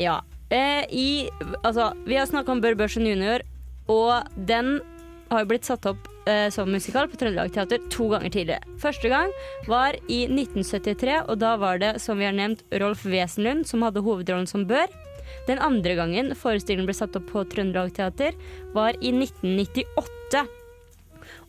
Ja. 0.00 0.20
Eh, 0.52 0.84
i, 0.92 1.10
altså, 1.62 1.92
vi 2.08 2.16
har 2.18 2.28
snakka 2.28 2.52
om 2.52 2.62
Bør 2.64 2.76
Børsen 2.80 3.06
junior, 3.08 3.44
og 3.92 4.28
den 4.36 4.78
har 5.32 5.44
jo 5.44 5.48
blitt 5.48 5.68
satt 5.68 5.86
opp 5.88 6.08
eh, 6.28 6.48
som 6.52 6.70
musikal 6.72 7.08
på 7.08 7.18
Trøndelag 7.20 7.52
Teater 7.54 7.80
to 7.92 8.08
ganger 8.12 8.32
tidligere. 8.32 8.76
Første 8.82 9.08
gang 9.12 9.32
var 9.68 9.96
i 10.08 10.24
1973, 10.28 11.22
og 11.26 11.40
da 11.40 11.54
var 11.60 11.80
det, 11.82 11.94
som 12.04 12.20
vi 12.20 12.28
har 12.28 12.36
nevnt, 12.36 12.64
Rolf 12.82 13.06
Wesenlund 13.08 13.68
som 13.68 13.84
hadde 13.86 14.04
hovedrollen 14.04 14.48
som 14.50 14.66
Bør. 14.68 14.92
Den 15.48 15.62
andre 15.64 15.96
gangen 15.98 16.34
forestillingen 16.38 16.88
ble 16.88 16.96
satt 16.96 17.16
opp 17.18 17.30
på 17.32 17.44
Trøndelag 17.48 17.94
Teater, 17.96 18.36
var 18.76 18.98
i 19.00 19.14
1998. 19.14 20.44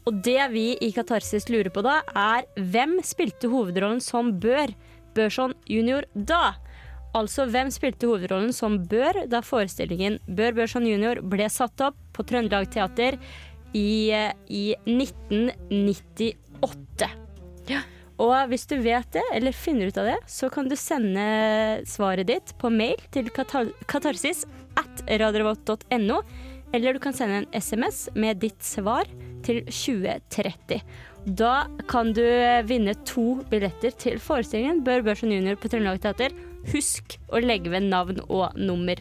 Og 0.03 0.19
det 0.25 0.41
vi 0.51 0.73
i 0.83 0.91
Katarsis 0.95 1.47
lurer 1.51 1.71
på 1.73 1.81
da, 1.85 2.01
er 2.11 2.43
hvem 2.59 2.97
spilte 3.05 3.47
hovedrollen 3.51 4.01
som 4.03 4.33
Bør? 4.43 4.69
Børson 5.13 5.53
junior 5.69 6.03
da? 6.13 6.55
Altså 7.13 7.45
hvem 7.45 7.69
spilte 7.71 8.07
hovedrollen 8.09 8.53
som 8.55 8.87
Bør 8.89 9.13
da 9.29 9.41
forestillingen 9.45 10.19
Bør 10.25 10.51
Børson 10.57 10.87
junior 10.89 11.21
ble 11.21 11.49
satt 11.53 11.81
opp 11.85 11.97
på 12.15 12.23
Trøndelag 12.27 12.71
Teater 12.73 13.13
i, 13.73 14.11
eh, 14.11 14.33
i 14.49 14.75
1998. 14.89 17.09
Og 18.23 18.47
hvis 18.49 18.65
du 18.69 18.75
vet 18.81 19.13
det, 19.15 19.23
eller 19.33 19.51
finner 19.57 19.87
ut 19.89 19.97
av 19.97 20.05
det, 20.11 20.19
så 20.29 20.49
kan 20.53 20.69
du 20.69 20.75
sende 20.77 21.23
svaret 21.89 22.27
ditt 22.29 22.53
på 22.61 22.69
mail 22.73 22.97
til 23.13 23.29
katarsis 23.33 24.45
at 24.79 25.03
radiorevolt.no, 25.09 26.17
eller 26.73 26.93
du 26.93 26.99
kan 27.01 27.13
sende 27.17 27.35
en 27.41 27.51
SMS 27.57 28.09
med 28.17 28.37
ditt 28.41 28.63
svar 28.65 29.05
til 29.45 29.63
2030. 29.67 30.81
Da 31.39 31.53
kan 31.87 32.11
du 32.15 32.23
vinne 32.67 32.95
to 33.07 33.39
billetter 33.51 33.93
til 33.95 34.19
forestillingen 34.19 34.83
Bør 34.83 35.05
Børsen 35.05 35.31
junior 35.31 35.55
på 35.59 35.71
Trøndelag 35.71 36.01
Teater. 36.03 36.35
Husk 36.73 37.17
å 37.31 37.39
legge 37.43 37.71
ved 37.71 37.87
navn 37.87 38.19
og 38.27 38.55
nummer. 38.59 38.99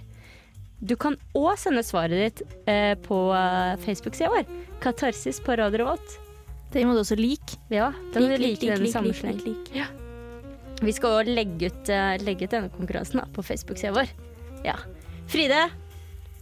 Du 0.82 0.96
kan 0.98 1.14
òg 1.38 1.54
sende 1.62 1.84
svaret 1.86 2.18
ditt 2.18 2.56
eh, 2.70 2.94
på 2.98 3.18
eh, 3.38 3.74
Facebook-sida 3.84 4.30
vår. 4.32 4.46
Katarsis 4.82 5.38
på 5.42 5.54
Radio 5.58 5.84
Revolt. 5.84 6.16
Den 6.74 6.88
må 6.88 6.96
du 6.96 7.02
også 7.02 7.18
like. 7.18 7.58
Ja, 7.70 7.92
den 8.14 8.26
må 8.26 8.32
du 8.32 8.40
lik, 8.42 8.56
like 8.62 8.72
den 8.72 8.82
i 8.82 8.88
lik, 8.88 8.94
samme 8.94 9.12
lik, 9.12 9.20
sleng. 9.20 9.38
lik, 9.42 9.68
lik. 9.68 9.76
Ja. 9.76 9.86
Vi 10.82 10.94
skal 10.96 11.20
også 11.20 11.36
legge 11.36 11.70
ut, 11.70 11.92
eh, 11.94 12.16
legge 12.26 12.48
ut 12.48 12.54
denne 12.56 12.72
konkurransen 12.74 13.22
da, 13.22 13.28
på 13.30 13.44
Facebook-sida 13.46 13.94
vår. 13.94 14.10
Ja. 14.66 14.78
Fride, 15.30 15.68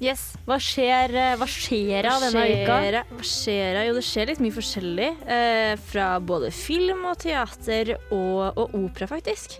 Yes. 0.01 0.31
hva 0.49 0.57
skjer, 0.57 1.13
eh, 1.13 1.35
hva 1.37 1.47
skjer 1.49 2.07
av 2.09 2.23
denne 2.25 2.45
uka? 2.49 3.05
Hva 3.11 3.27
skjer? 3.27 3.81
Jo, 3.85 3.95
det 3.99 4.05
skjer 4.07 4.31
litt 4.33 4.41
mye 4.41 4.57
forskjellig. 4.57 5.11
Eh, 5.29 5.75
fra 5.91 6.15
både 6.25 6.49
film 6.57 7.05
og 7.11 7.21
teater 7.21 7.95
og, 8.09 8.57
og 8.57 8.79
opera, 8.81 9.11
faktisk. 9.11 9.59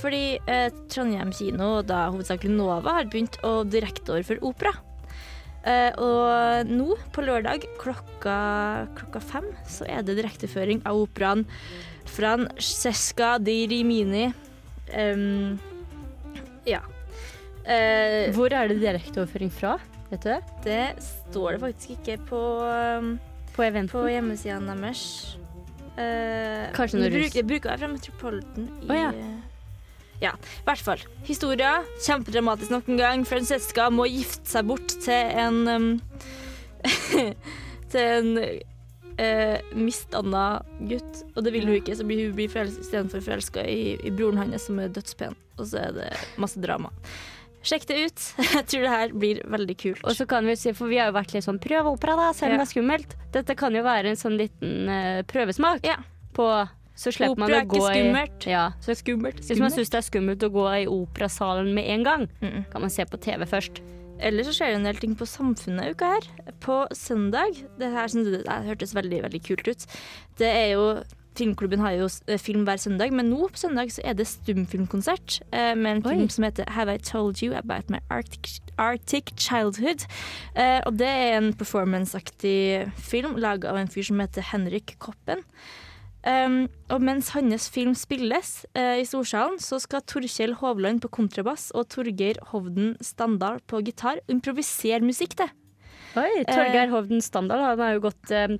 Fordi 0.00 0.36
eh, 0.44 0.68
Trondheim 0.92 1.32
kino, 1.32 1.80
da 1.82 2.06
hovedsakelig 2.10 2.52
Nova, 2.52 3.00
har 3.00 3.08
begynt 3.08 3.40
å 3.46 3.62
direkteoverføre 3.68 4.44
opera. 4.44 4.74
Eh, 5.64 5.96
og 6.00 6.68
nå, 6.68 6.94
på 7.12 7.24
lørdag 7.24 7.66
klokka, 7.80 8.36
klokka 8.96 9.24
fem, 9.32 9.48
så 9.68 9.88
er 9.88 10.04
det 10.04 10.16
direkteføring 10.20 10.84
av 10.88 11.02
operaen 11.02 11.44
Francesca 12.10 13.38
di 13.40 13.64
Rimini. 13.70 14.30
Um, 14.92 15.60
ja. 16.66 16.80
Eh, 17.64 18.30
Hvor 18.34 18.52
er 18.56 18.70
det 18.70 18.80
direkteoverføring 18.80 19.52
fra? 19.52 19.76
Vet 20.10 20.24
du 20.24 20.30
det? 20.30 20.40
det 20.64 21.02
står 21.04 21.52
det 21.52 21.60
faktisk 21.60 21.90
ikke 21.98 22.16
på, 22.30 22.40
um, 22.64 23.18
På 23.54 23.66
på 23.92 24.06
hjemmesiden 24.08 24.66
deres. 24.66 25.36
Uh, 25.98 26.70
Kanskje 26.72 27.00
når 27.02 27.14
bruk, 27.14 27.36
bruker 27.46 27.70
jeg 27.70 27.80
fra 27.82 27.88
Metropolitan 27.90 28.68
i 28.80 28.88
oh, 28.88 28.96
ja. 28.96 29.10
eh, 29.10 29.50
ja, 30.20 30.32
i 30.36 30.64
hvert 30.64 30.84
fall. 30.84 31.02
Historia. 31.24 31.80
Kjempedramatisk 32.04 32.70
nok 32.70 32.88
en 32.88 33.00
gang. 33.00 33.24
Francesca 33.28 33.88
må 33.92 34.06
gifte 34.08 34.48
seg 34.48 34.68
bort 34.68 34.96
til 35.04 35.32
en 35.44 35.62
um, 35.68 35.88
Til 37.90 38.00
en 38.00 38.36
uh, 38.38 39.56
mistanna 39.76 40.44
gutt. 40.88 41.24
Og 41.34 41.44
det 41.44 41.54
vil 41.56 41.66
hun 41.68 41.78
ikke, 41.80 41.96
så 41.96 42.06
blir 42.06 42.28
hun 42.28 42.36
blir 42.36 42.52
istedenfor 42.52 43.24
forelska 43.24 43.64
i, 43.66 43.96
i 44.04 44.12
broren 44.14 44.40
hans, 44.40 44.68
som 44.68 44.78
er 44.80 44.92
dødspen. 44.94 45.36
Og 45.58 45.68
så 45.72 45.86
er 45.88 45.96
det 45.96 46.10
masse 46.40 46.60
drama. 46.62 46.92
Sjekk 47.62 47.86
det 47.90 47.96
ut. 48.06 48.20
Jeg 48.56 48.66
tror 48.72 48.82
det 48.86 48.90
her 48.94 49.10
blir 49.12 49.40
veldig 49.44 49.76
kult. 49.76 50.02
Og 50.08 50.14
så 50.16 50.26
kan 50.26 50.46
vi 50.48 50.54
si, 50.56 50.72
for 50.72 50.88
vi 50.88 50.96
har 50.96 51.10
jo 51.10 51.16
vært 51.18 51.34
litt 51.36 51.44
sånn 51.44 51.58
prøveopera, 51.60 52.16
da, 52.16 52.28
selv 52.32 52.54
om 52.54 52.58
Ja. 52.58 52.64
det 52.64 52.68
er 52.68 52.72
skummelt. 52.72 53.16
Dette 53.32 53.56
kan 53.60 53.74
jo 53.76 53.82
være 53.84 54.12
en 54.14 54.16
sånn 54.20 54.38
liten 54.40 54.88
uh, 54.88 55.22
prøvesmak 55.28 55.84
Ja. 55.84 55.98
på 56.32 56.46
Så 57.00 57.12
slipper 57.16 57.36
man 57.38 57.48
Opera 57.50 57.60
å 57.60 57.62
er 57.62 57.68
gå 57.68 57.76
ikke 57.76 57.90
i 57.90 57.94
skummelt. 58.00 58.46
Ja, 58.48 58.64
så 58.80 58.92
skummelt. 58.96 59.38
skummelt. 59.40 59.44
Hvis 59.48 59.60
man 59.60 59.70
syns 59.72 59.88
det 59.92 59.98
er 60.00 60.08
skummelt 60.08 60.42
å 60.44 60.50
gå 60.52 60.64
i 60.82 60.86
operasalen 60.88 61.72
med 61.74 61.84
en 61.88 62.02
gang, 62.04 62.28
Mm. 62.42 62.64
kan 62.72 62.80
man 62.80 62.90
se 62.90 63.04
på 63.04 63.20
TV 63.20 63.44
først. 63.46 63.80
Ellers 64.20 64.46
så 64.48 64.52
skjer 64.52 64.66
det 64.72 64.76
en 64.76 64.84
del 64.84 64.96
ting 65.00 65.14
på 65.16 65.24
Samfunnet 65.24 65.94
uka 65.96 66.04
her. 66.16 66.52
På 66.60 66.86
søndag 66.92 67.56
Det 67.78 67.88
her 67.92 68.06
synes 68.08 68.28
jeg 68.28 68.44
det 68.44 68.48
her 68.52 68.66
hørtes 68.68 68.92
veldig 68.92 69.22
veldig 69.22 69.40
kult 69.46 69.68
ut. 69.68 69.86
Det 70.36 70.46
er 70.48 70.72
jo 70.74 71.02
Filmklubben 71.38 71.80
har 71.80 71.96
jo 71.96 72.08
eh, 72.26 72.38
film 72.38 72.64
hver 72.66 72.80
søndag, 72.80 73.12
men 73.12 73.30
nå 73.30 73.48
på 73.48 73.60
søndag 73.60 73.92
så 73.94 74.02
er 74.04 74.16
det 74.18 74.26
stumfilmkonsert 74.28 75.40
eh, 75.52 75.74
med 75.78 75.90
en 75.90 76.02
film 76.04 76.24
Oi. 76.26 76.32
som 76.34 76.46
heter 76.46 76.70
Have 76.74 76.94
I 76.94 76.98
Told 76.98 77.42
You 77.42 77.54
About 77.56 77.90
My 77.90 78.02
Arctic, 78.10 78.60
Arctic 78.78 79.34
Childhood. 79.36 80.06
Eh, 80.56 80.80
og 80.86 80.98
det 80.98 81.08
er 81.08 81.38
en 81.38 81.52
performanceaktig 81.54 82.90
film 82.98 83.38
laga 83.40 83.70
av 83.70 83.78
en 83.80 83.88
fyr 83.90 84.10
som 84.10 84.20
heter 84.20 84.50
Henrik 84.52 84.96
Koppen. 84.98 85.46
Um, 86.20 86.66
og 86.92 87.00
mens 87.00 87.30
hans 87.32 87.70
film 87.72 87.94
spilles 87.96 88.50
uh, 88.76 88.98
i 89.00 89.06
Storsalen, 89.08 89.56
så 89.56 89.78
skal 89.80 90.02
Torkjell 90.04 90.52
Hovland 90.60 91.00
på 91.00 91.08
kontrabass 91.16 91.70
og 91.72 91.86
Torgeir 91.94 92.36
Hovden 92.50 92.92
Standal 93.00 93.56
på 93.64 93.80
gitar 93.86 94.20
improvisere 94.28 95.00
musikk 95.00 95.38
til. 95.40 95.48
Oi, 96.20 96.42
Torgeir 96.44 96.90
Hovden 96.92 97.24
Standal 97.24 97.64
han 97.64 97.80
har 97.80 97.94
jo 97.96 98.04
gått, 98.04 98.32
eh, 98.34 98.58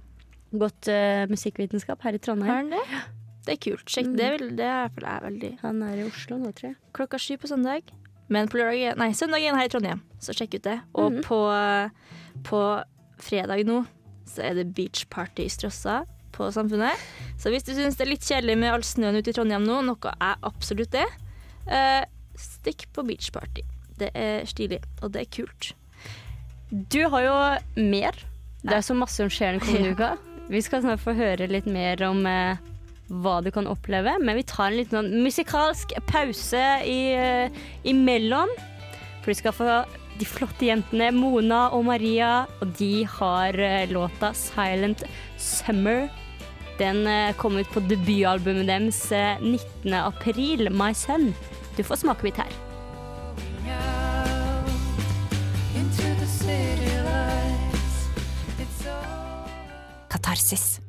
gått 0.53 0.88
uh, 0.90 1.26
musikkvitenskap 1.30 2.03
her 2.03 2.14
i 2.14 2.18
Trondheim. 2.18 2.70
det? 2.70 2.82
Det 3.46 3.53
er 3.55 3.61
kult. 3.70 3.86
Sjekk, 3.88 4.07
Mm. 4.11 4.16
det, 4.16 4.28
vil, 4.40 4.57
det 4.57 4.66
er 4.66 4.90
jeg 4.90 5.22
veldig 5.22 5.51
Han 5.62 5.82
er 5.82 5.96
i 5.96 6.05
Oslo 6.05 6.36
nå, 6.38 6.53
tror 6.53 6.68
jeg. 6.70 6.76
Klokka 6.92 7.18
sju 7.18 7.36
på 7.38 7.48
søndag. 7.48 7.82
Men 8.28 8.46
på 8.48 8.59
lørdag, 8.61 8.96
nei, 8.98 9.11
søndag 9.12 9.40
igjen 9.40 9.57
her 9.57 9.64
i 9.64 9.68
Trondheim, 9.72 10.03
så 10.20 10.32
sjekk 10.36 10.55
ut 10.55 10.62
det. 10.62 10.80
Og 10.94 11.12
Mhm. 11.12 11.22
på, 11.24 11.38
på 12.46 12.61
fredag 13.18 13.64
nå 13.66 13.86
så 14.26 14.44
er 14.44 14.55
det 14.55 14.74
beach 14.74 15.07
party 15.11 15.42
i 15.44 15.48
Strossa 15.51 16.05
på 16.32 16.46
Samfunnet. 16.55 16.94
Så 17.38 17.51
hvis 17.51 17.64
du 17.66 17.72
syns 17.74 17.96
det 17.96 18.07
er 18.07 18.11
litt 18.12 18.22
kjedelig 18.22 18.57
med 18.59 18.70
all 18.72 18.82
snøen 18.86 19.16
ute 19.18 19.30
i 19.30 19.32
Trondheim 19.34 19.64
nå, 19.66 19.80
noe 19.82 20.12
er 20.20 20.36
absolutt 20.46 20.90
det, 20.94 21.07
uh, 21.66 22.05
stikk 22.38 22.86
på 22.94 23.03
beach 23.09 23.30
party. 23.32 23.62
Det 23.98 24.11
er 24.14 24.44
stilig, 24.46 24.78
og 25.03 25.11
det 25.12 25.22
er 25.26 25.30
kult. 25.34 25.72
Du 26.70 27.09
har 27.11 27.22
jo 27.26 27.34
mer. 27.90 28.12
Det 28.62 28.72
er 28.76 28.84
så 28.86 28.94
masse 28.94 29.16
som 29.18 29.28
skjer 29.32 29.57
den 29.59 29.61
kommende 29.61 29.92
uka. 29.96 30.12
Vi 30.51 30.59
skal 30.66 30.82
snart 30.82 31.03
få 31.05 31.14
høre 31.14 31.46
litt 31.46 31.68
mer 31.70 32.01
om 32.09 32.24
eh, 32.26 32.59
hva 33.22 33.36
du 33.42 33.53
kan 33.55 33.68
oppleve, 33.70 34.16
men 34.18 34.34
vi 34.38 34.46
tar 34.46 34.70
en 34.70 34.78
liten 34.80 34.98
sånn 34.98 35.22
musikalsk 35.22 35.94
pause 36.11 36.62
i, 36.86 37.01
eh, 37.14 37.61
imellom. 37.86 38.51
For 39.20 39.30
vi 39.30 39.36
skal 39.38 39.55
få 39.55 39.68
de 40.18 40.26
flotte 40.26 40.66
jentene 40.66 41.12
Mona 41.14 41.68
og 41.76 41.86
Maria, 41.86 42.48
og 42.59 42.74
de 42.80 43.05
har 43.18 43.55
eh, 43.55 43.86
låta 43.94 44.32
'Silent 44.34 45.05
Summer'. 45.38 46.11
Den 46.80 47.07
eh, 47.07 47.36
kom 47.38 47.57
ut 47.61 47.70
på 47.70 47.84
debutalbumet 47.86 48.66
deres 48.66 49.01
eh, 49.12 49.38
19. 49.38 49.94
april, 49.94 50.66
'My 50.70 50.90
Son'. 50.92 51.30
Du 51.76 51.84
får 51.86 52.03
smake 52.03 52.26
litt 52.26 52.42
her. 52.42 52.69
Katarsis. 60.20 60.80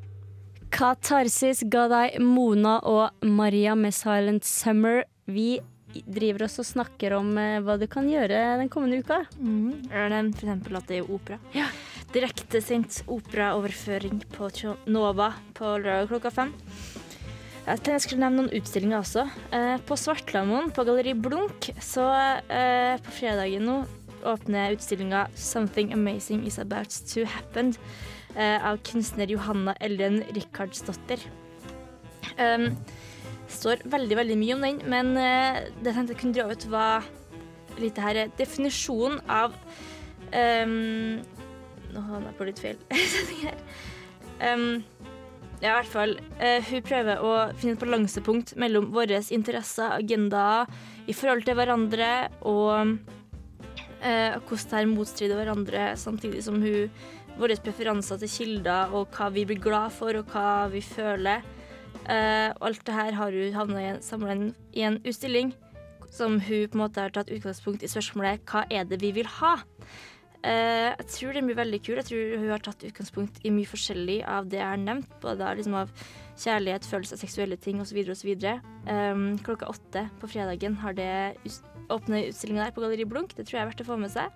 Katarsis 0.75 1.61
ga 1.71 1.85
deg 1.87 2.17
Mona 2.19 2.81
og 2.83 3.23
Maria 3.23 3.77
med 3.79 3.93
'Silent 3.95 4.43
Summer'. 4.43 5.05
Vi 5.25 5.61
driver 6.03 6.43
også 6.47 6.65
og 6.65 6.67
snakker 6.67 7.15
om 7.15 7.37
eh, 7.39 7.61
hva 7.63 7.77
du 7.79 7.87
kan 7.87 8.09
gjøre 8.11 8.59
den 8.59 8.67
kommende 8.67 8.99
uka. 8.99 9.21
Mm. 9.39 9.87
Jeg 9.87 10.11
f.eks. 10.11 10.35
for 10.35 10.49
eksempel 10.49 10.79
at 10.81 10.91
det 10.91 10.99
er 10.99 11.07
opera. 11.15 11.39
Ja. 11.55 11.69
Direktesendt 12.11 13.03
operaoverføring 13.07 14.19
på 14.35 14.51
Nova 14.91 15.31
på 15.55 15.77
lørdag 15.79 16.11
klokka 16.11 16.31
fem. 16.35 16.53
Jeg 17.63 17.77
tenkte 17.77 17.91
jeg 17.95 18.03
skulle 18.03 18.27
nevne 18.27 18.43
noen 18.43 18.55
utstillinger 18.59 18.99
også. 18.99 19.27
Eh, 19.55 19.77
på 19.79 19.95
Svartlamoen, 19.95 20.73
på 20.75 20.83
Galleri 20.83 21.15
Blunk, 21.15 21.71
så 21.79 22.11
eh, 22.51 22.99
på 22.99 23.19
fredagen 23.21 23.63
nå 23.63 23.81
åpner 24.27 24.75
utstillinga 24.75 25.29
'Something 25.35 25.93
Amazing 25.93 26.43
Is 26.45 26.59
About 26.59 26.91
To 27.15 27.23
Happen' 27.23 27.77
av 28.39 28.79
kunstner 28.87 29.31
Johanna 29.33 29.73
Ellen 29.83 30.21
Rikardsdotter. 30.35 31.23
Um, 32.39 32.71
står 33.51 33.83
veldig, 33.91 34.17
veldig 34.19 34.37
mye 34.39 34.55
om 34.55 34.65
den, 34.65 34.81
men 34.89 35.11
eh, 35.19 35.61
det 35.81 35.91
jeg 35.91 35.97
tenkte 35.97 36.15
jeg 36.15 36.21
kunne 36.21 36.37
dra 36.37 36.47
ut, 36.51 36.67
var 36.71 37.07
litt 37.81 37.95
det 37.97 38.05
her 38.05 38.19
eh, 38.23 38.33
definisjonen 38.39 39.21
av 39.31 39.55
um, 40.31 41.21
Nå 41.91 42.01
har 42.07 42.27
jeg 42.27 42.35
på 42.37 42.47
litt 42.47 42.59
feil 42.63 42.77
setning 43.13 43.41
her. 43.49 43.63
Um, 44.41 44.67
ja, 45.61 45.73
i 45.73 45.73
hvert 45.75 45.91
fall. 45.91 46.13
Uh, 46.39 46.59
hun 46.69 46.85
prøver 46.87 47.19
å 47.21 47.33
finne 47.59 47.75
et 47.75 47.81
balansepunkt 47.81 48.53
mellom 48.61 48.87
våre 48.95 49.19
interesser, 49.35 49.91
agendaer, 49.97 50.71
i 51.11 51.15
forhold 51.17 51.43
til 51.45 51.57
hverandre, 51.59 52.11
og 52.47 52.95
uh, 52.95 54.39
hvordan 54.39 54.63
det 54.71 54.79
her 54.79 54.87
motstrider 54.93 55.41
hverandre, 55.41 55.89
samtidig 55.99 56.45
som 56.47 56.61
hun 56.63 56.87
Våre 57.39 57.55
preferanser 57.63 58.19
til 58.21 58.31
kilder, 58.31 58.93
og 58.95 59.15
hva 59.15 59.29
vi 59.33 59.45
blir 59.49 59.61
glad 59.61 59.93
for, 59.95 60.17
og 60.19 60.31
hva 60.33 60.67
vi 60.73 60.83
føler. 60.85 61.45
Uh, 62.01 62.49
alt 62.65 62.81
det 62.87 62.95
her 62.95 63.17
har 63.17 63.35
hun 63.35 63.55
havna 63.55 63.97
samla 64.03 64.35
i 64.73 64.85
en 64.87 64.97
utstilling 65.05 65.51
som 66.11 66.39
hun 66.41 66.65
på 66.67 66.75
en 66.75 66.81
måte 66.81 67.03
har 67.03 67.13
tatt 67.13 67.29
utgangspunkt 67.31 67.83
i 67.85 67.89
spørsmålet 67.91 68.41
hva 68.49 68.63
er 68.73 68.87
det 68.89 68.97
vi 69.03 69.13
vil 69.15 69.29
ha? 69.39 69.53
Uh, 70.41 70.89
jeg 70.97 71.07
tror 71.13 71.37
den 71.37 71.47
blir 71.47 71.59
veldig 71.59 71.79
kul. 71.85 71.99
Jeg 72.01 72.07
tror 72.09 72.39
hun 72.41 72.49
har 72.49 72.63
tatt 72.65 72.85
utgangspunkt 72.87 73.37
i 73.45 73.53
mye 73.53 73.69
forskjellig 73.69 74.21
av 74.25 74.49
det 74.49 74.59
jeg 74.59 74.67
har 74.67 74.81
nevnt. 74.81 75.11
Både 75.21 75.51
liksom, 75.59 75.77
av 75.77 75.91
kjærlighet, 76.41 76.87
følelser, 76.89 77.21
seksuelle 77.21 77.59
ting 77.61 77.81
osv. 77.83 78.01
osv. 78.09 78.31
Um, 78.89 79.27
klokka 79.45 79.69
åtte 79.69 80.07
på 80.21 80.31
fredagen 80.33 80.79
har 80.81 80.97
det 80.97 81.11
åpne 81.91 82.25
utstillinga 82.31 82.65
der 82.65 82.75
på 82.75 82.83
Galleri 82.83 83.05
Blunk. 83.05 83.35
Det 83.37 83.45
tror 83.45 83.59
jeg 83.59 83.67
er 83.67 83.71
verdt 83.71 83.85
å 83.85 83.89
få 83.91 83.99
med 84.01 84.13
seg. 84.13 84.33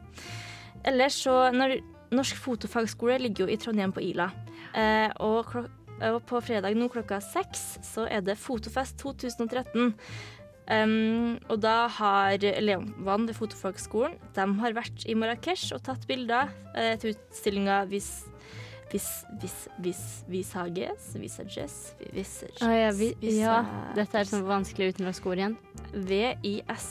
Ellers 0.85 1.17
så 1.25 1.33
når, 1.55 1.79
Norsk 2.13 2.37
fotofagskole 2.37 3.17
ligger 3.23 3.45
jo 3.45 3.53
i 3.53 3.57
Trondheim 3.61 3.93
på 3.95 4.03
Ila. 4.05 4.29
Eh, 4.77 5.09
og, 5.23 5.55
og 5.55 6.21
på 6.29 6.41
fredag 6.43 6.77
nå 6.77 6.89
klokka 6.93 7.21
seks 7.23 7.75
så 7.85 8.05
er 8.11 8.25
det 8.25 8.37
Fotofest 8.39 8.99
2013. 9.01 9.93
Um, 10.65 11.35
og 11.53 11.59
da 11.61 11.85
har 11.93 12.41
elevene 12.41 13.27
ved 13.27 13.35
Fotofagskolen 13.37 14.15
De 14.33 14.45
har 14.63 14.73
vært 14.73 15.03
i 15.05 15.13
Marrakech 15.13 15.67
og 15.75 15.83
tatt 15.85 16.07
bilder 16.09 16.49
eh, 16.73 16.95
til 16.97 17.13
utstillinga 17.13 17.83
Hvis 17.91 18.07
Vis... 18.95 19.25
Vis... 19.41 19.67
Vis... 19.77 20.25
Visages? 20.27 21.15
Visages? 21.15 21.95
Visages? 22.13 22.61
Ah, 22.61 22.73
ja, 22.73 22.91
vi, 22.91 23.15
ja, 23.21 23.65
dette 23.97 24.17
er 24.21 24.25
sånn 24.29 24.45
vanskelig 24.47 24.93
utenlandsk 24.93 25.25
ord 25.27 25.37
igjen. 25.41 25.57
V-I-S-A-G-E-S. 26.07 26.85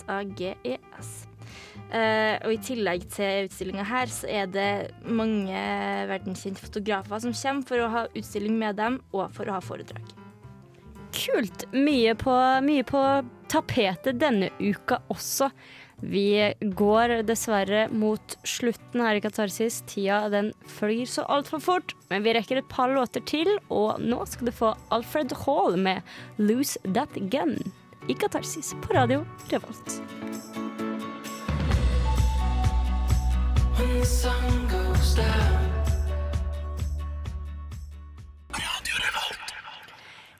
Eh, 1.94 2.34
og 2.42 2.56
i 2.56 2.58
tillegg 2.64 3.06
til 3.14 3.46
utstillinga 3.46 3.84
her, 3.86 4.10
så 4.10 4.26
er 4.26 4.50
det 4.50 4.70
mange 5.06 5.60
verdenskjente 6.10 6.64
fotografer 6.64 7.22
som 7.22 7.36
kommer 7.36 7.68
for 7.68 7.84
å 7.84 7.92
ha 7.92 8.04
utstilling 8.10 8.58
med 8.58 8.80
dem, 8.80 8.98
og 9.14 9.30
for 9.36 9.46
å 9.46 9.58
ha 9.58 9.62
foredrag. 9.62 10.14
Kult. 11.14 11.68
Mye 11.70 12.16
på, 12.18 12.34
mye 12.66 12.82
på 12.88 13.00
tapetet 13.52 14.18
denne 14.18 14.50
uka 14.58 14.98
også. 15.12 15.52
Vi 16.02 16.26
går 16.74 17.20
dessverre 17.24 17.86
mot 17.94 18.34
slutten 18.44 19.04
her 19.04 19.20
i 19.20 19.22
Katarsis. 19.24 19.78
Tida 19.88 20.26
den 20.32 20.50
flyr 20.66 21.06
så 21.08 21.24
altfor 21.30 21.62
fort, 21.62 21.94
men 22.10 22.26
vi 22.26 22.34
rekker 22.34 22.60
et 22.60 22.68
par 22.72 22.90
låter 22.92 23.22
til, 23.30 23.54
og 23.70 24.02
nå 24.02 24.18
skal 24.28 24.50
du 24.50 24.56
få 24.56 24.74
Alfred 24.94 25.32
Hall 25.44 25.78
med 25.78 26.02
'Lose 26.42 26.82
That 26.90 27.14
Gun' 27.30 27.62
i 28.10 28.18
Katarsis 28.18 28.74
på 28.82 28.92
radio 28.98 29.24
Revolt. 29.54 30.63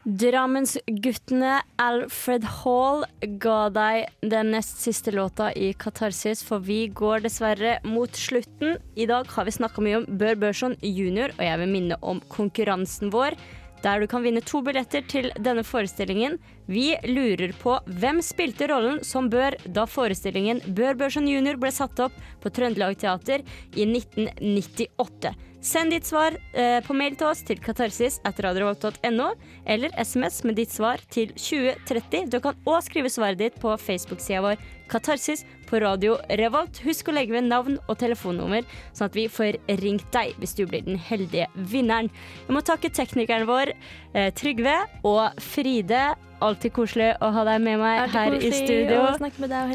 Drammensguttene 0.04 1.62
Alfred 1.80 2.44
Hall 2.44 3.06
ga 3.40 3.70
deg 3.72 4.10
den 4.20 4.50
nest 4.52 4.82
siste 4.84 5.14
låta 5.16 5.48
i 5.56 5.70
Katarsis, 5.72 6.42
for 6.44 6.60
vi 6.60 6.90
går 6.92 7.24
dessverre 7.24 7.78
mot 7.88 8.12
slutten. 8.12 8.76
I 9.00 9.08
dag 9.08 9.32
har 9.32 9.48
vi 9.48 9.56
snakka 9.56 9.80
mye 9.80 10.02
om 10.02 10.08
Bør 10.20 10.36
Børson 10.44 10.76
jr., 10.84 11.32
og 11.32 11.42
jeg 11.46 11.62
vil 11.62 11.72
minne 11.72 11.96
om 12.04 12.20
konkurransen 12.28 13.14
vår. 13.16 13.38
Der 13.84 14.00
du 14.00 14.08
kan 14.08 14.24
vinne 14.24 14.40
to 14.40 14.62
billetter 14.64 15.04
til 15.04 15.28
denne 15.44 15.64
forestillingen. 15.66 16.38
Vi 16.66 16.94
lurer 17.04 17.52
på 17.60 17.76
hvem 18.00 18.22
spilte 18.24 18.68
rollen 18.70 19.02
som 19.04 19.28
Bør 19.32 19.58
da 19.76 19.84
forestillingen 19.84 20.62
Bør 20.76 20.96
Børson 21.02 21.28
jr. 21.28 21.58
ble 21.60 21.72
satt 21.74 22.00
opp 22.00 22.16
på 22.40 22.52
Trøndelag 22.56 22.96
Teater 23.02 23.44
i 23.76 23.84
1998. 23.84 25.34
Send 25.64 25.94
ditt 25.94 26.08
svar 26.08 26.34
eh, 26.52 26.80
på 26.84 26.96
mail 26.96 27.14
til 27.16 27.30
oss 27.30 27.40
til 27.44 27.60
katarsis 27.60 28.18
etter 28.28 28.48
radiorevolt.no, 28.48 29.30
eller 29.64 29.94
SMS 29.96 30.42
med 30.44 30.58
ditt 30.60 30.72
svar 30.72 31.00
til 31.12 31.32
2030. 31.36 32.28
Du 32.32 32.40
kan 32.44 32.58
òg 32.68 32.82
skrive 32.84 33.12
svaret 33.12 33.40
ditt 33.40 33.56
på 33.60 33.72
Facebook-sida 33.80 34.42
vår 34.44 34.60
Katarsis 34.92 35.44
på 35.74 35.80
Radio 35.82 36.14
Revolt. 36.38 36.78
Husk 36.86 37.08
å 37.10 37.12
legge 37.16 37.34
ved 37.34 37.48
navn 37.48 37.80
og 37.88 37.96
telefonnummer, 37.98 38.62
sånn 38.94 39.08
at 39.10 39.16
vi 39.18 39.24
får 39.32 39.56
ringt 39.80 40.06
deg 40.14 40.36
hvis 40.38 40.54
du 40.54 40.62
blir 40.70 40.82
den 40.86 40.98
heldige 41.02 41.48
vinneren. 41.72 42.10
Jeg 42.46 42.54
må 42.54 42.60
takke 42.62 42.94
teknikeren 42.94 43.48
vår, 43.48 43.72
eh, 44.14 44.30
Trygve, 44.38 44.76
og 45.02 45.34
Fride. 45.42 46.14
Alltid 46.44 46.72
koselig 46.76 47.16
å 47.24 47.32
ha 47.32 47.44
deg 47.48 47.62
med 47.64 47.78
meg 47.80 48.10
her 48.12 48.34
i 48.36 48.50
studio. 48.52 49.16
deg. 49.50 49.68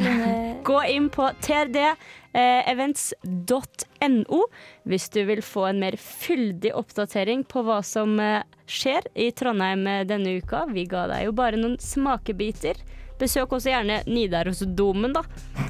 Gå 0.70 0.80
inn 0.88 1.10
på 1.12 1.26
trdevents.no 1.44 4.40
hvis 4.86 5.10
du 5.10 5.26
vil 5.28 5.42
få 5.44 5.66
en 5.72 5.80
mer 5.84 5.96
fyldig 6.00 6.72
oppdatering 6.78 7.44
på 7.44 7.64
hva 7.68 7.84
som 7.84 8.20
eh, 8.24 8.44
skjer 8.70 9.02
i 9.16 9.32
Trondheim 9.36 9.88
eh, 9.88 10.06
denne 10.08 10.38
uka. 10.40 10.66
Vi 10.72 10.86
ga 10.88 11.08
deg 11.12 11.26
jo 11.28 11.32
bare 11.36 11.58
noen 11.60 11.78
smakebiter. 11.82 12.76
Besøk 13.20 13.52
også 13.58 13.74
gjerne 13.74 14.00
Nidarosdomen, 14.08 15.14
da, 15.16 15.26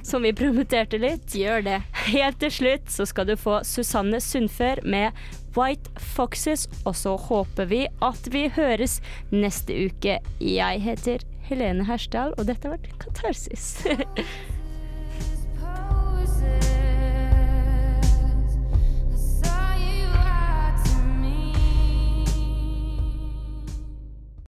som 0.06 0.26
vi 0.26 0.34
promoterte 0.38 1.00
litt. 1.02 1.34
Gjør 1.34 1.66
det. 1.66 1.80
Helt 2.10 2.39
til 2.43 2.54
slutt 2.54 2.93
så 2.93 3.08
skal 3.10 3.30
du 3.30 3.36
få 3.39 3.60
Susanne 3.68 4.22
Sundfør 4.24 4.84
med 4.86 5.18
White 5.58 5.89
Foxes, 6.14 6.68
og 6.86 6.95
så 7.00 7.16
håper 7.18 7.70
vi 7.72 7.82
at 8.06 8.30
vi 8.34 8.47
høres 8.54 9.00
neste 9.34 9.76
uke. 9.89 10.20
Jeg 10.43 10.86
heter 10.86 11.26
Helene 11.50 11.88
Hersdal, 11.89 12.38
og 12.38 12.47
dette 12.52 12.70
har 12.70 12.78
vært 12.78 12.95
Katarsis. 13.02 13.74